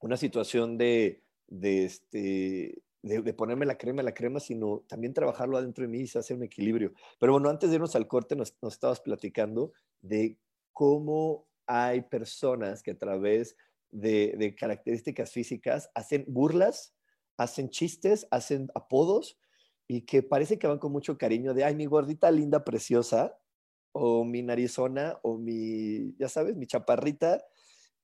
una 0.00 0.16
situación 0.16 0.76
de, 0.76 1.22
de, 1.46 1.84
este, 1.84 2.82
de, 3.02 3.34
ponerme 3.34 3.66
la 3.66 3.76
crema, 3.76 4.02
la 4.02 4.14
crema, 4.14 4.40
sino 4.40 4.84
también 4.88 5.12
trabajarlo 5.12 5.56
adentro 5.58 5.82
de 5.82 5.88
mí 5.88 6.00
y 6.00 6.06
se 6.06 6.34
un 6.34 6.42
equilibrio. 6.42 6.92
Pero 7.18 7.32
bueno, 7.32 7.48
antes 7.48 7.70
de 7.70 7.76
irnos 7.76 7.96
al 7.96 8.06
corte, 8.06 8.36
nos, 8.36 8.56
nos 8.62 8.74
estabas 8.74 9.00
platicando 9.00 9.72
de 10.00 10.38
cómo 10.72 11.48
hay 11.66 12.02
personas 12.02 12.82
que 12.82 12.92
a 12.92 12.98
través 12.98 13.56
de, 13.90 14.34
de 14.38 14.54
características 14.54 15.32
físicas 15.32 15.90
hacen 15.94 16.24
burlas, 16.28 16.94
hacen 17.36 17.70
chistes, 17.70 18.26
hacen 18.30 18.68
apodos 18.74 19.38
y 19.88 20.02
que 20.02 20.22
parece 20.22 20.58
que 20.58 20.66
van 20.66 20.78
con 20.78 20.92
mucho 20.92 21.18
cariño 21.18 21.54
de, 21.54 21.64
ay, 21.64 21.74
mi 21.74 21.86
gordita 21.86 22.30
linda, 22.30 22.64
preciosa, 22.64 23.38
o 23.92 24.24
mi 24.24 24.42
narizona, 24.42 25.18
o 25.22 25.36
mi, 25.36 26.14
ya 26.16 26.28
sabes, 26.28 26.56
mi 26.56 26.66
chaparrita, 26.66 27.44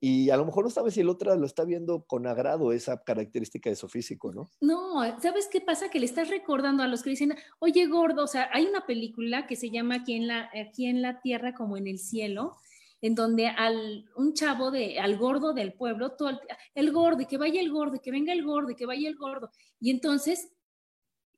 y 0.00 0.30
a 0.30 0.36
lo 0.36 0.44
mejor 0.44 0.64
no 0.64 0.70
sabes 0.70 0.94
si 0.94 1.00
el 1.00 1.08
otro 1.08 1.34
lo 1.34 1.46
está 1.46 1.64
viendo 1.64 2.04
con 2.04 2.26
agrado 2.26 2.72
esa 2.72 3.02
característica 3.02 3.68
de 3.68 3.76
su 3.76 3.88
físico, 3.88 4.32
¿no? 4.32 4.48
No, 4.60 5.02
¿sabes 5.20 5.48
qué 5.50 5.60
pasa? 5.60 5.90
Que 5.90 5.98
le 5.98 6.06
estás 6.06 6.28
recordando 6.28 6.82
a 6.82 6.86
los 6.86 7.02
que 7.02 7.10
dicen, 7.10 7.34
oye, 7.58 7.86
gordo, 7.86 8.24
o 8.24 8.28
sea, 8.28 8.48
hay 8.52 8.66
una 8.66 8.86
película 8.86 9.46
que 9.46 9.56
se 9.56 9.70
llama 9.70 9.96
Aquí 9.96 10.14
en 10.14 10.28
la, 10.28 10.50
aquí 10.54 10.86
en 10.86 11.02
la 11.02 11.20
Tierra 11.20 11.54
como 11.54 11.76
en 11.76 11.88
el 11.88 11.98
cielo, 11.98 12.56
en 13.00 13.16
donde 13.16 13.48
al 13.48 14.08
un 14.16 14.34
chavo 14.34 14.70
de 14.70 15.00
al 15.00 15.16
gordo 15.16 15.52
del 15.52 15.72
pueblo, 15.72 16.12
todo 16.12 16.30
el, 16.30 16.38
el 16.74 16.92
gordo, 16.92 17.26
que 17.26 17.36
vaya 17.36 17.60
el 17.60 17.72
gordo, 17.72 18.00
que 18.00 18.10
venga 18.12 18.32
el 18.32 18.44
gordo, 18.44 18.76
que 18.76 18.86
vaya 18.86 19.08
el 19.08 19.16
gordo. 19.16 19.50
Y 19.80 19.90
entonces 19.90 20.52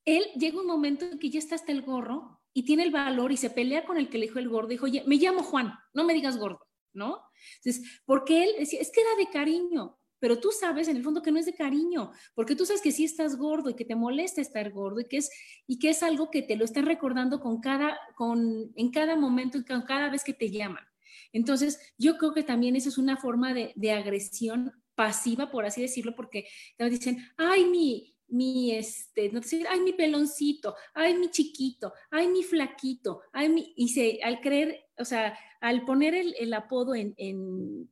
él 0.04 0.24
llega 0.36 0.61
un 0.61 0.66
momento 0.66 1.06
en 1.06 1.18
que 1.18 1.30
ya 1.30 1.38
está 1.38 1.54
hasta 1.54 1.72
el 1.72 1.82
gorro 1.82 2.40
y 2.52 2.64
tiene 2.64 2.82
el 2.82 2.90
valor 2.90 3.32
y 3.32 3.36
se 3.36 3.50
pelea 3.50 3.84
con 3.84 3.96
el 3.96 4.08
que 4.11 4.18
le 4.18 4.26
dijo 4.26 4.38
el 4.38 4.48
gordo, 4.48 4.68
dijo, 4.68 4.86
oye, 4.86 5.02
me 5.06 5.16
llamo 5.16 5.42
Juan, 5.42 5.72
no 5.94 6.04
me 6.04 6.14
digas 6.14 6.36
gordo. 6.36 6.69
¿No? 6.93 7.22
Entonces, 7.57 8.01
porque 8.05 8.45
él 8.45 8.51
decía, 8.59 8.80
es 8.80 8.91
que 8.91 9.01
era 9.01 9.14
de 9.16 9.30
cariño, 9.30 9.99
pero 10.18 10.38
tú 10.38 10.51
sabes 10.53 10.86
en 10.88 10.97
el 10.97 11.03
fondo 11.03 11.22
que 11.22 11.32
no 11.32 11.38
es 11.38 11.47
de 11.47 11.55
cariño, 11.55 12.12
porque 12.34 12.55
tú 12.55 12.66
sabes 12.66 12.82
que 12.82 12.93
sí 12.93 13.05
estás 13.05 13.36
gordo 13.36 13.70
y 13.70 13.74
que 13.74 13.86
te 13.86 13.97
molesta 13.97 14.41
estar 14.41 14.70
gordo 14.70 15.01
y 15.01 15.07
que 15.07 15.16
es, 15.16 15.30
y 15.66 15.78
que 15.78 15.91
es 15.91 16.03
algo 16.03 16.30
que 16.30 16.43
te 16.43 16.57
lo 16.57 16.64
están 16.64 16.86
recordando 16.86 17.41
con 17.41 17.61
cada, 17.61 17.99
con, 18.14 18.70
en 18.76 18.91
cada 18.91 19.16
momento 19.16 19.59
y 19.59 19.64
con 19.64 19.82
cada 19.82 20.11
vez 20.11 20.22
que 20.22 20.34
te 20.34 20.51
llaman. 20.51 20.84
Entonces, 21.32 21.80
yo 21.97 22.18
creo 22.18 22.34
que 22.34 22.43
también 22.43 22.76
eso 22.76 22.88
es 22.88 22.99
una 22.99 23.16
forma 23.16 23.55
de, 23.55 23.72
de 23.76 23.93
agresión 23.93 24.72
pasiva, 24.95 25.51
por 25.51 25.64
así 25.64 25.80
decirlo, 25.80 26.14
porque 26.14 26.47
te 26.76 26.91
dicen, 26.91 27.18
ay, 27.38 27.64
mi, 27.64 28.14
mi, 28.28 28.72
este, 28.72 29.30
no 29.30 29.41
ay, 29.68 29.80
mi 29.80 29.93
peloncito, 29.93 30.74
ay, 30.95 31.14
mi 31.14 31.30
chiquito, 31.30 31.93
ay, 32.11 32.28
mi 32.28 32.43
flaquito, 32.43 33.22
ay, 33.32 33.49
mi, 33.49 33.72
y 33.76 33.88
se, 33.88 34.20
al 34.22 34.41
creer, 34.41 34.89
o 35.01 35.05
sea, 35.05 35.38
al 35.61 35.84
poner 35.84 36.14
el, 36.14 36.55
apodo 36.55 36.94
en, 36.94 37.88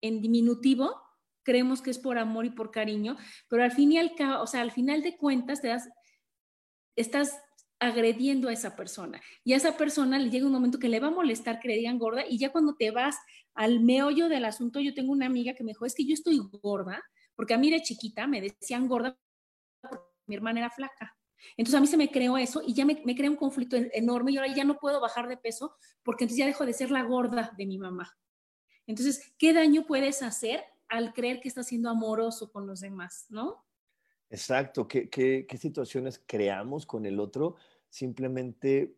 diminutivo, 0.00 1.00
creemos 1.42 1.82
que 1.82 1.90
es 1.90 1.98
por 1.98 2.18
amor 2.18 2.46
y 2.46 2.50
por 2.50 2.70
cariño, 2.70 3.16
pero 3.48 3.64
al 3.64 3.72
fin 3.72 3.92
y 3.92 3.98
al 3.98 4.14
cabo, 4.14 4.42
o 4.42 4.46
sea, 4.46 4.60
al 4.62 4.70
final 4.70 5.02
de 5.02 5.16
cuentas 5.16 5.60
te 5.60 5.68
das, 5.68 5.88
estás 6.96 7.40
agrediendo 7.80 8.48
a 8.48 8.52
esa 8.52 8.76
persona 8.76 9.20
y 9.42 9.54
a 9.54 9.56
esa 9.56 9.76
persona 9.76 10.18
le 10.18 10.30
llega 10.30 10.46
un 10.46 10.52
momento 10.52 10.78
que 10.78 10.88
le 10.88 11.00
va 11.00 11.08
a 11.08 11.10
molestar 11.10 11.58
que 11.58 11.66
le 11.66 11.74
digan 11.74 11.98
gorda 11.98 12.24
y 12.24 12.38
ya 12.38 12.52
cuando 12.52 12.76
te 12.76 12.92
vas 12.92 13.18
al 13.54 13.80
meollo 13.80 14.28
del 14.28 14.44
asunto, 14.44 14.78
yo 14.78 14.94
tengo 14.94 15.12
una 15.12 15.26
amiga 15.26 15.54
que 15.54 15.64
me 15.64 15.72
dijo, 15.72 15.84
es 15.84 15.94
que 15.94 16.06
yo 16.06 16.14
estoy 16.14 16.40
gorda, 16.62 17.02
porque 17.34 17.54
a 17.54 17.58
mí 17.58 17.70
de 17.70 17.82
chiquita 17.82 18.26
me 18.26 18.40
decían 18.40 18.86
gorda 18.86 19.18
mi 20.26 20.36
hermana 20.36 20.60
era 20.60 20.70
flaca. 20.70 21.16
Entonces 21.56 21.78
a 21.78 21.80
mí 21.80 21.86
se 21.86 21.96
me 21.96 22.10
creó 22.10 22.36
eso 22.38 22.62
y 22.66 22.74
ya 22.74 22.84
me, 22.84 23.00
me 23.04 23.14
crea 23.14 23.30
un 23.30 23.36
conflicto 23.36 23.76
enorme 23.76 24.32
y 24.32 24.36
ahora 24.36 24.54
ya 24.54 24.64
no 24.64 24.78
puedo 24.78 25.00
bajar 25.00 25.28
de 25.28 25.36
peso 25.36 25.76
porque 26.02 26.24
entonces 26.24 26.38
ya 26.38 26.46
dejo 26.46 26.66
de 26.66 26.72
ser 26.72 26.90
la 26.90 27.02
gorda 27.02 27.52
de 27.56 27.66
mi 27.66 27.78
mamá. 27.78 28.16
Entonces, 28.86 29.32
¿qué 29.38 29.52
daño 29.52 29.86
puedes 29.86 30.22
hacer 30.22 30.64
al 30.88 31.12
creer 31.12 31.40
que 31.40 31.48
estás 31.48 31.68
siendo 31.68 31.88
amoroso 31.88 32.50
con 32.50 32.66
los 32.66 32.80
demás, 32.80 33.26
no? 33.28 33.64
Exacto, 34.28 34.88
¿Qué, 34.88 35.08
qué, 35.10 35.46
qué 35.46 35.58
situaciones 35.58 36.22
creamos 36.26 36.86
con 36.86 37.04
el 37.04 37.20
otro 37.20 37.56
simplemente 37.90 38.96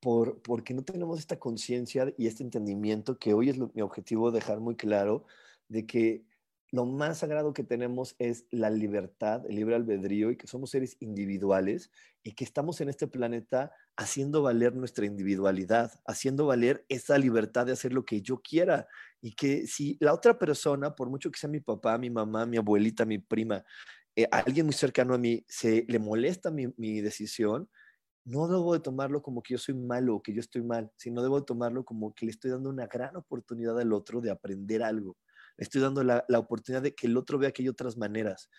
por, 0.00 0.40
porque 0.40 0.72
no 0.72 0.82
tenemos 0.82 1.18
esta 1.18 1.38
conciencia 1.38 2.12
y 2.16 2.26
este 2.26 2.42
entendimiento 2.42 3.18
que 3.18 3.34
hoy 3.34 3.50
es 3.50 3.58
mi 3.58 3.82
objetivo 3.82 4.30
dejar 4.30 4.60
muy 4.60 4.76
claro 4.76 5.24
de 5.68 5.86
que 5.86 6.24
lo 6.72 6.84
más 6.84 7.18
sagrado 7.18 7.52
que 7.52 7.62
tenemos 7.62 8.16
es 8.18 8.46
la 8.50 8.70
libertad, 8.70 9.46
el 9.48 9.56
libre 9.56 9.76
albedrío 9.76 10.30
y 10.30 10.36
que 10.36 10.46
somos 10.46 10.70
seres 10.70 10.96
individuales 11.00 11.90
y 12.22 12.32
que 12.32 12.44
estamos 12.44 12.80
en 12.80 12.88
este 12.88 13.06
planeta 13.06 13.72
haciendo 13.96 14.42
valer 14.42 14.74
nuestra 14.74 15.06
individualidad, 15.06 15.92
haciendo 16.06 16.46
valer 16.46 16.84
esa 16.88 17.18
libertad 17.18 17.66
de 17.66 17.72
hacer 17.72 17.92
lo 17.92 18.04
que 18.04 18.20
yo 18.20 18.42
quiera. 18.42 18.88
Y 19.22 19.34
que 19.34 19.66
si 19.66 19.96
la 20.00 20.12
otra 20.12 20.38
persona, 20.38 20.94
por 20.94 21.08
mucho 21.08 21.30
que 21.30 21.38
sea 21.38 21.48
mi 21.48 21.60
papá, 21.60 21.98
mi 21.98 22.10
mamá, 22.10 22.46
mi 22.46 22.56
abuelita, 22.56 23.04
mi 23.04 23.18
prima, 23.18 23.64
eh, 24.16 24.26
alguien 24.32 24.66
muy 24.66 24.74
cercano 24.74 25.14
a 25.14 25.18
mí, 25.18 25.44
se 25.48 25.84
le 25.88 25.98
molesta 26.00 26.50
mi, 26.50 26.66
mi 26.76 27.00
decisión, 27.00 27.68
no 28.24 28.48
debo 28.48 28.74
de 28.74 28.80
tomarlo 28.80 29.22
como 29.22 29.40
que 29.40 29.54
yo 29.54 29.58
soy 29.58 29.74
malo 29.74 30.16
o 30.16 30.22
que 30.22 30.34
yo 30.34 30.40
estoy 30.40 30.62
mal, 30.62 30.90
sino 30.96 31.22
debo 31.22 31.38
de 31.38 31.46
tomarlo 31.46 31.84
como 31.84 32.12
que 32.12 32.26
le 32.26 32.32
estoy 32.32 32.50
dando 32.50 32.70
una 32.70 32.88
gran 32.88 33.14
oportunidad 33.14 33.78
al 33.78 33.92
otro 33.92 34.20
de 34.20 34.30
aprender 34.30 34.82
algo 34.82 35.16
estoy 35.56 35.80
dando 35.80 36.02
la, 36.04 36.24
oportunidad 36.36 36.82
de 36.82 36.94
que 36.94 37.06
el 37.06 37.16
otro 37.16 37.38
vea 37.38 37.52
que 37.52 37.62
hay 37.62 37.68
otras 37.68 37.96
maneras. 37.96 38.50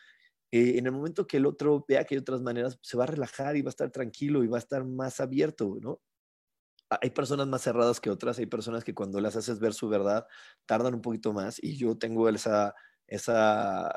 Eh, 0.51 0.77
en 0.77 0.85
el 0.85 0.91
momento 0.93 1.27
que 1.27 1.37
el 1.37 1.45
otro 1.45 1.85
vea 1.87 2.05
que 2.05 2.15
hay 2.15 2.19
otras 2.19 2.41
maneras, 2.41 2.79
se 2.81 2.97
va 2.97 3.05
a 3.05 3.07
relajar 3.07 3.57
y 3.57 3.61
va 3.61 3.69
a 3.69 3.71
estar 3.71 3.91
tranquilo 3.91 4.43
y 4.43 4.47
va 4.47 4.57
a 4.57 4.59
estar 4.59 4.85
más 4.85 5.19
abierto, 5.19 5.77
¿no? 5.81 6.01
Hay 7.01 7.09
personas 7.11 7.47
más 7.47 7.63
cerradas 7.63 7.99
que 7.99 8.09
otras, 8.09 8.39
hay 8.39 8.45
personas 8.45 8.83
que 8.83 8.93
cuando 8.93 9.19
las 9.19 9.35
haces 9.35 9.59
ver 9.59 9.73
su 9.73 9.89
verdad 9.89 10.25
tardan 10.65 10.95
un 10.95 11.01
poquito 11.01 11.33
más 11.33 11.61
y 11.61 11.77
yo 11.77 11.97
tengo 11.97 12.29
esa, 12.29 12.73
esa 13.07 13.91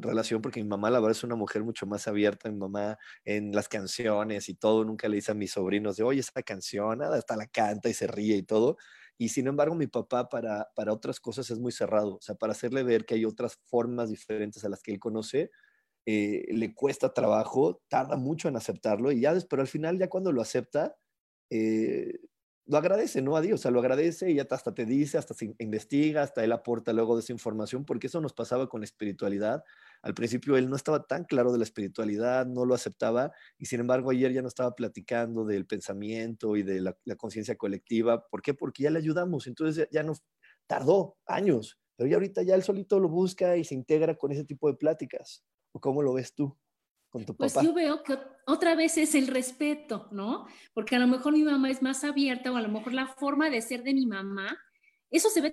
relación 0.00 0.42
porque 0.42 0.62
mi 0.62 0.68
mamá 0.68 0.90
la 0.90 1.00
verdad 1.00 1.12
es 1.12 1.24
una 1.24 1.36
mujer 1.36 1.62
mucho 1.64 1.86
más 1.86 2.08
abierta, 2.08 2.50
mi 2.50 2.56
mamá 2.58 2.98
en 3.24 3.52
las 3.52 3.68
canciones 3.68 4.48
y 4.48 4.54
todo, 4.54 4.84
nunca 4.84 5.08
le 5.08 5.16
dice 5.16 5.32
a 5.32 5.34
mis 5.34 5.52
sobrinos 5.52 5.96
de, 5.96 6.04
oye, 6.04 6.20
esa 6.20 6.42
canción, 6.42 6.98
nada, 6.98 7.16
hasta 7.18 7.36
la 7.36 7.46
canta 7.46 7.88
y 7.88 7.94
se 7.94 8.06
ríe 8.06 8.36
y 8.36 8.42
todo. 8.42 8.76
Y 9.18 9.30
sin 9.30 9.46
embargo, 9.46 9.74
mi 9.74 9.86
papá 9.86 10.28
para, 10.28 10.68
para 10.74 10.92
otras 10.92 11.20
cosas 11.20 11.50
es 11.50 11.58
muy 11.58 11.72
cerrado, 11.72 12.16
o 12.16 12.20
sea, 12.20 12.34
para 12.36 12.52
hacerle 12.52 12.82
ver 12.82 13.06
que 13.06 13.14
hay 13.14 13.24
otras 13.24 13.58
formas 13.64 14.10
diferentes 14.10 14.64
a 14.64 14.68
las 14.68 14.82
que 14.82 14.92
él 14.92 14.98
conoce, 15.00 15.50
eh, 16.06 16.46
le 16.54 16.74
cuesta 16.74 17.12
trabajo, 17.14 17.82
tarda 17.88 18.16
mucho 18.16 18.48
en 18.48 18.56
aceptarlo 18.56 19.12
y 19.12 19.20
ya, 19.22 19.34
pero 19.50 19.62
al 19.62 19.68
final, 19.68 19.98
ya 19.98 20.08
cuando 20.08 20.32
lo 20.32 20.40
acepta, 20.42 20.96
eh, 21.50 22.14
lo 22.66 22.78
agradece, 22.78 23.22
¿no? 23.22 23.36
A 23.36 23.40
Dios, 23.40 23.60
o 23.60 23.62
sea, 23.62 23.70
lo 23.70 23.80
agradece 23.80 24.30
y 24.30 24.36
ya 24.36 24.46
hasta 24.50 24.74
te 24.74 24.84
dice, 24.86 25.18
hasta 25.18 25.34
se 25.34 25.54
investiga, 25.58 26.22
hasta 26.22 26.44
él 26.44 26.52
aporta 26.52 26.92
luego 26.92 27.16
de 27.16 27.20
esa 27.22 27.32
información, 27.32 27.84
porque 27.84 28.08
eso 28.08 28.20
nos 28.20 28.32
pasaba 28.34 28.68
con 28.68 28.80
la 28.80 28.86
espiritualidad. 28.86 29.64
Al 30.02 30.14
principio 30.14 30.56
él 30.56 30.68
no 30.68 30.76
estaba 30.76 31.04
tan 31.04 31.24
claro 31.24 31.52
de 31.52 31.58
la 31.58 31.64
espiritualidad, 31.64 32.46
no 32.46 32.64
lo 32.64 32.74
aceptaba, 32.74 33.32
y 33.58 33.66
sin 33.66 33.80
embargo 33.80 34.10
ayer 34.10 34.32
ya 34.32 34.42
no 34.42 34.48
estaba 34.48 34.74
platicando 34.74 35.44
del 35.44 35.66
pensamiento 35.66 36.56
y 36.56 36.62
de 36.62 36.80
la, 36.80 36.96
conciencia 37.16 37.56
colectiva. 37.56 38.26
¿Por 38.28 38.42
qué? 38.42 38.54
Porque 38.54 38.84
ya 38.84 38.90
le 38.90 38.98
ayudamos, 38.98 39.46
entonces 39.46 39.88
ya, 39.90 40.02
no 40.02 40.14
tardó 40.66 41.16
años, 41.26 41.78
pero 41.96 42.08
ya 42.08 42.16
ahorita 42.16 42.42
ya 42.42 42.54
él 42.54 42.62
solito 42.62 42.98
lo 43.00 43.08
busca 43.08 43.56
y 43.56 43.64
se 43.64 43.74
integra 43.74 44.16
con 44.16 44.32
ese 44.32 44.44
tipo 44.44 44.68
de 44.68 44.76
pláticas. 44.76 45.44
¿O 45.72 45.80
cómo 45.80 46.02
lo 46.02 46.14
ves 46.14 46.34
tú? 46.34 46.56
Pues 47.38 47.54
yo 47.62 47.72
veo 47.72 48.02
que 48.02 48.18
otra 48.46 48.74
vez 48.74 48.98
es 48.98 49.14
el 49.14 49.28
respeto, 49.28 50.08
¿no? 50.12 50.46
Porque 50.74 50.96
a 50.96 50.98
lo 50.98 51.06
mejor 51.06 51.32
mi 51.32 51.42
mamá 51.42 51.70
es 51.70 51.82
más 51.82 52.04
abierta 52.04 52.52
o 52.52 52.56
a 52.56 52.60
lo 52.60 52.68
mejor 52.68 52.92
la 52.92 53.06
forma 53.06 53.48
de 53.48 53.62
ser 53.62 53.82
de 53.82 53.94
mi 53.94 54.06
mamá, 54.06 54.58
eso 55.10 55.30
se 55.30 55.40
ve 55.40 55.52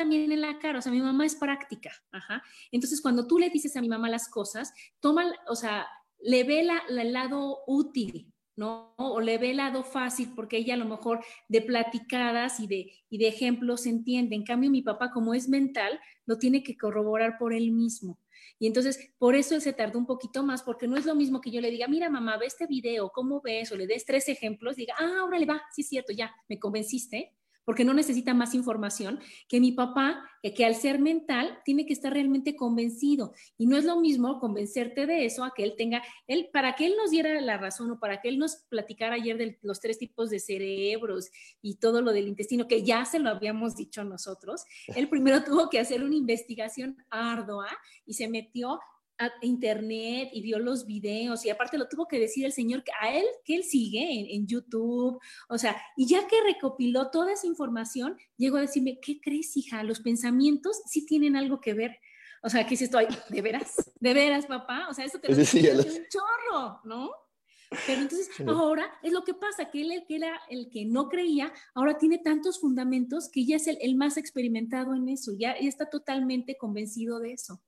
también 0.00 0.32
en 0.32 0.40
la 0.40 0.58
cara, 0.58 0.78
o 0.78 0.82
sea, 0.82 0.90
mi 0.90 1.02
mamá 1.02 1.26
es 1.26 1.34
práctica, 1.34 1.92
ajá. 2.10 2.42
Entonces, 2.72 3.02
cuando 3.02 3.26
tú 3.26 3.38
le 3.38 3.50
dices 3.50 3.76
a 3.76 3.82
mi 3.82 3.88
mamá 3.88 4.08
las 4.08 4.30
cosas, 4.30 4.72
toma, 4.98 5.30
o 5.46 5.54
sea, 5.54 5.86
le 6.20 6.42
ve 6.44 6.62
la, 6.62 6.82
el 6.88 7.12
lado 7.12 7.58
útil, 7.66 8.32
¿no? 8.56 8.94
O 8.96 9.20
le 9.20 9.36
ve 9.36 9.50
el 9.50 9.58
lado 9.58 9.84
fácil, 9.84 10.32
porque 10.34 10.56
ella 10.56 10.72
a 10.72 10.78
lo 10.78 10.86
mejor 10.86 11.22
de 11.48 11.60
platicadas 11.60 12.60
y 12.60 12.66
de, 12.66 12.90
y 13.10 13.18
de 13.18 13.28
ejemplos 13.28 13.84
entiende. 13.84 14.36
En 14.36 14.44
cambio, 14.44 14.70
mi 14.70 14.80
papá, 14.80 15.10
como 15.10 15.34
es 15.34 15.50
mental, 15.50 16.00
lo 16.24 16.38
tiene 16.38 16.62
que 16.62 16.78
corroborar 16.78 17.36
por 17.38 17.52
él 17.52 17.70
mismo. 17.70 18.18
Y 18.58 18.66
entonces, 18.66 19.12
por 19.18 19.34
eso 19.34 19.54
él 19.54 19.60
se 19.60 19.74
tardó 19.74 19.98
un 19.98 20.06
poquito 20.06 20.42
más, 20.42 20.62
porque 20.62 20.88
no 20.88 20.96
es 20.96 21.04
lo 21.04 21.14
mismo 21.14 21.42
que 21.42 21.50
yo 21.50 21.60
le 21.60 21.70
diga, 21.70 21.88
mira, 21.88 22.08
mamá, 22.08 22.38
ve 22.38 22.46
este 22.46 22.66
video, 22.66 23.10
¿cómo 23.10 23.42
ves? 23.42 23.70
O 23.70 23.76
le 23.76 23.86
des 23.86 24.06
tres 24.06 24.30
ejemplos, 24.30 24.76
diga, 24.76 24.94
ah, 24.98 25.24
órale, 25.26 25.44
va, 25.44 25.60
sí 25.74 25.82
es 25.82 25.88
cierto, 25.88 26.10
ya, 26.14 26.34
me 26.48 26.58
convenciste 26.58 27.36
porque 27.64 27.84
no 27.84 27.94
necesita 27.94 28.34
más 28.34 28.54
información 28.54 29.20
que 29.48 29.60
mi 29.60 29.72
papá, 29.72 30.22
que, 30.42 30.64
al 30.64 30.74
ser 30.74 30.98
mental 30.98 31.58
tiene 31.64 31.86
que 31.86 31.92
estar 31.92 32.12
realmente 32.12 32.56
convencido. 32.56 33.32
Y 33.58 33.66
no 33.66 33.76
es 33.76 33.84
lo 33.84 34.00
mismo 34.00 34.40
convencerte 34.40 35.06
de 35.06 35.24
eso 35.24 35.44
a 35.44 35.52
que 35.54 35.64
él 35.64 35.74
tenga, 35.76 36.02
él, 36.26 36.48
para 36.52 36.74
que 36.74 36.86
él 36.86 36.94
nos 36.96 37.10
diera 37.10 37.40
la 37.40 37.58
razón 37.58 37.90
o 37.90 38.00
para 38.00 38.20
que 38.20 38.28
él 38.28 38.38
nos 38.38 38.64
platicara 38.68 39.16
ayer 39.16 39.36
de 39.36 39.58
los 39.62 39.80
tres 39.80 39.98
tipos 39.98 40.30
de 40.30 40.40
cerebros 40.40 41.30
y 41.60 41.76
todo 41.76 42.00
lo 42.02 42.12
del 42.12 42.28
intestino, 42.28 42.66
que 42.66 42.82
ya 42.82 43.04
se 43.04 43.18
lo 43.18 43.30
habíamos 43.30 43.76
dicho 43.76 44.04
nosotros, 44.04 44.64
él 44.88 45.08
primero 45.08 45.44
tuvo 45.44 45.68
que 45.68 45.78
hacer 45.78 46.02
una 46.02 46.16
investigación 46.16 46.96
ardua 47.10 47.68
y 48.06 48.14
se 48.14 48.28
metió 48.28 48.80
internet 49.42 50.30
y 50.32 50.42
vio 50.42 50.58
los 50.58 50.86
videos 50.86 51.44
y 51.44 51.50
aparte 51.50 51.78
lo 51.78 51.88
tuvo 51.88 52.06
que 52.06 52.18
decir 52.18 52.44
el 52.44 52.52
señor 52.52 52.82
que 52.82 52.92
a 53.00 53.14
él, 53.14 53.24
que 53.44 53.56
él 53.56 53.64
sigue 53.64 54.34
en, 54.34 54.46
YouTube, 54.46 55.20
o 55.48 55.58
sea, 55.58 55.80
y 55.96 56.06
ya 56.06 56.26
que 56.26 56.42
recopiló 56.42 57.10
toda 57.10 57.32
esa 57.32 57.46
información, 57.46 58.16
llegó 58.36 58.56
a 58.56 58.62
decirme, 58.62 58.98
¿qué 59.00 59.20
crees, 59.20 59.56
hija? 59.56 59.82
Los 59.82 60.00
pensamientos 60.00 60.80
sí 60.86 61.06
tienen 61.06 61.36
algo 61.36 61.60
que 61.60 61.74
ver. 61.74 61.98
O 62.42 62.48
sea, 62.48 62.66
¿qué 62.66 62.74
es 62.74 62.82
esto? 62.82 62.98
¿De 63.28 63.42
veras? 63.42 63.92
¿De 64.00 64.14
veras, 64.14 64.46
papá? 64.46 64.88
O 64.88 64.94
sea, 64.94 65.04
eso 65.04 65.18
te 65.18 65.28
lo 65.28 65.44
sí, 65.44 65.66
un 65.68 66.06
chorro, 66.08 66.80
¿no? 66.84 67.10
Pero 67.86 68.00
entonces 68.00 68.28
ahora 68.48 68.90
es 69.02 69.12
lo 69.12 69.22
que 69.22 69.34
pasa, 69.34 69.70
que 69.70 69.82
él, 69.82 70.04
que 70.08 70.16
era 70.16 70.40
el 70.48 70.70
que 70.70 70.84
no 70.84 71.08
creía, 71.08 71.52
ahora 71.74 71.98
tiene 71.98 72.18
tantos 72.18 72.58
fundamentos 72.58 73.28
que 73.30 73.44
ya 73.44 73.56
es 73.56 73.68
el, 73.68 73.78
el 73.80 73.94
más 73.94 74.16
experimentado 74.16 74.94
en 74.94 75.08
eso, 75.08 75.32
ya, 75.38 75.54
ya 75.60 75.68
está 75.68 75.88
totalmente 75.88 76.56
convencido 76.56 77.20
de 77.20 77.34
eso. 77.34 77.62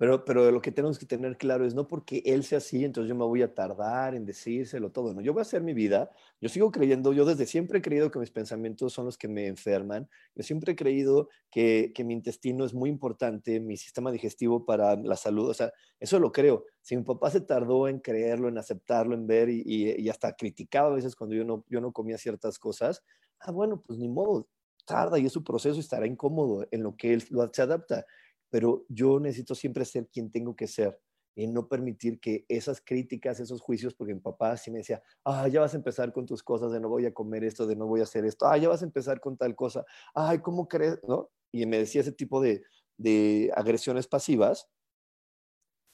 Pero, 0.00 0.24
pero 0.24 0.50
lo 0.50 0.62
que 0.62 0.72
tenemos 0.72 0.98
que 0.98 1.04
tener 1.04 1.36
claro 1.36 1.66
es 1.66 1.74
no 1.74 1.86
porque 1.86 2.22
él 2.24 2.42
sea 2.42 2.56
así, 2.56 2.86
entonces 2.86 3.06
yo 3.06 3.14
me 3.14 3.26
voy 3.26 3.42
a 3.42 3.54
tardar 3.54 4.14
en 4.14 4.24
decírselo 4.24 4.90
todo. 4.90 5.12
No, 5.12 5.20
yo 5.20 5.34
voy 5.34 5.40
a 5.40 5.42
hacer 5.42 5.62
mi 5.62 5.74
vida. 5.74 6.10
Yo 6.40 6.48
sigo 6.48 6.70
creyendo, 6.72 7.12
yo 7.12 7.26
desde 7.26 7.44
siempre 7.44 7.80
he 7.80 7.82
creído 7.82 8.10
que 8.10 8.18
mis 8.18 8.30
pensamientos 8.30 8.94
son 8.94 9.04
los 9.04 9.18
que 9.18 9.28
me 9.28 9.46
enferman. 9.46 10.08
Yo 10.34 10.42
siempre 10.42 10.72
he 10.72 10.74
creído 10.74 11.28
que, 11.50 11.92
que 11.94 12.02
mi 12.02 12.14
intestino 12.14 12.64
es 12.64 12.72
muy 12.72 12.88
importante, 12.88 13.60
mi 13.60 13.76
sistema 13.76 14.10
digestivo 14.10 14.64
para 14.64 14.96
la 14.96 15.16
salud. 15.16 15.50
O 15.50 15.52
sea, 15.52 15.70
eso 15.98 16.18
lo 16.18 16.32
creo. 16.32 16.64
Si 16.80 16.96
mi 16.96 17.02
papá 17.02 17.30
se 17.30 17.42
tardó 17.42 17.86
en 17.86 17.98
creerlo, 17.98 18.48
en 18.48 18.56
aceptarlo, 18.56 19.14
en 19.14 19.26
ver 19.26 19.50
y, 19.50 19.62
y, 19.66 20.08
hasta 20.08 20.32
criticaba 20.32 20.88
a 20.88 20.94
veces 20.94 21.14
cuando 21.14 21.36
yo 21.36 21.44
no, 21.44 21.66
yo 21.68 21.82
no 21.82 21.92
comía 21.92 22.16
ciertas 22.16 22.58
cosas, 22.58 23.02
ah, 23.40 23.50
bueno, 23.50 23.82
pues 23.86 23.98
ni 23.98 24.08
modo, 24.08 24.48
tarda 24.86 25.18
y 25.18 25.26
es 25.26 25.32
su 25.34 25.44
proceso 25.44 25.76
y 25.76 25.80
estará 25.80 26.06
incómodo 26.06 26.66
en 26.70 26.82
lo 26.84 26.96
que 26.96 27.12
él 27.12 27.22
lo, 27.28 27.50
se 27.52 27.60
adapta 27.60 28.06
pero 28.50 28.84
yo 28.88 29.20
necesito 29.20 29.54
siempre 29.54 29.84
ser 29.84 30.08
quien 30.08 30.30
tengo 30.30 30.54
que 30.54 30.66
ser 30.66 30.98
y 31.34 31.46
no 31.46 31.68
permitir 31.68 32.20
que 32.20 32.44
esas 32.48 32.80
críticas, 32.80 33.40
esos 33.40 33.60
juicios, 33.60 33.94
porque 33.94 34.12
mi 34.12 34.20
papá 34.20 34.56
sí 34.56 34.70
me 34.70 34.78
decía, 34.78 35.02
ah, 35.24 35.48
ya 35.48 35.60
vas 35.60 35.72
a 35.72 35.76
empezar 35.76 36.12
con 36.12 36.26
tus 36.26 36.42
cosas 36.42 36.72
de 36.72 36.80
no 36.80 36.88
voy 36.88 37.06
a 37.06 37.14
comer 37.14 37.44
esto, 37.44 37.66
de 37.66 37.76
no 37.76 37.86
voy 37.86 38.00
a 38.00 38.02
hacer 38.02 38.24
esto, 38.24 38.46
ah, 38.46 38.58
ya 38.58 38.68
vas 38.68 38.82
a 38.82 38.84
empezar 38.84 39.20
con 39.20 39.36
tal 39.36 39.54
cosa, 39.54 39.84
ay, 40.14 40.40
¿cómo 40.40 40.68
crees? 40.68 40.98
¿No? 41.06 41.30
Y 41.52 41.64
me 41.66 41.78
decía 41.78 42.00
ese 42.00 42.12
tipo 42.12 42.40
de, 42.40 42.62
de 42.98 43.50
agresiones 43.54 44.06
pasivas, 44.06 44.68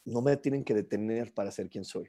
no 0.04 0.22
me 0.22 0.36
tienen 0.36 0.64
que 0.64 0.74
detener 0.74 1.34
para 1.34 1.50
ser 1.50 1.68
quien 1.68 1.84
soy. 1.84 2.08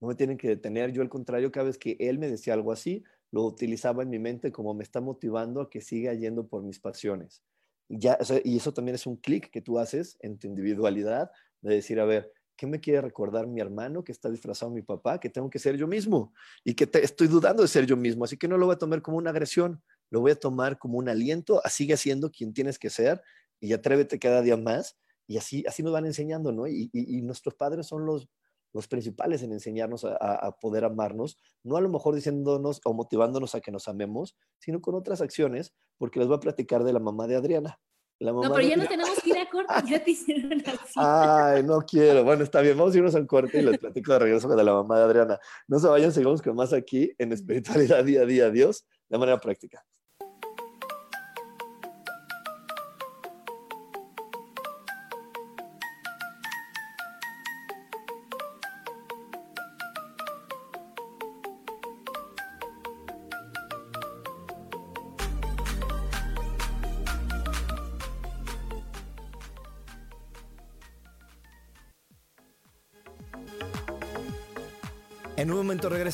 No 0.00 0.08
me 0.08 0.14
tienen 0.14 0.36
que 0.36 0.48
detener. 0.48 0.92
Yo, 0.92 1.02
al 1.02 1.08
contrario, 1.08 1.50
cada 1.50 1.66
vez 1.66 1.78
que 1.78 1.96
él 2.00 2.18
me 2.18 2.28
decía 2.28 2.52
algo 2.52 2.72
así, 2.72 3.02
lo 3.30 3.44
utilizaba 3.44 4.02
en 4.02 4.10
mi 4.10 4.18
mente 4.18 4.52
como 4.52 4.74
me 4.74 4.82
está 4.82 5.00
motivando 5.00 5.60
a 5.60 5.70
que 5.70 5.80
siga 5.80 6.12
yendo 6.14 6.48
por 6.48 6.62
mis 6.62 6.80
pasiones 6.80 7.42
ya, 7.88 8.18
y 8.44 8.56
eso 8.56 8.72
también 8.72 8.94
es 8.94 9.06
un 9.06 9.16
clic 9.16 9.50
que 9.50 9.62
tú 9.62 9.78
haces 9.78 10.16
en 10.20 10.38
tu 10.38 10.46
individualidad 10.46 11.30
de 11.60 11.74
decir, 11.74 12.00
a 12.00 12.04
ver, 12.04 12.32
¿qué 12.56 12.66
me 12.66 12.80
quiere 12.80 13.00
recordar 13.00 13.46
mi 13.46 13.60
hermano 13.60 14.02
que 14.02 14.12
está 14.12 14.30
disfrazado 14.30 14.70
mi 14.70 14.82
papá? 14.82 15.20
Que 15.20 15.30
tengo 15.30 15.50
que 15.50 15.58
ser 15.58 15.76
yo 15.76 15.86
mismo 15.86 16.32
y 16.64 16.74
que 16.74 16.88
estoy 17.00 17.28
dudando 17.28 17.62
de 17.62 17.68
ser 17.68 17.86
yo 17.86 17.96
mismo, 17.96 18.24
así 18.24 18.36
que 18.36 18.48
no 18.48 18.58
lo 18.58 18.66
voy 18.66 18.74
a 18.74 18.78
tomar 18.78 19.02
como 19.02 19.18
una 19.18 19.30
agresión, 19.30 19.82
lo 20.10 20.20
voy 20.20 20.32
a 20.32 20.36
tomar 20.36 20.78
como 20.78 20.98
un 20.98 21.08
aliento, 21.08 21.60
sigue 21.68 21.96
siendo 21.96 22.30
quien 22.30 22.52
tienes 22.52 22.78
que 22.78 22.90
ser 22.90 23.22
y 23.60 23.72
atrévete 23.72 24.18
cada 24.18 24.42
día 24.42 24.56
más 24.56 24.98
y 25.26 25.38
así, 25.38 25.64
así 25.66 25.82
nos 25.82 25.92
van 25.92 26.06
enseñando, 26.06 26.52
¿no? 26.52 26.66
Y, 26.66 26.90
y 26.92 27.22
nuestros 27.22 27.54
padres 27.54 27.86
son 27.86 28.06
los, 28.06 28.28
los 28.72 28.88
principales 28.88 29.42
en 29.42 29.52
enseñarnos 29.52 30.04
a, 30.04 30.16
a, 30.16 30.52
poder 30.58 30.84
amarnos, 30.84 31.38
no 31.62 31.76
a 31.76 31.80
lo 31.80 31.88
mejor 31.88 32.14
diciéndonos 32.14 32.80
o 32.84 32.92
motivándonos 32.92 33.54
a 33.54 33.60
que 33.60 33.72
nos 33.72 33.88
amemos, 33.88 34.36
sino 34.58 34.80
con 34.80 34.94
otras 34.94 35.20
acciones, 35.20 35.74
porque 35.98 36.18
les 36.18 36.28
voy 36.28 36.36
a 36.36 36.40
platicar 36.40 36.84
de 36.84 36.92
la 36.92 37.00
mamá 37.00 37.26
de 37.26 37.36
Adriana. 37.36 37.80
La 38.18 38.32
mamá 38.32 38.48
no, 38.48 38.54
pero 38.54 38.66
ya 38.66 38.76
no 38.76 38.86
tenemos 38.86 39.20
que 39.20 39.30
ir 39.30 39.38
a 39.38 39.50
corte, 39.50 39.74
ya 39.86 40.02
te 40.02 40.10
hicieron 40.10 40.52
así. 40.66 40.94
Ay, 40.96 41.62
no 41.62 41.80
quiero. 41.82 42.24
Bueno, 42.24 42.44
está 42.44 42.62
bien, 42.62 42.76
vamos 42.76 42.94
a 42.94 42.98
irnos 42.98 43.14
al 43.14 43.26
corte 43.26 43.58
y 43.58 43.62
les 43.62 43.78
platico 43.78 44.12
de 44.12 44.18
regreso 44.20 44.48
de 44.48 44.64
la 44.64 44.72
mamá 44.72 44.98
de 44.98 45.04
Adriana. 45.04 45.38
No 45.68 45.78
se 45.78 45.88
vayan, 45.88 46.12
sigamos 46.12 46.40
con 46.40 46.56
más 46.56 46.72
aquí 46.72 47.12
en 47.18 47.32
espiritualidad 47.32 48.04
día 48.04 48.22
a 48.22 48.26
día, 48.26 48.50
Dios, 48.50 48.86
de 49.08 49.18
manera 49.18 49.38
práctica. 49.38 49.84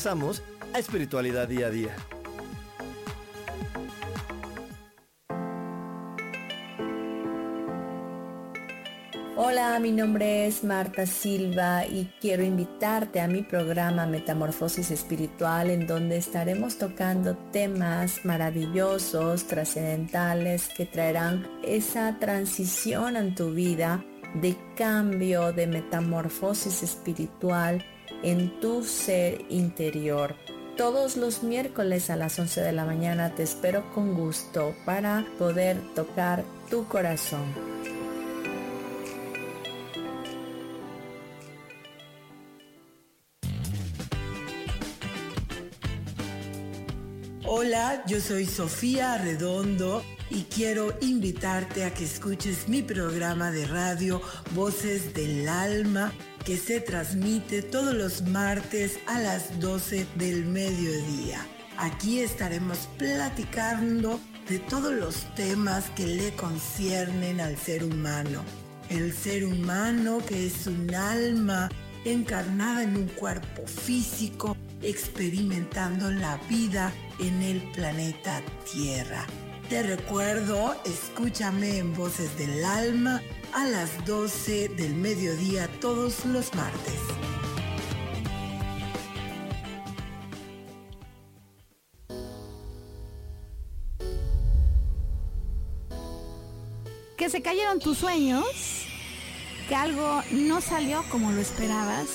Regresamos 0.03 0.43
a 0.73 0.79
Espiritualidad 0.79 1.47
Día 1.47 1.67
a 1.67 1.69
Día. 1.69 1.95
Hola, 9.37 9.79
mi 9.79 9.91
nombre 9.93 10.45
es 10.45 10.63
Marta 10.65 11.05
Silva 11.05 11.85
y 11.85 12.11
quiero 12.19 12.43
invitarte 12.43 13.21
a 13.21 13.27
mi 13.27 13.43
programa 13.43 14.05
Metamorfosis 14.05 14.91
Espiritual 14.91 15.69
en 15.69 15.87
donde 15.87 16.17
estaremos 16.17 16.77
tocando 16.77 17.37
temas 17.53 18.25
maravillosos, 18.25 19.45
trascendentales 19.47 20.67
que 20.75 20.85
traerán 20.85 21.47
esa 21.63 22.19
transición 22.19 23.15
en 23.15 23.35
tu 23.35 23.51
vida 23.51 24.03
de 24.35 24.57
cambio, 24.75 25.53
de 25.53 25.67
metamorfosis 25.67 26.83
espiritual 26.83 27.85
en 28.23 28.59
tu 28.59 28.83
ser 28.83 29.45
interior. 29.49 30.35
Todos 30.77 31.17
los 31.17 31.43
miércoles 31.43 32.09
a 32.09 32.15
las 32.15 32.39
11 32.39 32.61
de 32.61 32.71
la 32.71 32.85
mañana 32.85 33.35
te 33.35 33.43
espero 33.43 33.93
con 33.93 34.15
gusto 34.15 34.75
para 34.85 35.25
poder 35.37 35.77
tocar 35.93 36.43
tu 36.69 36.87
corazón. 36.87 37.43
Hola, 47.45 48.03
yo 48.07 48.19
soy 48.19 48.45
Sofía 48.45 49.17
Redondo 49.19 50.03
y 50.31 50.43
quiero 50.43 50.97
invitarte 51.01 51.85
a 51.85 51.93
que 51.93 52.05
escuches 52.05 52.67
mi 52.67 52.81
programa 52.81 53.51
de 53.51 53.67
radio 53.67 54.21
Voces 54.55 55.13
del 55.13 55.47
Alma 55.47 56.11
que 56.45 56.57
se 56.57 56.81
transmite 56.81 57.61
todos 57.61 57.93
los 57.93 58.23
martes 58.23 58.99
a 59.07 59.19
las 59.19 59.59
12 59.59 60.05
del 60.15 60.45
mediodía. 60.45 61.45
Aquí 61.77 62.19
estaremos 62.19 62.89
platicando 62.97 64.19
de 64.49 64.59
todos 64.59 64.93
los 64.93 65.33
temas 65.35 65.89
que 65.91 66.05
le 66.05 66.31
conciernen 66.35 67.39
al 67.39 67.57
ser 67.57 67.83
humano. 67.83 68.43
El 68.89 69.13
ser 69.13 69.45
humano 69.45 70.19
que 70.27 70.47
es 70.47 70.67
un 70.67 70.93
alma 70.93 71.69
encarnada 72.05 72.83
en 72.83 72.97
un 72.97 73.07
cuerpo 73.07 73.65
físico, 73.65 74.57
experimentando 74.81 76.11
la 76.11 76.37
vida 76.49 76.91
en 77.19 77.41
el 77.41 77.61
planeta 77.71 78.41
Tierra. 78.71 79.25
Te 79.69 79.81
recuerdo, 79.81 80.75
escúchame 80.83 81.77
en 81.77 81.93
Voces 81.95 82.37
del 82.37 82.63
Alma 82.65 83.21
a 83.53 83.65
las 83.65 84.05
12 84.05 84.69
del 84.69 84.93
mediodía 84.93 85.69
todos 85.79 86.25
los 86.25 86.53
martes. 86.53 86.99
¿Que 97.17 97.29
se 97.29 97.41
cayeron 97.41 97.79
tus 97.79 97.99
sueños? 97.99 98.45
¿Que 99.69 99.75
algo 99.75 100.21
no 100.31 100.59
salió 100.59 101.03
como 101.09 101.31
lo 101.31 101.39
esperabas? 101.39 102.09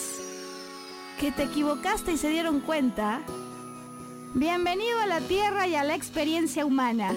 ¿Que 1.18 1.32
te 1.32 1.44
equivocaste 1.44 2.12
y 2.12 2.18
se 2.18 2.28
dieron 2.28 2.60
cuenta? 2.60 3.22
Bienvenido 4.34 5.00
a 5.00 5.06
la 5.06 5.20
Tierra 5.20 5.66
y 5.66 5.74
a 5.74 5.82
la 5.82 5.94
experiencia 5.94 6.66
humana. 6.66 7.16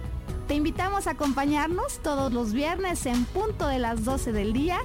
Te 0.51 0.57
invitamos 0.57 1.07
a 1.07 1.11
acompañarnos 1.11 1.99
todos 1.99 2.33
los 2.33 2.51
viernes 2.51 3.05
en 3.05 3.23
punto 3.23 3.69
de 3.69 3.79
las 3.79 4.03
12 4.03 4.33
del 4.33 4.51
día 4.51 4.79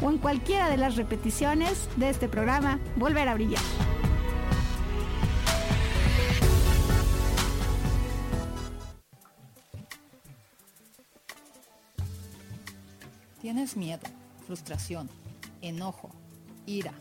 o 0.00 0.10
en 0.10 0.18
cualquiera 0.18 0.68
de 0.68 0.76
las 0.76 0.96
repeticiones 0.96 1.88
de 1.94 2.10
este 2.10 2.28
programa 2.28 2.80
Volver 2.96 3.28
a 3.28 3.34
Brillar. 3.34 3.62
¿Tienes 13.40 13.76
miedo, 13.76 14.02
frustración, 14.48 15.08
enojo, 15.60 16.10
ira, 16.66 16.94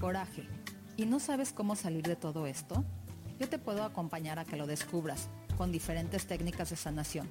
coraje 0.00 0.48
y 0.96 1.06
no 1.06 1.20
sabes 1.20 1.52
cómo 1.52 1.76
salir 1.76 2.02
de 2.02 2.16
todo 2.16 2.48
esto? 2.48 2.84
Yo 3.38 3.48
te 3.48 3.60
puedo 3.60 3.84
acompañar 3.84 4.40
a 4.40 4.44
que 4.44 4.56
lo 4.56 4.66
descubras 4.66 5.28
con 5.56 5.70
diferentes 5.70 6.26
técnicas 6.26 6.70
de 6.70 6.76
sanación. 6.76 7.30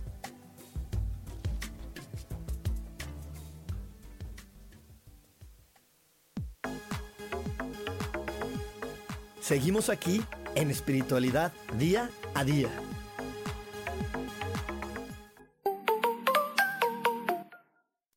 Seguimos 9.41 9.89
aquí 9.89 10.21
en 10.53 10.69
espiritualidad 10.69 11.51
día 11.75 12.11
a 12.35 12.45
día. 12.45 12.69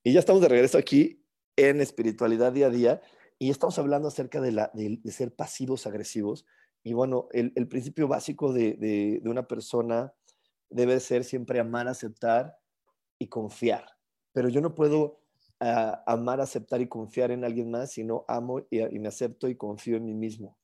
Y 0.03 0.13
ya 0.13 0.21
estamos 0.21 0.43
de 0.43 0.49
regreso 0.49 0.77
aquí 0.77 1.25
en 1.57 1.81
espiritualidad 1.81 2.53
día 2.53 2.67
a 2.67 2.71
día 2.71 3.03
y 3.39 3.49
estamos 3.49 3.79
hablando 3.79 4.09
acerca 4.09 4.43
de, 4.43 4.53
la, 4.53 4.71
de, 4.75 5.01
ser 5.11 5.35
pasivos 5.35 5.87
agresivos. 5.87 6.45
Y 6.83 6.93
bueno, 6.93 7.29
el, 7.33 7.55
el 7.57 7.69
principio 7.69 8.07
básico 8.07 8.53
de, 8.53 8.75
de, 8.75 9.23
una 9.25 9.49
persona 9.49 10.13
debe 10.69 11.01
ser 11.01 11.25
siempre 11.25 11.59
amar, 11.59 11.89
aceptar 11.89 12.59
y 13.19 13.29
confiar. 13.29 13.87
Pero 14.35 14.51
yo 14.51 14.61
no 14.61 14.75
puedo 14.75 15.21
uh, 15.63 15.97
amar, 16.05 16.43
aceptar 16.43 16.83
y 16.83 16.87
confiar 16.87 17.31
en 17.31 17.45
alguien 17.45 17.71
más 17.71 17.93
si 17.93 18.05
no 18.05 18.27
amo 18.29 18.61
y 18.71 18.99
me 18.99 19.09
acepto 19.09 19.49
y 19.49 19.57
confío 19.57 19.97
en 19.97 20.05
mí 20.05 20.13
mismo. 20.13 20.59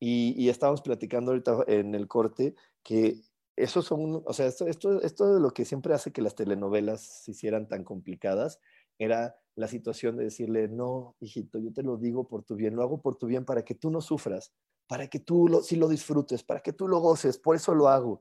Y, 0.00 0.34
y 0.36 0.48
estábamos 0.48 0.82
platicando 0.82 1.32
ahorita 1.32 1.64
en 1.66 1.94
el 1.94 2.06
corte 2.06 2.54
que 2.82 3.20
eso 3.58 3.82
son, 3.82 4.22
o 4.24 4.32
sea, 4.32 4.46
esto, 4.46 4.66
esto, 4.66 5.02
esto 5.02 5.34
de 5.34 5.40
lo 5.40 5.50
que 5.50 5.64
siempre 5.64 5.92
hace 5.92 6.12
que 6.12 6.22
las 6.22 6.36
telenovelas 6.36 7.24
se 7.24 7.32
hicieran 7.32 7.66
tan 7.66 7.82
complicadas 7.82 8.60
era 8.98 9.36
la 9.56 9.66
situación 9.66 10.16
de 10.16 10.24
decirle, 10.24 10.68
no, 10.68 11.16
hijito, 11.20 11.58
yo 11.58 11.72
te 11.72 11.82
lo 11.82 11.96
digo 11.96 12.28
por 12.28 12.44
tu 12.44 12.54
bien, 12.54 12.76
lo 12.76 12.82
hago 12.82 13.02
por 13.02 13.16
tu 13.16 13.26
bien 13.26 13.44
para 13.44 13.64
que 13.64 13.74
tú 13.74 13.90
no 13.90 14.00
sufras, 14.00 14.52
para 14.86 15.08
que 15.08 15.18
tú 15.18 15.48
lo, 15.48 15.62
sí 15.62 15.74
lo 15.74 15.88
disfrutes, 15.88 16.44
para 16.44 16.60
que 16.60 16.72
tú 16.72 16.86
lo 16.86 17.00
goces, 17.00 17.38
por 17.38 17.56
eso 17.56 17.74
lo 17.74 17.88
hago. 17.88 18.20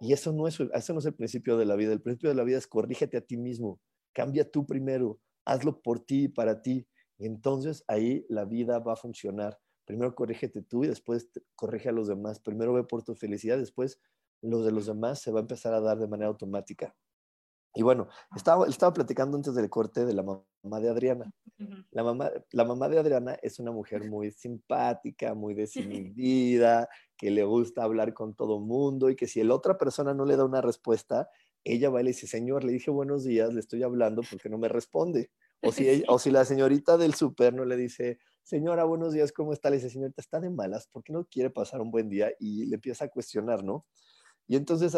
Y 0.00 0.12
eso 0.12 0.32
no, 0.32 0.48
es, 0.48 0.58
eso 0.60 0.92
no 0.94 1.00
es 1.00 1.06
el 1.06 1.14
principio 1.14 1.56
de 1.58 1.66
la 1.66 1.76
vida, 1.76 1.92
el 1.92 2.00
principio 2.00 2.30
de 2.30 2.36
la 2.36 2.44
vida 2.44 2.56
es 2.56 2.66
corrígete 2.66 3.18
a 3.18 3.20
ti 3.20 3.36
mismo, 3.36 3.80
cambia 4.14 4.50
tú 4.50 4.64
primero, 4.64 5.18
hazlo 5.44 5.82
por 5.82 6.00
ti 6.00 6.24
y 6.24 6.28
para 6.28 6.62
ti. 6.62 6.86
Y 7.18 7.26
entonces 7.26 7.84
ahí 7.88 8.24
la 8.28 8.44
vida 8.44 8.78
va 8.78 8.94
a 8.94 8.96
funcionar. 8.96 9.58
Primero 9.88 10.14
corrígete 10.14 10.60
tú 10.60 10.84
y 10.84 10.86
después 10.86 11.30
corrige 11.54 11.88
a 11.88 11.92
los 11.92 12.08
demás. 12.08 12.40
Primero 12.40 12.74
ve 12.74 12.84
por 12.84 13.02
tu 13.02 13.14
felicidad, 13.14 13.56
después 13.56 13.98
los 14.42 14.62
de 14.66 14.70
los 14.70 14.84
demás 14.84 15.18
se 15.18 15.32
va 15.32 15.38
a 15.38 15.40
empezar 15.40 15.72
a 15.72 15.80
dar 15.80 15.98
de 15.98 16.06
manera 16.06 16.28
automática. 16.28 16.94
Y 17.74 17.82
bueno, 17.82 18.06
estaba, 18.36 18.66
estaba 18.66 18.92
platicando 18.92 19.38
antes 19.38 19.54
del 19.54 19.70
corte 19.70 20.04
de 20.04 20.12
la 20.12 20.22
mamá 20.22 20.80
de 20.80 20.90
Adriana. 20.90 21.32
La, 21.90 22.04
mamá, 22.04 22.30
la 22.50 22.66
mamá 22.66 22.90
de 22.90 22.98
Adriana 22.98 23.38
es 23.40 23.60
una 23.60 23.72
mujer 23.72 24.06
muy 24.06 24.30
simpática, 24.30 25.32
muy 25.32 25.54
desinhibida, 26.14 26.86
que 27.16 27.30
le 27.30 27.44
gusta 27.44 27.82
hablar 27.82 28.12
con 28.12 28.34
todo 28.34 28.60
mundo 28.60 29.08
y 29.08 29.16
que 29.16 29.26
si 29.26 29.42
la 29.42 29.54
otra 29.54 29.78
persona 29.78 30.12
no 30.12 30.26
le 30.26 30.36
da 30.36 30.44
una 30.44 30.60
respuesta, 30.60 31.30
ella 31.64 31.88
va 31.88 32.02
y 32.02 32.04
le 32.04 32.10
dice, 32.10 32.26
señor, 32.26 32.62
le 32.62 32.72
dije 32.72 32.90
buenos 32.90 33.24
días, 33.24 33.54
le 33.54 33.60
estoy 33.60 33.82
hablando 33.82 34.20
porque 34.30 34.50
no 34.50 34.58
me 34.58 34.68
responde. 34.68 35.30
O 35.62 35.72
si, 35.72 35.88
ella, 35.88 36.04
o 36.08 36.18
si 36.18 36.30
la 36.30 36.44
señorita 36.44 36.98
del 36.98 37.14
súper 37.14 37.54
no 37.54 37.64
le 37.64 37.78
dice, 37.78 38.18
señora, 38.48 38.84
buenos 38.84 39.12
días, 39.12 39.30
¿cómo 39.30 39.52
está? 39.52 39.68
Le 39.68 39.76
dice, 39.76 39.90
señorita, 39.90 40.22
está 40.22 40.40
de 40.40 40.48
malas, 40.48 40.86
¿por 40.86 41.04
qué 41.04 41.12
no 41.12 41.26
quiere 41.26 41.50
pasar 41.50 41.82
un 41.82 41.90
buen 41.90 42.08
día? 42.08 42.32
Y 42.40 42.64
le 42.64 42.76
empieza 42.76 43.04
a 43.04 43.08
cuestionar, 43.08 43.62
¿no? 43.62 43.86
Y 44.46 44.56
entonces, 44.56 44.96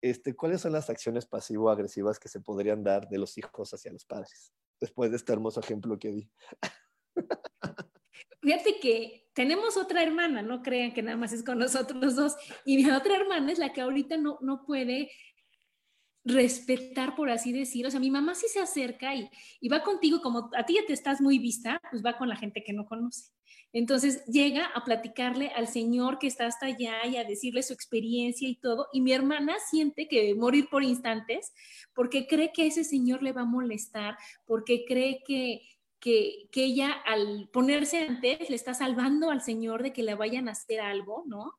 este, 0.00 0.34
¿cuáles 0.34 0.62
son 0.62 0.72
las 0.72 0.90
acciones 0.90 1.24
pasivo-agresivas 1.24 2.18
que 2.18 2.28
se 2.28 2.40
podrían 2.40 2.82
dar 2.82 3.08
de 3.08 3.18
los 3.18 3.38
hijos 3.38 3.72
hacia 3.72 3.92
los 3.92 4.04
padres? 4.04 4.52
Después 4.80 5.12
de 5.12 5.16
este 5.16 5.32
hermoso 5.32 5.60
ejemplo 5.60 5.96
que 5.96 6.10
di. 6.10 6.30
Fíjate 8.42 8.80
que 8.80 9.28
tenemos 9.32 9.76
otra 9.76 10.02
hermana, 10.02 10.42
no 10.42 10.60
crean 10.60 10.92
que 10.92 11.02
nada 11.02 11.16
más 11.16 11.32
es 11.32 11.44
con 11.44 11.60
nosotros 11.60 12.16
dos. 12.16 12.34
Y 12.64 12.78
mi 12.78 12.90
otra 12.90 13.14
hermana 13.14 13.52
es 13.52 13.60
la 13.60 13.72
que 13.72 13.80
ahorita 13.80 14.16
no, 14.16 14.38
no 14.40 14.64
puede 14.66 15.12
respetar, 16.24 17.14
por 17.14 17.30
así 17.30 17.52
decir. 17.52 17.86
O 17.86 17.90
sea, 17.90 18.00
mi 18.00 18.10
mamá 18.10 18.34
sí 18.34 18.46
se 18.48 18.60
acerca 18.60 19.14
y, 19.14 19.28
y 19.60 19.68
va 19.68 19.82
contigo, 19.82 20.20
como 20.20 20.50
a 20.56 20.64
ti 20.64 20.74
ya 20.74 20.86
te 20.86 20.92
estás 20.92 21.20
muy 21.20 21.38
vista, 21.38 21.80
pues 21.90 22.04
va 22.04 22.16
con 22.16 22.28
la 22.28 22.36
gente 22.36 22.62
que 22.64 22.72
no 22.72 22.86
conoce. 22.86 23.32
Entonces 23.72 24.24
llega 24.26 24.66
a 24.66 24.84
platicarle 24.84 25.48
al 25.48 25.66
señor 25.66 26.18
que 26.18 26.26
está 26.26 26.46
hasta 26.46 26.66
allá 26.66 27.06
y 27.06 27.16
a 27.16 27.24
decirle 27.24 27.62
su 27.62 27.72
experiencia 27.72 28.48
y 28.48 28.56
todo. 28.56 28.88
Y 28.92 29.00
mi 29.00 29.12
hermana 29.12 29.54
siente 29.70 30.08
que 30.08 30.34
morir 30.34 30.68
por 30.70 30.82
instantes 30.82 31.52
porque 31.94 32.26
cree 32.26 32.52
que 32.52 32.66
ese 32.66 32.84
señor 32.84 33.22
le 33.22 33.32
va 33.32 33.42
a 33.42 33.46
molestar, 33.46 34.16
porque 34.46 34.84
cree 34.86 35.22
que, 35.26 35.62
que, 36.00 36.48
que 36.52 36.64
ella 36.64 36.92
al 37.06 37.48
ponerse 37.50 38.06
antes 38.06 38.50
le 38.50 38.56
está 38.56 38.74
salvando 38.74 39.30
al 39.30 39.40
señor 39.40 39.82
de 39.82 39.92
que 39.94 40.02
le 40.02 40.14
vayan 40.14 40.48
a 40.48 40.52
hacer 40.52 40.80
algo, 40.80 41.24
¿no? 41.26 41.54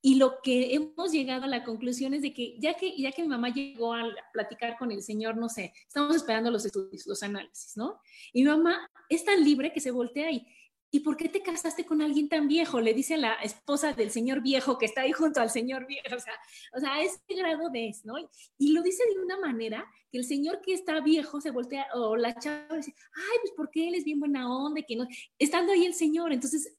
Y 0.00 0.14
lo 0.14 0.40
que 0.42 0.74
hemos 0.74 1.10
llegado 1.10 1.44
a 1.44 1.48
la 1.48 1.64
conclusión 1.64 2.14
es 2.14 2.22
de 2.22 2.32
que 2.32 2.56
ya 2.58 2.74
que, 2.74 2.96
ya 2.96 3.10
que 3.10 3.22
mi 3.22 3.28
mamá 3.28 3.48
llegó 3.48 3.94
a 3.94 4.04
platicar 4.32 4.78
con 4.78 4.92
el 4.92 5.02
señor, 5.02 5.36
no 5.36 5.48
sé, 5.48 5.72
estamos 5.86 6.14
esperando 6.14 6.50
los 6.50 6.64
estudios, 6.64 7.06
los 7.06 7.22
análisis, 7.22 7.76
¿no? 7.76 8.00
Y 8.32 8.44
mi 8.44 8.48
mamá 8.48 8.88
es 9.08 9.24
tan 9.24 9.42
libre 9.42 9.72
que 9.72 9.80
se 9.80 9.90
voltea 9.90 10.30
y, 10.30 10.46
¿y 10.90 11.00
por 11.00 11.16
qué 11.16 11.28
te 11.28 11.42
casaste 11.42 11.84
con 11.84 12.00
alguien 12.00 12.28
tan 12.28 12.46
viejo? 12.46 12.80
Le 12.80 12.94
dice 12.94 13.16
la 13.16 13.34
esposa 13.34 13.92
del 13.92 14.10
señor 14.10 14.40
viejo 14.40 14.78
que 14.78 14.86
está 14.86 15.02
ahí 15.02 15.12
junto 15.12 15.40
al 15.40 15.50
señor 15.50 15.86
viejo, 15.86 16.14
o 16.14 16.20
sea, 16.20 16.34
o 16.76 16.80
sea, 16.80 17.02
ese 17.02 17.18
grado 17.30 17.68
de 17.70 17.88
es, 17.88 18.04
¿no? 18.04 18.14
Y 18.56 18.72
lo 18.72 18.82
dice 18.82 19.02
de 19.12 19.20
una 19.20 19.38
manera 19.38 19.84
que 20.12 20.18
el 20.18 20.24
señor 20.24 20.60
que 20.60 20.74
está 20.74 21.00
viejo 21.00 21.40
se 21.40 21.50
voltea, 21.50 21.88
o 21.94 22.16
la 22.16 22.38
chava 22.38 22.76
dice, 22.76 22.94
ay, 23.14 23.38
pues 23.42 23.52
porque 23.56 23.88
él 23.88 23.96
es 23.96 24.04
bien 24.04 24.20
buena 24.20 24.48
onda, 24.48 24.80
que 24.82 24.94
no, 24.96 25.08
estando 25.38 25.72
ahí 25.72 25.84
el 25.84 25.94
señor, 25.94 26.32
entonces, 26.32 26.78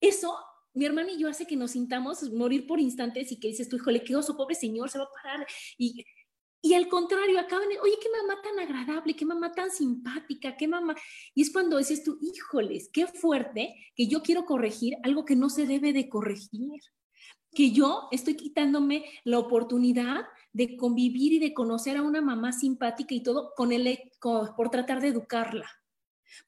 eso 0.00 0.36
mi 0.74 0.84
hermana 0.84 1.12
y 1.12 1.18
yo 1.18 1.28
hace 1.28 1.46
que 1.46 1.56
nos 1.56 1.70
sintamos 1.70 2.22
morir 2.32 2.66
por 2.66 2.80
instantes 2.80 3.30
y 3.32 3.38
que 3.38 3.48
dices 3.48 3.68
tú, 3.68 3.76
híjole, 3.76 4.02
qué 4.02 4.16
oso, 4.16 4.36
pobre 4.36 4.54
señor, 4.54 4.90
se 4.90 4.98
va 4.98 5.04
a 5.04 5.22
parar. 5.22 5.46
Y, 5.78 6.04
y 6.60 6.74
al 6.74 6.88
contrario, 6.88 7.38
acaban, 7.38 7.68
de, 7.68 7.78
oye, 7.78 7.96
qué 8.02 8.08
mamá 8.10 8.40
tan 8.42 8.58
agradable, 8.58 9.14
qué 9.14 9.24
mamá 9.24 9.52
tan 9.52 9.70
simpática, 9.70 10.56
qué 10.56 10.66
mamá. 10.66 10.94
Y 11.34 11.42
es 11.42 11.52
cuando 11.52 11.78
dices 11.78 12.02
tú, 12.02 12.18
híjoles, 12.20 12.90
qué 12.92 13.06
fuerte 13.06 13.74
que 13.94 14.08
yo 14.08 14.22
quiero 14.22 14.44
corregir 14.44 14.96
algo 15.02 15.24
que 15.24 15.36
no 15.36 15.48
se 15.48 15.66
debe 15.66 15.92
de 15.92 16.08
corregir. 16.08 16.80
Que 17.52 17.70
yo 17.70 18.08
estoy 18.10 18.34
quitándome 18.34 19.04
la 19.22 19.38
oportunidad 19.38 20.26
de 20.52 20.76
convivir 20.76 21.34
y 21.34 21.38
de 21.38 21.54
conocer 21.54 21.96
a 21.98 22.02
una 22.02 22.20
mamá 22.20 22.52
simpática 22.52 23.14
y 23.14 23.22
todo 23.22 23.52
con 23.56 23.70
el, 23.70 24.00
con, 24.18 24.56
por 24.56 24.70
tratar 24.70 25.00
de 25.00 25.08
educarla 25.08 25.70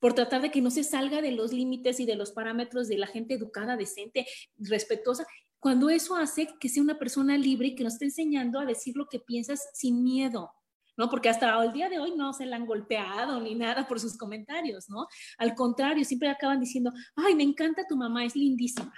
por 0.01 0.15
tratar 0.15 0.43
de 0.43 0.51
que 0.51 0.61
no 0.61 0.71
se 0.71 0.85
salga 0.85 1.23
de 1.23 1.33
los 1.33 1.53
límites 1.53 2.01
y 2.01 2.07
de 2.07 2.17
los 2.17 2.33
parámetros 2.33 2.89
de 2.89 2.99
la 2.99 3.07
gente 3.07 3.35
educada, 3.35 3.77
decente, 3.77 4.27
respetuosa, 4.59 5.27
cuando 5.59 5.91
eso 5.91 6.15
hace 6.15 6.49
que 6.61 6.69
sea 6.69 6.83
una 6.83 6.99
persona 6.99 7.37
libre 7.37 7.69
y 7.69 7.75
que 7.75 7.85
nos 7.85 7.95
esté 7.95 8.07
enseñando 8.07 8.61
a 8.61 8.67
decir 8.67 8.97
lo 8.97 9.07
que 9.09 9.19
piensas 9.19 9.69
sin 9.75 10.03
miedo. 10.03 10.51
¿no? 10.97 11.11
Porque 11.11 11.29
hasta 11.29 11.63
el 11.63 11.73
día 11.73 11.89
de 11.89 11.99
hoy 11.99 12.15
no 12.17 12.33
se 12.33 12.47
la 12.47 12.57
han 12.57 12.67
golpeado 12.67 13.41
ni 13.41 13.55
nada 13.55 13.87
por 13.87 14.01
sus 14.01 14.17
comentarios, 14.17 14.89
¿no? 14.89 15.07
Al 15.39 15.55
contrario, 15.55 16.05
siempre 16.05 16.29
acaban 16.29 16.61
diciendo, 16.61 16.93
ay, 17.17 17.35
me 17.35 17.43
encanta 17.43 17.87
tu 17.87 17.97
mamá, 17.97 18.25
es 18.25 18.35
lindísima. 18.35 18.95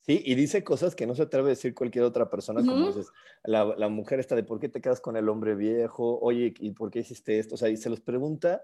Sí, 0.00 0.22
y 0.24 0.34
dice 0.36 0.62
cosas 0.62 0.94
que 0.94 1.06
no 1.06 1.14
se 1.14 1.22
atreve 1.22 1.48
a 1.48 1.50
decir 1.50 1.74
cualquier 1.74 2.04
otra 2.04 2.30
persona, 2.30 2.60
como 2.60 2.86
dices, 2.86 3.08
la, 3.44 3.64
la, 3.76 3.88
mujer 3.88 4.20
está 4.20 4.36
de 4.36 4.44
por 4.44 4.60
qué 4.60 4.68
te 4.68 4.80
quedas 4.80 5.00
con 5.00 5.16
el 5.16 5.28
hombre 5.28 5.56
viejo, 5.56 6.20
oye, 6.20 6.54
¿y 6.60 6.70
por 6.72 6.90
qué 6.90 7.00
hiciste 7.00 7.40
esto? 7.40 7.56
O 7.56 7.58
sea, 7.58 7.68
y 7.68 7.76
se 7.76 7.90
los 7.90 8.00
pregunta 8.00 8.62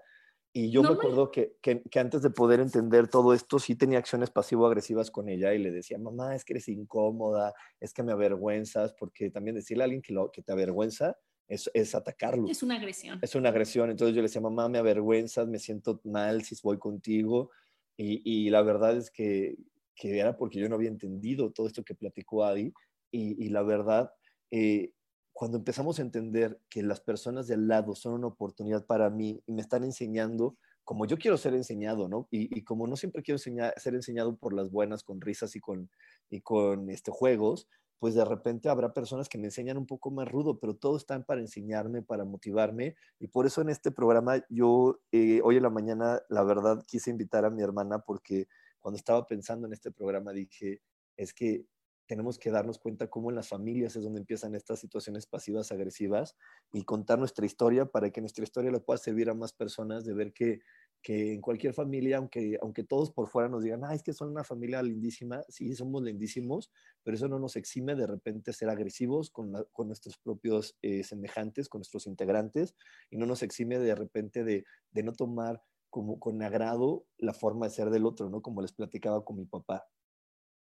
y 0.55 0.69
yo 0.69 0.83
no 0.83 0.89
me 0.89 0.95
acuerdo 0.95 1.31
que, 1.31 1.57
que, 1.61 1.81
que, 1.81 1.99
antes 1.99 2.21
de 2.21 2.29
poder 2.29 2.59
entender 2.59 3.07
todo 3.07 3.33
esto, 3.33 3.57
sí 3.57 3.75
tenía 3.75 3.97
acciones 3.97 4.29
pasivo-agresivas 4.29 5.09
con 5.09 5.27
ella 5.27 5.51
y 5.55 5.57
le 5.57 5.71
decía, 5.71 5.97
mamá, 5.97 6.35
es 6.35 6.45
que 6.45 6.53
eres 6.53 6.67
incómoda, 6.69 7.55
es 7.79 7.91
que 7.91 8.03
me 8.03 8.11
avergüenzas, 8.11 8.93
porque 8.93 9.31
también 9.31 9.55
decirle 9.55 9.83
a 9.83 9.85
alguien 9.85 10.03
que, 10.03 10.13
lo, 10.13 10.31
que 10.31 10.43
te 10.43 10.51
avergüenza 10.51 11.17
es, 11.47 11.71
es, 11.73 11.95
atacarlo. 11.95 12.47
Es 12.47 12.61
una 12.61 12.75
agresión. 12.75 13.17
Es 13.23 13.33
una 13.33 13.49
agresión. 13.49 13.89
Entonces 13.89 14.15
yo 14.15 14.21
le 14.21 14.27
decía, 14.27 14.41
mamá, 14.41 14.69
me 14.69 14.77
avergüenzas, 14.77 15.47
me 15.47 15.57
siento 15.57 15.99
mal 16.03 16.43
si 16.43 16.55
voy 16.61 16.77
contigo. 16.77 17.49
Y, 17.97 18.21
y 18.23 18.49
la 18.51 18.61
verdad 18.61 18.95
es 18.95 19.09
que, 19.09 19.57
que, 19.95 20.19
era 20.19 20.37
porque 20.37 20.59
yo 20.59 20.69
no 20.69 20.75
había 20.75 20.89
entendido 20.89 21.51
todo 21.51 21.65
esto 21.65 21.83
que 21.83 21.95
platicó 21.95 22.45
Adi. 22.45 22.71
Y, 23.09 23.43
y 23.43 23.49
la 23.49 23.63
verdad, 23.63 24.11
eh, 24.51 24.91
cuando 25.33 25.57
empezamos 25.57 25.99
a 25.99 26.03
entender 26.03 26.59
que 26.69 26.83
las 26.83 27.01
personas 27.01 27.47
de 27.47 27.55
al 27.55 27.67
lado 27.67 27.95
son 27.95 28.13
una 28.13 28.27
oportunidad 28.27 28.85
para 28.85 29.09
mí 29.09 29.41
y 29.45 29.51
me 29.51 29.61
están 29.61 29.83
enseñando 29.83 30.55
como 30.83 31.05
yo 31.05 31.17
quiero 31.17 31.37
ser 31.37 31.53
enseñado, 31.53 32.09
¿no? 32.09 32.27
Y, 32.29 32.57
y 32.57 32.63
como 32.63 32.87
no 32.87 32.95
siempre 32.95 33.23
quiero 33.23 33.37
enseñar, 33.37 33.73
ser 33.77 33.95
enseñado 33.95 34.35
por 34.35 34.53
las 34.53 34.69
buenas, 34.69 35.03
con 35.03 35.21
risas 35.21 35.55
y 35.55 35.59
con, 35.59 35.89
y 36.29 36.41
con 36.41 36.89
este, 36.89 37.11
juegos, 37.11 37.67
pues 37.99 38.15
de 38.15 38.25
repente 38.25 38.67
habrá 38.67 38.93
personas 38.93 39.29
que 39.29 39.37
me 39.37 39.45
enseñan 39.45 39.77
un 39.77 39.85
poco 39.85 40.11
más 40.11 40.29
rudo, 40.29 40.59
pero 40.59 40.75
todos 40.75 41.03
están 41.03 41.23
para 41.23 41.39
enseñarme, 41.39 42.01
para 42.01 42.25
motivarme. 42.25 42.95
Y 43.17 43.27
por 43.27 43.45
eso 43.45 43.61
en 43.61 43.69
este 43.69 43.91
programa 43.91 44.43
yo 44.49 44.99
eh, 45.13 45.39
hoy 45.41 45.55
en 45.55 45.63
la 45.63 45.69
mañana, 45.69 46.21
la 46.27 46.43
verdad, 46.43 46.83
quise 46.85 47.11
invitar 47.11 47.45
a 47.45 47.49
mi 47.49 47.61
hermana 47.61 47.99
porque 47.99 48.47
cuando 48.79 48.97
estaba 48.97 49.25
pensando 49.25 49.67
en 49.67 49.73
este 49.73 49.89
programa 49.89 50.33
dije, 50.33 50.81
es 51.15 51.33
que 51.33 51.65
tenemos 52.07 52.37
que 52.37 52.51
darnos 52.51 52.79
cuenta 52.79 53.09
cómo 53.09 53.29
en 53.29 53.35
las 53.35 53.47
familias 53.47 53.95
es 53.95 54.03
donde 54.03 54.19
empiezan 54.19 54.55
estas 54.55 54.79
situaciones 54.79 55.25
pasivas 55.25 55.71
agresivas 55.71 56.35
y 56.71 56.83
contar 56.83 57.19
nuestra 57.19 57.45
historia 57.45 57.85
para 57.85 58.09
que 58.11 58.21
nuestra 58.21 58.43
historia 58.43 58.71
le 58.71 58.79
pueda 58.79 58.97
servir 58.97 59.29
a 59.29 59.33
más 59.33 59.53
personas 59.53 60.03
de 60.05 60.13
ver 60.13 60.33
que, 60.33 60.59
que 61.01 61.33
en 61.33 61.41
cualquier 61.41 61.73
familia, 61.73 62.17
aunque, 62.17 62.57
aunque 62.61 62.83
todos 62.83 63.11
por 63.11 63.27
fuera 63.27 63.49
nos 63.49 63.63
digan, 63.63 63.83
ah, 63.85 63.93
es 63.93 64.03
que 64.03 64.13
son 64.13 64.29
una 64.29 64.43
familia 64.43 64.81
lindísima, 64.81 65.43
sí, 65.47 65.73
somos 65.75 66.03
lindísimos, 66.03 66.71
pero 67.03 67.15
eso 67.15 67.27
no 67.27 67.39
nos 67.39 67.55
exime 67.55 67.95
de 67.95 68.07
repente 68.07 68.53
ser 68.53 68.69
agresivos 68.69 69.29
con, 69.29 69.53
con 69.71 69.87
nuestros 69.87 70.17
propios 70.17 70.77
eh, 70.81 71.03
semejantes, 71.03 71.69
con 71.69 71.79
nuestros 71.79 72.07
integrantes, 72.07 72.75
y 73.09 73.17
no 73.17 73.25
nos 73.25 73.43
exime 73.43 73.79
de 73.79 73.95
repente 73.95 74.43
de, 74.43 74.65
de 74.91 75.03
no 75.03 75.13
tomar 75.13 75.61
como 75.89 76.19
con 76.19 76.41
agrado 76.41 77.05
la 77.17 77.33
forma 77.33 77.67
de 77.67 77.73
ser 77.73 77.91
del 77.91 78.05
otro, 78.05 78.29
¿no? 78.29 78.41
Como 78.41 78.61
les 78.61 78.73
platicaba 78.73 79.23
con 79.23 79.37
mi 79.37 79.45
papá 79.45 79.85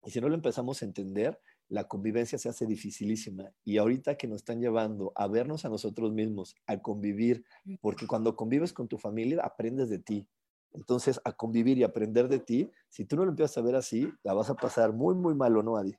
y 0.06 0.12
si 0.12 0.22
no 0.22 0.30
lo 0.30 0.36
empezamos 0.36 0.82
a 0.82 0.86
entender, 0.86 1.39
la 1.68 1.88
convivencia 1.88 2.38
se 2.38 2.47
hace 2.47 2.66
dificilísima. 2.68 3.51
Y 3.64 3.78
ahorita 3.78 4.16
que 4.16 4.28
nos 4.28 4.38
están 4.38 4.62
llevando 4.62 5.12
a 5.16 5.28
vernos 5.28 5.66
a 5.66 5.70
nosotros 5.70 6.14
mismos, 6.14 6.56
a 6.68 6.80
convivir, 6.80 7.43
porque 7.82 8.06
cuando 8.06 8.36
convives 8.36 8.72
con 8.72 8.88
tu 8.88 8.97
familia, 8.99 9.41
aprendes 9.43 9.89
de 9.89 9.99
ti. 9.99 10.28
Entonces, 10.74 11.20
a 11.24 11.32
convivir 11.32 11.78
y 11.78 11.84
aprender 11.84 12.28
de 12.28 12.39
ti, 12.39 12.70
si 12.89 13.06
tú 13.06 13.16
no 13.16 13.24
lo 13.24 13.32
empiezas 13.32 13.58
a 13.58 13.62
ver 13.62 13.76
así, 13.76 14.08
la 14.24 14.34
vas 14.34 14.49
a 14.49 14.56
pasar 14.56 14.93
muy, 14.93 15.16
muy 15.16 15.34
mal 15.34 15.58
o 15.58 15.64
no, 15.64 15.78
Adi. 15.78 15.95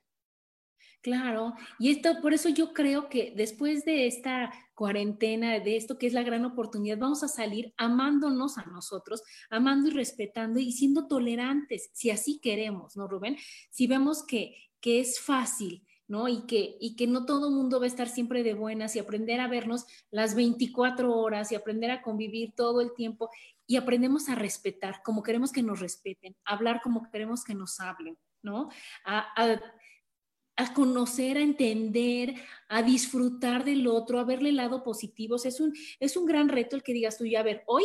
Claro, 1.01 1.53
y 1.79 1.91
esto, 1.91 2.21
por 2.21 2.33
eso 2.33 2.49
yo 2.49 2.73
creo 2.73 3.07
que 3.07 3.33
después 3.35 3.85
de 3.85 4.07
esta 4.07 4.51
cuarentena, 4.73 5.59
de 5.59 5.77
esto 5.77 5.97
que 5.97 6.07
es 6.07 6.13
la 6.13 6.23
gran 6.23 6.43
oportunidad, 6.43 6.97
vamos 6.97 7.23
a 7.23 7.27
salir 7.27 7.73
amándonos 7.77 8.57
a 8.57 8.65
nosotros, 8.65 9.23
amando 9.49 9.89
y 9.89 9.91
respetando 9.91 10.59
y 10.59 10.71
siendo 10.71 11.07
tolerantes, 11.07 11.89
si 11.93 12.09
así 12.09 12.39
queremos, 12.41 12.97
¿no, 12.97 13.07
Rubén? 13.07 13.37
Si 13.69 13.87
vemos 13.87 14.25
que, 14.25 14.55
que 14.81 14.99
es 14.99 15.19
fácil, 15.19 15.85
¿no? 16.07 16.27
Y 16.27 16.45
que, 16.45 16.77
y 16.79 16.95
que 16.95 17.07
no 17.07 17.25
todo 17.25 17.49
el 17.49 17.55
mundo 17.55 17.79
va 17.79 17.85
a 17.85 17.87
estar 17.87 18.09
siempre 18.09 18.43
de 18.43 18.53
buenas 18.53 18.95
y 18.95 18.99
aprender 18.99 19.39
a 19.39 19.47
vernos 19.47 19.85
las 20.09 20.35
24 20.35 21.15
horas 21.15 21.51
y 21.51 21.55
aprender 21.55 21.91
a 21.91 22.01
convivir 22.01 22.53
todo 22.55 22.81
el 22.81 22.93
tiempo 22.93 23.29
y 23.65 23.75
aprendemos 23.75 24.29
a 24.29 24.35
respetar 24.35 25.01
como 25.03 25.23
queremos 25.23 25.51
que 25.51 25.63
nos 25.63 25.79
respeten, 25.79 26.35
hablar 26.45 26.81
como 26.81 27.09
queremos 27.11 27.43
que 27.43 27.53
nos 27.53 27.79
hablen, 27.79 28.17
¿no? 28.41 28.69
A 30.57 30.73
conocer, 30.73 31.37
a 31.37 31.41
entender, 31.41 32.33
a 32.67 32.81
disfrutar 32.81 33.63
del 33.63 33.87
otro, 33.87 34.19
a 34.19 34.23
verle 34.23 34.51
lado 34.51 34.83
positivo. 34.83 35.35
es, 35.35 35.61
un, 35.61 35.73
es 35.99 36.17
un 36.17 36.25
gran 36.25 36.49
reto 36.49 36.75
el 36.75 36.83
que 36.83 36.93
digas 36.93 37.17
tú, 37.17 37.25
ya 37.25 37.41
a 37.41 37.43
ver, 37.43 37.63
hoy, 37.67 37.83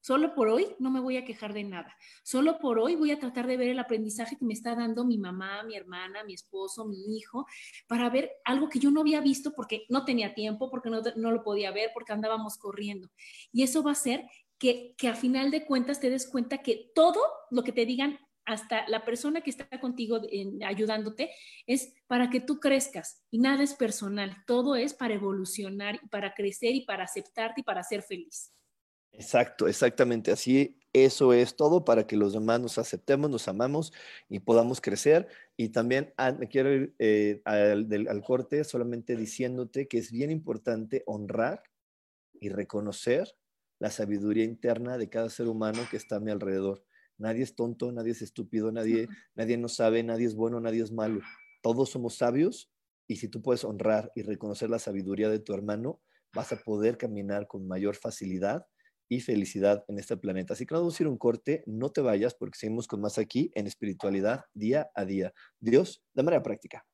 solo 0.00 0.32
por 0.34 0.48
hoy, 0.48 0.68
no 0.78 0.90
me 0.92 1.00
voy 1.00 1.16
a 1.16 1.24
quejar 1.24 1.52
de 1.52 1.64
nada. 1.64 1.96
Solo 2.22 2.60
por 2.60 2.78
hoy 2.78 2.94
voy 2.94 3.10
a 3.10 3.18
tratar 3.18 3.48
de 3.48 3.56
ver 3.56 3.70
el 3.70 3.78
aprendizaje 3.80 4.36
que 4.36 4.44
me 4.44 4.54
está 4.54 4.76
dando 4.76 5.04
mi 5.04 5.18
mamá, 5.18 5.64
mi 5.64 5.74
hermana, 5.74 6.22
mi 6.22 6.32
esposo, 6.32 6.86
mi 6.86 7.16
hijo, 7.18 7.44
para 7.88 8.08
ver 8.08 8.30
algo 8.44 8.68
que 8.68 8.78
yo 8.78 8.92
no 8.92 9.00
había 9.00 9.20
visto 9.20 9.52
porque 9.52 9.84
no 9.88 10.04
tenía 10.04 10.32
tiempo, 10.32 10.70
porque 10.70 10.90
no, 10.90 11.02
no 11.16 11.32
lo 11.32 11.42
podía 11.42 11.72
ver, 11.72 11.90
porque 11.92 12.12
andábamos 12.12 12.56
corriendo. 12.56 13.10
Y 13.50 13.64
eso 13.64 13.82
va 13.82 13.90
a 13.90 13.96
ser 13.96 14.26
que, 14.58 14.94
que 14.96 15.08
a 15.08 15.16
final 15.16 15.50
de 15.50 15.66
cuentas 15.66 15.98
te 15.98 16.08
des 16.08 16.28
cuenta 16.28 16.58
que 16.58 16.92
todo 16.94 17.20
lo 17.50 17.64
que 17.64 17.72
te 17.72 17.84
digan 17.84 18.20
hasta 18.46 18.88
la 18.88 19.04
persona 19.04 19.40
que 19.40 19.50
está 19.50 19.68
contigo 19.80 20.20
ayudándote, 20.64 21.30
es 21.66 21.92
para 22.06 22.30
que 22.30 22.40
tú 22.40 22.60
crezcas 22.60 23.24
y 23.30 23.38
nada 23.38 23.62
es 23.62 23.74
personal, 23.74 24.36
todo 24.46 24.76
es 24.76 24.94
para 24.94 25.14
evolucionar 25.14 26.00
para 26.10 26.32
crecer 26.34 26.74
y 26.74 26.84
para 26.86 27.04
aceptarte 27.04 27.60
y 27.60 27.64
para 27.64 27.82
ser 27.82 28.02
feliz. 28.02 28.52
Exacto, 29.12 29.66
exactamente 29.66 30.30
así. 30.30 30.78
Eso 30.92 31.32
es 31.32 31.56
todo 31.56 31.84
para 31.84 32.06
que 32.06 32.16
los 32.16 32.32
demás 32.32 32.60
nos 32.60 32.78
aceptemos, 32.78 33.30
nos 33.30 33.48
amamos 33.48 33.92
y 34.28 34.40
podamos 34.40 34.80
crecer. 34.80 35.28
Y 35.56 35.70
también 35.70 36.12
ah, 36.16 36.32
me 36.32 36.48
quiero 36.48 36.72
ir 36.72 36.94
eh, 36.98 37.42
al 37.44 38.22
corte 38.24 38.62
solamente 38.64 39.16
diciéndote 39.16 39.88
que 39.88 39.98
es 39.98 40.10
bien 40.10 40.30
importante 40.30 41.02
honrar 41.06 41.62
y 42.40 42.48
reconocer 42.48 43.36
la 43.78 43.90
sabiduría 43.90 44.44
interna 44.44 44.96
de 44.98 45.08
cada 45.08 45.28
ser 45.28 45.48
humano 45.48 45.82
que 45.90 45.96
está 45.96 46.16
a 46.16 46.20
mi 46.20 46.30
alrededor 46.30 46.84
Nadie 47.18 47.42
es 47.42 47.54
tonto, 47.54 47.92
nadie 47.92 48.12
es 48.12 48.22
estúpido, 48.22 48.72
nadie, 48.72 49.08
nadie 49.34 49.56
no 49.56 49.68
sabe, 49.68 50.02
nadie 50.02 50.26
es 50.26 50.34
bueno, 50.34 50.60
nadie 50.60 50.82
es 50.82 50.92
malo. 50.92 51.20
Todos 51.62 51.90
somos 51.90 52.16
sabios 52.16 52.70
y 53.08 53.16
si 53.16 53.28
tú 53.28 53.42
puedes 53.42 53.64
honrar 53.64 54.12
y 54.14 54.22
reconocer 54.22 54.70
la 54.70 54.78
sabiduría 54.78 55.28
de 55.28 55.38
tu 55.38 55.54
hermano, 55.54 56.00
vas 56.34 56.52
a 56.52 56.56
poder 56.56 56.98
caminar 56.98 57.46
con 57.46 57.66
mayor 57.66 57.96
facilidad 57.96 58.66
y 59.08 59.20
felicidad 59.20 59.84
en 59.88 59.98
este 59.98 60.16
planeta. 60.16 60.54
Así 60.54 60.66
que 60.66 60.74
vamos 60.74 60.98
a 60.98 61.02
ir 61.02 61.08
un 61.08 61.18
corte, 61.18 61.62
no 61.66 61.90
te 61.90 62.00
vayas 62.00 62.34
porque 62.34 62.58
seguimos 62.58 62.88
con 62.88 63.00
más 63.00 63.18
aquí 63.18 63.50
en 63.54 63.66
espiritualidad 63.66 64.44
día 64.52 64.90
a 64.94 65.04
día. 65.04 65.32
Dios, 65.60 66.02
de 66.14 66.22
manera 66.22 66.42
práctica. 66.42 66.84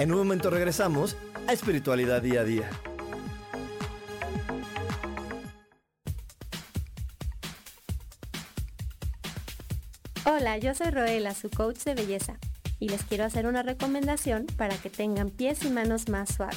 En 0.00 0.10
un 0.12 0.16
momento 0.16 0.48
regresamos 0.48 1.14
a 1.46 1.52
Espiritualidad 1.52 2.22
Día 2.22 2.40
a 2.40 2.44
Día. 2.44 2.70
Hola, 10.24 10.56
yo 10.56 10.74
soy 10.74 10.88
Roela, 10.88 11.34
su 11.34 11.50
coach 11.50 11.84
de 11.84 11.94
belleza, 11.94 12.38
y 12.78 12.88
les 12.88 13.02
quiero 13.02 13.24
hacer 13.24 13.46
una 13.46 13.62
recomendación 13.62 14.46
para 14.56 14.74
que 14.78 14.88
tengan 14.88 15.28
pies 15.28 15.66
y 15.66 15.68
manos 15.68 16.08
más 16.08 16.34
suaves. 16.34 16.56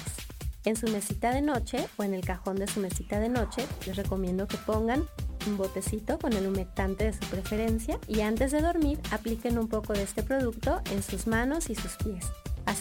En 0.64 0.78
su 0.78 0.88
mesita 0.88 1.32
de 1.34 1.42
noche 1.42 1.86
o 1.98 2.06
en 2.06 2.14
el 2.14 2.24
cajón 2.24 2.56
de 2.56 2.68
su 2.68 2.80
mesita 2.80 3.20
de 3.20 3.28
noche, 3.28 3.68
les 3.86 3.98
recomiendo 3.98 4.48
que 4.48 4.56
pongan 4.56 5.04
un 5.48 5.58
botecito 5.58 6.18
con 6.18 6.32
el 6.32 6.48
humectante 6.48 7.04
de 7.04 7.12
su 7.12 7.26
preferencia 7.30 8.00
y 8.08 8.22
antes 8.22 8.54
de 8.54 8.62
dormir 8.62 9.02
apliquen 9.12 9.58
un 9.58 9.68
poco 9.68 9.92
de 9.92 10.04
este 10.04 10.24
producto 10.24 10.82
en 10.92 11.04
sus 11.04 11.28
manos 11.28 11.70
y 11.70 11.76
sus 11.76 11.98
pies. 11.98 12.24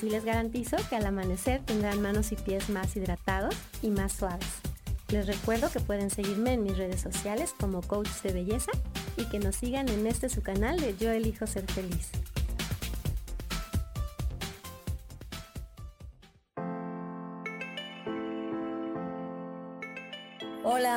Así 0.03 0.11
les 0.11 0.25
garantizo 0.25 0.77
que 0.91 0.97
al 0.97 1.07
amanecer 1.07 1.61
tendrán 1.65 2.03
manos 2.03 2.33
y 2.33 2.35
pies 2.35 2.69
más 2.71 2.97
hidratados 2.97 3.55
y 3.83 3.91
más 3.91 4.13
suaves. 4.13 4.49
Les 5.11 5.29
recuerdo 5.29 5.71
que 5.71 5.79
pueden 5.79 6.11
seguirme 6.11 6.55
en 6.55 6.65
mis 6.65 6.77
redes 6.77 7.01
sociales 7.01 7.55
como 7.57 7.83
Coach 7.83 8.11
de 8.25 8.33
Belleza 8.33 8.73
y 9.17 9.27
que 9.27 9.39
nos 9.39 9.55
sigan 9.55 9.89
en 9.89 10.09
este 10.09 10.29
su 10.29 10.43
canal 10.43 10.81
de 10.81 10.97
Yo 10.97 11.13
Elijo 11.13 11.47
Ser 11.47 11.71
Feliz. 11.71 12.11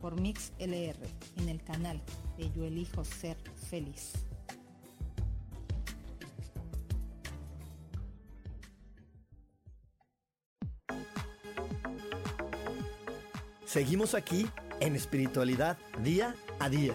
por 0.00 0.20
Mix 0.20 0.52
LR 0.58 0.98
en 1.36 1.48
el 1.48 1.62
canal 1.62 2.00
de 2.36 2.50
Yo 2.52 2.64
Elijo 2.64 3.04
Ser 3.04 3.36
Feliz. 3.68 4.12
Seguimos 13.64 14.14
aquí 14.14 14.46
en 14.80 14.96
espiritualidad 14.96 15.76
día 16.02 16.34
a 16.58 16.70
día. 16.70 16.94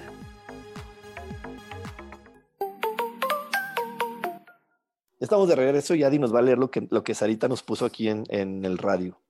Estamos 5.19 5.47
de 5.47 5.55
regreso 5.55 5.95
y 5.95 6.03
Adi 6.03 6.19
nos 6.19 6.33
va 6.33 6.39
a 6.39 6.41
leer 6.41 6.57
lo 6.57 6.69
que, 6.69 6.87
lo 6.89 7.03
que 7.03 7.13
Sarita 7.13 7.47
nos 7.47 7.63
puso 7.63 7.85
aquí 7.85 8.09
en, 8.09 8.25
en 8.29 8.65
el 8.65 8.77
radio. 8.77 9.22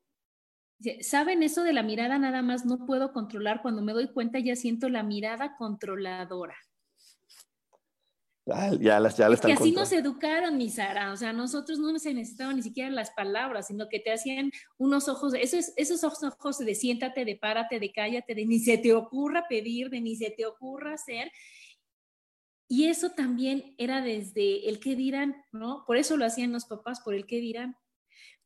¿Saben 1.01 1.43
eso 1.43 1.63
de 1.63 1.73
la 1.73 1.83
mirada 1.83 2.17
nada 2.17 2.41
más? 2.41 2.65
No 2.65 2.85
puedo 2.85 3.13
controlar. 3.13 3.61
Cuando 3.61 3.81
me 3.81 3.93
doy 3.93 4.07
cuenta 4.07 4.39
ya 4.39 4.55
siento 4.55 4.89
la 4.89 5.03
mirada 5.03 5.55
controladora. 5.57 6.55
Ah, 8.51 8.71
ya 8.77 8.99
las, 8.99 9.15
ya 9.15 9.29
las 9.29 9.39
que 9.39 9.53
así 9.53 9.71
nos 9.71 9.93
educaron, 9.93 10.57
mi 10.57 10.69
Sara. 10.69 11.13
O 11.13 11.15
sea, 11.15 11.31
nosotros 11.31 11.79
no 11.79 11.97
se 11.97 12.13
necesitaban 12.13 12.57
ni 12.57 12.61
siquiera 12.61 12.89
las 12.89 13.11
palabras, 13.11 13.67
sino 13.67 13.87
que 13.87 14.01
te 14.01 14.11
hacían 14.11 14.51
unos 14.77 15.07
ojos, 15.07 15.33
esos, 15.33 15.71
esos 15.77 16.03
ojos 16.03 16.57
de 16.57 16.75
siéntate, 16.75 17.23
de 17.23 17.37
párate, 17.37 17.79
de 17.79 17.93
cállate, 17.93 18.35
de 18.35 18.45
ni 18.45 18.59
se 18.59 18.77
te 18.77 18.93
ocurra 18.93 19.45
pedir, 19.47 19.89
de 19.89 20.01
ni 20.01 20.17
se 20.17 20.29
te 20.29 20.45
ocurra 20.45 20.95
hacer. 20.95 21.31
Y 22.67 22.87
eso 22.87 23.11
también 23.11 23.75
era 23.77 24.01
desde 24.01 24.67
el 24.67 24.81
qué 24.81 24.95
dirán, 24.95 25.37
¿no? 25.53 25.85
Por 25.85 25.95
eso 25.95 26.17
lo 26.17 26.25
hacían 26.25 26.51
los 26.51 26.65
papás, 26.65 26.99
por 26.99 27.13
el 27.13 27.25
qué 27.25 27.39
dirán. 27.39 27.77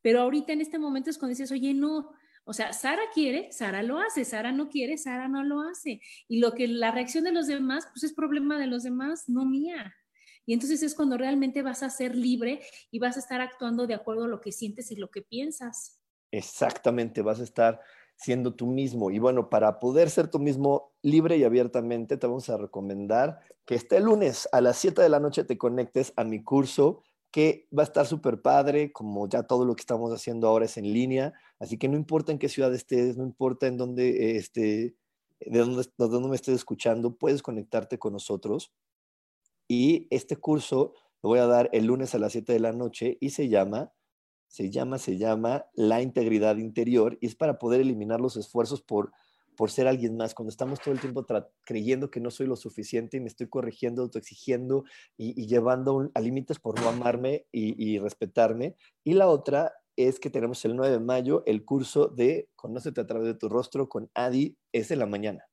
Pero 0.04 0.22
ahorita 0.22 0.54
en 0.54 0.62
este 0.62 0.78
momento 0.78 1.10
es 1.10 1.18
cuando 1.18 1.32
dices, 1.32 1.52
oye, 1.52 1.74
no, 1.74 2.12
o 2.48 2.54
sea, 2.54 2.72
Sara 2.72 3.02
quiere, 3.14 3.52
Sara 3.52 3.84
lo 3.84 4.00
hace, 4.00 4.24
Sara 4.24 4.54
no 4.54 4.70
quiere, 4.70 4.98
Sara 4.98 5.28
no 5.28 5.44
lo 5.44 5.60
hace. 5.60 6.00
Y 6.30 6.40
lo 6.40 6.54
que 6.54 6.68
la 6.68 6.92
reacción 6.92 7.26
de 7.26 7.34
los 7.34 7.48
demás, 7.48 7.88
pues 7.94 8.06
es 8.06 8.14
problema 8.14 8.58
de 8.58 8.68
los 8.68 8.84
demás, 8.84 9.28
no 9.28 9.46
mía. 9.46 9.94
Y 10.46 10.54
entonces 10.54 10.82
es 10.82 10.96
cuando 10.96 11.18
realmente 11.18 11.62
vas 11.62 11.84
a 11.84 11.90
ser 11.90 12.16
libre 12.16 12.62
y 12.90 13.00
vas 13.00 13.18
a 13.18 13.20
estar 13.20 13.42
actuando 13.42 13.86
de 13.86 13.96
acuerdo 13.96 14.24
a 14.24 14.28
lo 14.30 14.40
que 14.40 14.54
sientes 14.54 14.90
y 14.92 14.96
lo 14.96 15.12
que 15.12 15.22
piensas. 15.22 16.00
Exactamente, 16.32 17.22
vas 17.22 17.42
a 17.42 17.44
estar 17.44 17.82
siendo 18.16 18.56
tú 18.56 18.66
mismo. 18.66 19.12
Y 19.12 19.20
bueno, 19.20 19.50
para 19.50 19.78
poder 19.78 20.10
ser 20.10 20.30
tú 20.30 20.40
mismo 20.40 20.94
libre 21.02 21.36
y 21.36 21.44
abiertamente, 21.44 22.16
te 22.16 22.28
vamos 22.28 22.50
a 22.50 22.56
recomendar 22.56 23.42
que 23.66 23.76
este 23.76 24.00
lunes 24.00 24.48
a 24.54 24.62
las 24.62 24.78
7 24.78 25.02
de 25.02 25.10
la 25.10 25.20
noche 25.20 25.44
te 25.44 25.58
conectes 25.58 26.14
a 26.16 26.24
mi 26.24 26.42
curso 26.42 27.04
que 27.30 27.68
va 27.78 27.84
a 27.84 27.86
estar 27.86 28.06
súper 28.06 28.42
padre, 28.42 28.92
como 28.94 29.28
ya 29.28 29.44
todo 29.44 29.66
lo 29.66 29.76
que 29.76 29.82
estamos 29.82 30.14
haciendo 30.14 30.48
ahora 30.48 30.66
es 30.66 30.78
en 30.78 30.92
línea, 30.92 31.34
así 31.60 31.78
que 31.78 31.88
no 31.88 31.98
importa 31.98 32.32
en 32.32 32.40
qué 32.40 32.50
ciudad 32.50 32.74
estés, 32.74 33.18
no 33.18 33.24
importa 33.24 33.68
en 33.68 33.78
dónde, 33.78 34.38
este, 34.38 34.96
de 35.40 35.60
dónde, 35.60 35.84
de 35.84 36.08
dónde 36.08 36.30
me 36.30 36.36
estés 36.36 36.56
escuchando, 36.56 37.16
puedes 37.16 37.42
conectarte 37.42 37.98
con 38.00 38.14
nosotros. 38.14 38.74
Y 39.68 40.08
este 40.10 40.38
curso 40.38 40.94
lo 41.22 41.30
voy 41.30 41.40
a 41.40 41.48
dar 41.48 41.70
el 41.74 41.86
lunes 41.86 42.16
a 42.16 42.20
las 42.20 42.32
7 42.32 42.54
de 42.54 42.60
la 42.60 42.72
noche 42.72 43.18
y 43.20 43.32
se 43.32 43.50
llama, 43.50 43.92
se 44.48 44.70
llama, 44.70 44.98
se 44.98 45.18
llama 45.18 45.66
La 45.74 46.02
integridad 46.02 46.58
interior 46.58 47.18
y 47.22 47.28
es 47.28 47.36
para 47.36 47.60
poder 47.60 47.82
eliminar 47.82 48.22
los 48.22 48.38
esfuerzos 48.38 48.82
por 48.82 49.12
por 49.58 49.72
ser 49.72 49.88
alguien 49.88 50.16
más, 50.16 50.36
cuando 50.36 50.52
estamos 50.52 50.80
todo 50.80 50.94
el 50.94 51.02
tiempo 51.02 51.26
creyendo 51.66 52.12
que 52.12 52.20
no 52.20 52.30
soy 52.30 52.46
lo 52.46 52.56
suficiente 52.56 53.18
y 53.18 53.20
me 53.20 53.28
estoy 53.28 53.50
corrigiendo, 53.50 54.04
autoexigiendo 54.04 54.84
y, 55.18 55.42
y 55.42 55.48
llevando 55.48 56.12
a 56.14 56.22
límites 56.22 56.60
por 56.60 56.80
no 56.80 56.88
amarme 56.88 57.48
y, 57.52 57.98
respetarme. 57.98 58.76
Y 59.04 59.14
la 59.14 59.28
otra 59.28 59.74
es 59.98 60.20
que 60.20 60.30
tenemos 60.30 60.64
el 60.64 60.76
9 60.76 60.94
de 60.94 61.00
mayo 61.00 61.44
el 61.46 61.66
curso 61.66 62.08
de 62.08 62.50
Conócete 62.56 63.02
a 63.02 63.08
través 63.08 63.28
de 63.28 63.34
tu 63.34 63.50
rostro 63.50 63.90
con 63.90 64.10
Adi, 64.14 64.56
es 64.72 64.88
de 64.90 64.96
la 64.96 65.08
mañana. 65.08 65.44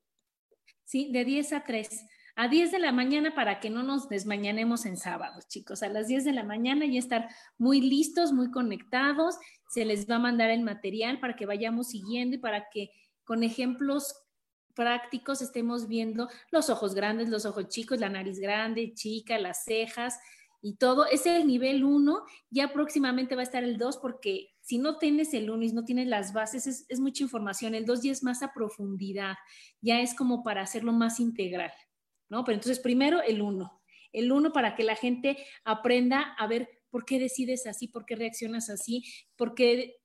Sí, 0.85 1.11
de 1.11 1.25
10 1.25 1.55
a 1.55 1.65
3. 1.65 2.07
A 2.37 2.49
10 2.49 2.73
de 2.73 2.79
la 2.79 2.93
mañana 2.93 3.35
para 3.35 3.59
que 3.59 3.71
no 3.71 3.83
nos 3.83 4.09
desmañanemos 4.09 4.85
en 4.87 4.97
sábados, 4.99 5.49
chicos. 5.49 5.83
A 5.83 5.89
las 5.89 6.09
10 6.09 6.25
de 6.25 6.33
la 6.33 6.45
mañana 6.45 6.85
y 6.85 6.99
estar 6.99 7.29
muy 7.57 7.81
listos, 7.81 8.33
muy 8.33 8.51
conectados. 8.51 9.37
Se 9.71 9.85
les 9.85 10.09
va 10.11 10.17
a 10.17 10.21
mandar 10.21 10.51
el 10.51 10.63
material 10.63 11.21
para 11.21 11.37
que 11.37 11.47
vayamos 11.47 11.89
siguiendo 11.89 12.37
y 12.37 12.41
para 12.41 12.69
que 12.71 12.91
con 13.25 13.45
ejemplos 13.45 14.15
prácticos 14.75 15.41
estemos 15.41 15.89
viendo 15.89 16.29
los 16.51 16.69
ojos 16.69 16.95
grandes, 16.95 17.29
los 17.29 17.47
ojos 17.47 17.69
chicos, 17.69 18.01
la 18.01 18.11
nariz 18.11 18.41
grande, 18.41 18.93
chica, 18.93 19.39
las 19.39 19.65
cejas 19.65 20.19
y 20.65 20.77
todo. 20.77 21.05
Es 21.05 21.27
el 21.27 21.47
nivel 21.47 21.85
1, 21.85 22.25
ya 22.49 22.73
próximamente 22.73 23.35
va 23.35 23.43
a 23.43 23.45
estar 23.45 23.63
el 23.63 23.77
2 23.77 23.99
porque 23.99 24.55
si 24.61 24.79
no 24.79 24.97
tienes 24.97 25.35
el 25.35 25.51
1 25.51 25.63
y 25.63 25.73
no 25.73 25.85
tienes 25.85 26.07
las 26.09 26.33
bases, 26.33 26.87
es, 26.89 27.01
mucha 27.01 27.23
información. 27.23 27.75
El 27.75 27.85
2 27.85 28.03
ya 28.03 28.13
es 28.13 28.23
más 28.23 28.43
a 28.43 28.55
profundidad, 28.55 29.35
ya 29.83 30.01
es 30.01 30.15
como 30.15 30.43
para 30.43 30.63
hacerlo 30.63 30.93
más 30.93 31.21
integral, 31.21 31.71
¿no? 32.31 32.45
Pero 32.45 32.55
entonces 32.55 32.81
primero 32.81 33.21
el 33.21 33.43
1. 33.43 33.83
El 34.13 34.33
1 34.33 34.53
para 34.55 34.75
que 34.75 34.85
la 34.85 34.97
gente 34.97 35.37
aprenda 35.65 36.35
a 36.39 36.47
ver 36.47 36.71
por 36.89 37.05
qué 37.05 37.19
decides 37.19 37.67
así, 37.67 37.89
por 37.89 38.07
qué 38.07 38.17
reaccionas 38.17 38.71
así, 38.71 39.05
por 39.37 39.55
qué, 39.55 39.99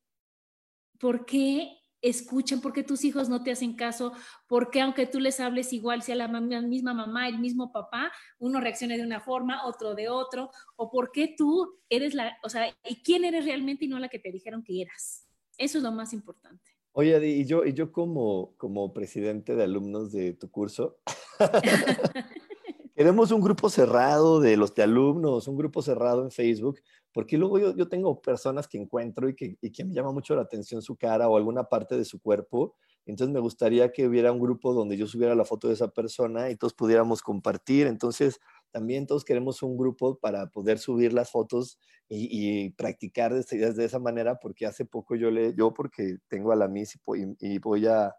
por 0.99 1.25
qué 1.25 1.78
escuchen, 2.01 2.61
porque 2.61 2.83
tus 2.83 3.03
hijos 3.03 3.29
no 3.29 3.43
te 3.43 3.51
hacen 3.51 3.75
caso, 3.75 4.13
porque 4.47 4.81
aunque 4.81 5.05
tú 5.05 5.19
les 5.19 5.39
hables 5.39 5.73
igual, 5.73 6.01
sea 6.01 6.15
la 6.15 6.27
misma 6.27 6.93
mamá, 6.93 7.27
el 7.27 7.39
mismo 7.39 7.71
papá, 7.71 8.11
uno 8.39 8.59
reacciona 8.59 8.95
de 8.95 9.03
una 9.03 9.19
forma, 9.19 9.65
otro 9.65 9.95
de 9.95 10.09
otro, 10.09 10.51
o 10.75 10.89
porque 10.89 11.33
tú 11.37 11.79
eres 11.89 12.13
la, 12.13 12.37
o 12.43 12.49
sea, 12.49 12.75
y 12.87 13.01
quién 13.03 13.25
eres 13.25 13.45
realmente 13.45 13.85
y 13.85 13.87
no 13.87 13.99
la 13.99 14.09
que 14.09 14.19
te 14.19 14.31
dijeron 14.31 14.63
que 14.63 14.81
eras. 14.81 15.25
Eso 15.57 15.77
es 15.77 15.83
lo 15.83 15.91
más 15.91 16.13
importante. 16.13 16.71
Oye, 16.93 17.25
y 17.27 17.45
yo, 17.45 17.65
y 17.65 17.73
yo 17.73 17.91
como, 17.91 18.55
como 18.57 18.93
presidente 18.93 19.55
de 19.55 19.63
alumnos 19.63 20.11
de 20.11 20.33
tu 20.33 20.49
curso, 20.49 20.97
queremos 22.95 23.31
un 23.31 23.41
grupo 23.41 23.69
cerrado 23.69 24.39
de 24.39 24.57
los 24.57 24.73
de 24.73 24.83
alumnos, 24.83 25.47
un 25.47 25.55
grupo 25.55 25.81
cerrado 25.81 26.23
en 26.23 26.31
Facebook, 26.31 26.79
porque 27.13 27.37
luego 27.37 27.59
yo, 27.59 27.75
yo 27.75 27.87
tengo 27.87 28.21
personas 28.21 28.67
que 28.67 28.77
encuentro 28.77 29.29
y 29.29 29.35
que, 29.35 29.57
y 29.61 29.71
que 29.71 29.83
me 29.83 29.93
llama 29.93 30.11
mucho 30.11 30.35
la 30.35 30.43
atención 30.43 30.81
su 30.81 30.95
cara 30.95 31.27
o 31.27 31.37
alguna 31.37 31.63
parte 31.63 31.97
de 31.97 32.05
su 32.05 32.21
cuerpo. 32.21 32.75
Entonces 33.05 33.33
me 33.33 33.39
gustaría 33.39 33.91
que 33.91 34.07
hubiera 34.07 34.31
un 34.31 34.39
grupo 34.39 34.73
donde 34.73 34.95
yo 34.95 35.07
subiera 35.07 35.33
la 35.33 35.45
foto 35.45 35.67
de 35.67 35.73
esa 35.73 35.87
persona 35.87 36.51
y 36.51 36.55
todos 36.55 36.73
pudiéramos 36.73 37.21
compartir. 37.21 37.87
Entonces 37.87 38.39
también 38.71 39.07
todos 39.07 39.25
queremos 39.25 39.63
un 39.63 39.77
grupo 39.77 40.19
para 40.19 40.47
poder 40.51 40.77
subir 40.77 41.13
las 41.13 41.31
fotos 41.31 41.79
y, 42.07 42.71
practicar 42.71 43.33
de, 43.33 43.71
de, 43.73 43.85
esa 43.85 43.99
manera, 43.99 44.39
porque 44.39 44.65
hace 44.65 44.85
poco 44.85 45.15
yo 45.15 45.29
le, 45.29 45.53
yo 45.55 45.73
porque 45.73 46.17
tengo 46.27 46.51
a 46.51 46.55
la 46.55 46.67
Miss 46.67 46.99
y, 47.39 47.59
voy 47.59 47.85
a, 47.85 48.15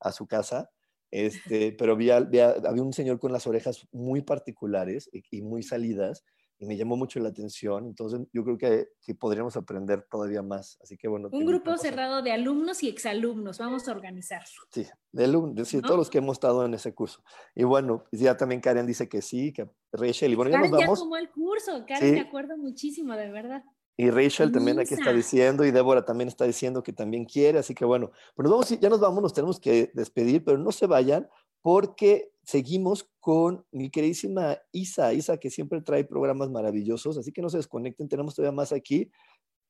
a, 0.00 0.12
su 0.12 0.26
casa, 0.26 0.70
este, 1.10 1.72
pero 1.72 1.96
vi, 1.96 2.10
había 2.10 2.54
un 2.62 2.92
señor 2.92 3.18
con 3.18 3.32
las 3.32 3.46
orejas 3.48 3.86
muy 3.90 4.22
particulares 4.22 5.10
y 5.12 5.42
muy 5.42 5.64
salidas, 5.64 6.24
y 6.58 6.66
me 6.66 6.76
llamó 6.76 6.96
mucho 6.96 7.18
la 7.20 7.30
atención. 7.30 7.86
Entonces, 7.86 8.20
yo 8.32 8.44
creo 8.44 8.58
que, 8.58 8.88
que 9.02 9.14
podríamos 9.14 9.56
aprender 9.56 10.06
todavía 10.10 10.42
más. 10.42 10.78
Así 10.82 10.96
que 10.96 11.08
bueno. 11.08 11.28
Un 11.32 11.46
grupo 11.46 11.76
cerrado 11.76 12.22
de 12.22 12.32
alumnos 12.32 12.82
y 12.82 12.88
exalumnos. 12.88 13.58
Vamos 13.58 13.88
a 13.88 13.92
organizar. 13.92 14.42
Sí, 14.70 14.86
de 15.12 15.24
alumnos, 15.24 15.68
sí, 15.68 15.80
todos 15.80 15.96
los 15.96 16.10
que 16.10 16.18
hemos 16.18 16.36
estado 16.36 16.64
en 16.64 16.74
ese 16.74 16.94
curso. 16.94 17.22
Y 17.54 17.64
bueno, 17.64 18.04
ya 18.12 18.36
también 18.36 18.60
Karen 18.60 18.86
dice 18.86 19.08
que 19.08 19.22
sí, 19.22 19.52
que 19.52 19.68
Rachel. 19.92 20.32
Y 20.32 20.34
bueno, 20.34 20.52
Karen 20.52 20.66
ya 20.66 20.70
nos 20.70 20.80
vamos. 20.80 20.98
ya 20.98 21.02
tomó 21.04 21.16
el 21.16 21.30
curso. 21.30 21.84
Karen, 21.86 22.14
me 22.14 22.20
acuerdo 22.20 22.56
muchísimo, 22.56 23.14
de 23.14 23.30
verdad. 23.30 23.62
Y 23.96 24.10
Rachel 24.10 24.50
también 24.50 24.80
aquí 24.80 24.94
está 24.94 25.12
diciendo, 25.12 25.64
y 25.64 25.70
Débora 25.70 26.04
también 26.04 26.26
está 26.26 26.44
diciendo 26.44 26.82
que 26.82 26.92
también 26.92 27.24
quiere, 27.24 27.60
así 27.60 27.76
que 27.76 27.84
bueno, 27.84 28.10
pues 28.34 28.50
vamos, 28.50 28.68
ya 28.68 28.88
nos 28.88 28.98
vamos, 28.98 29.22
nos 29.22 29.32
tenemos 29.32 29.60
que 29.60 29.92
despedir, 29.94 30.44
pero 30.44 30.58
no 30.58 30.72
se 30.72 30.88
vayan, 30.88 31.28
porque 31.62 32.32
seguimos 32.44 33.08
con 33.20 33.64
mi 33.72 33.90
queridísima 33.90 34.58
Isa, 34.72 35.12
Isa 35.12 35.38
que 35.38 35.50
siempre 35.50 35.80
trae 35.80 36.04
programas 36.04 36.50
maravillosos, 36.50 37.18
así 37.18 37.32
que 37.32 37.42
no 37.42 37.48
se 37.48 37.58
desconecten, 37.58 38.08
tenemos 38.08 38.34
todavía 38.34 38.54
más 38.54 38.72
aquí 38.72 39.10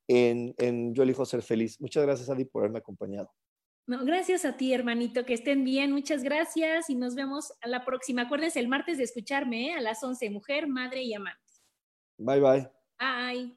en, 0.09 0.55
en 0.59 0.95
Yo 0.95 1.03
elijo 1.03 1.25
ser 1.25 1.43
feliz. 1.43 1.81
Muchas 1.81 2.05
gracias, 2.05 2.29
Adi, 2.29 2.45
por 2.45 2.63
haberme 2.63 2.79
acompañado. 2.79 3.31
No, 3.87 4.05
gracias 4.05 4.47
a 4.47 4.57
ti, 4.57 4.73
hermanito, 4.73 5.27
que 5.27 5.35
estén 5.35 5.63
bien, 5.63 5.93
muchas 5.93 6.23
gracias 6.23 6.89
y 6.89 6.95
nos 6.95 7.15
vemos 7.15 7.53
a 7.61 7.69
la 7.69 7.85
próxima. 7.85 8.23
Acuérdense 8.23 8.59
el 8.59 8.69
martes 8.69 8.97
de 8.97 9.05
escucharme 9.05 9.69
¿eh? 9.69 9.73
a 9.75 9.81
las 9.81 10.03
11, 10.03 10.31
mujer, 10.31 10.67
madre 10.67 11.03
y 11.03 11.13
amante. 11.13 11.41
Bye, 12.17 12.41
bye. 12.41 12.71
Bye. 12.99 13.57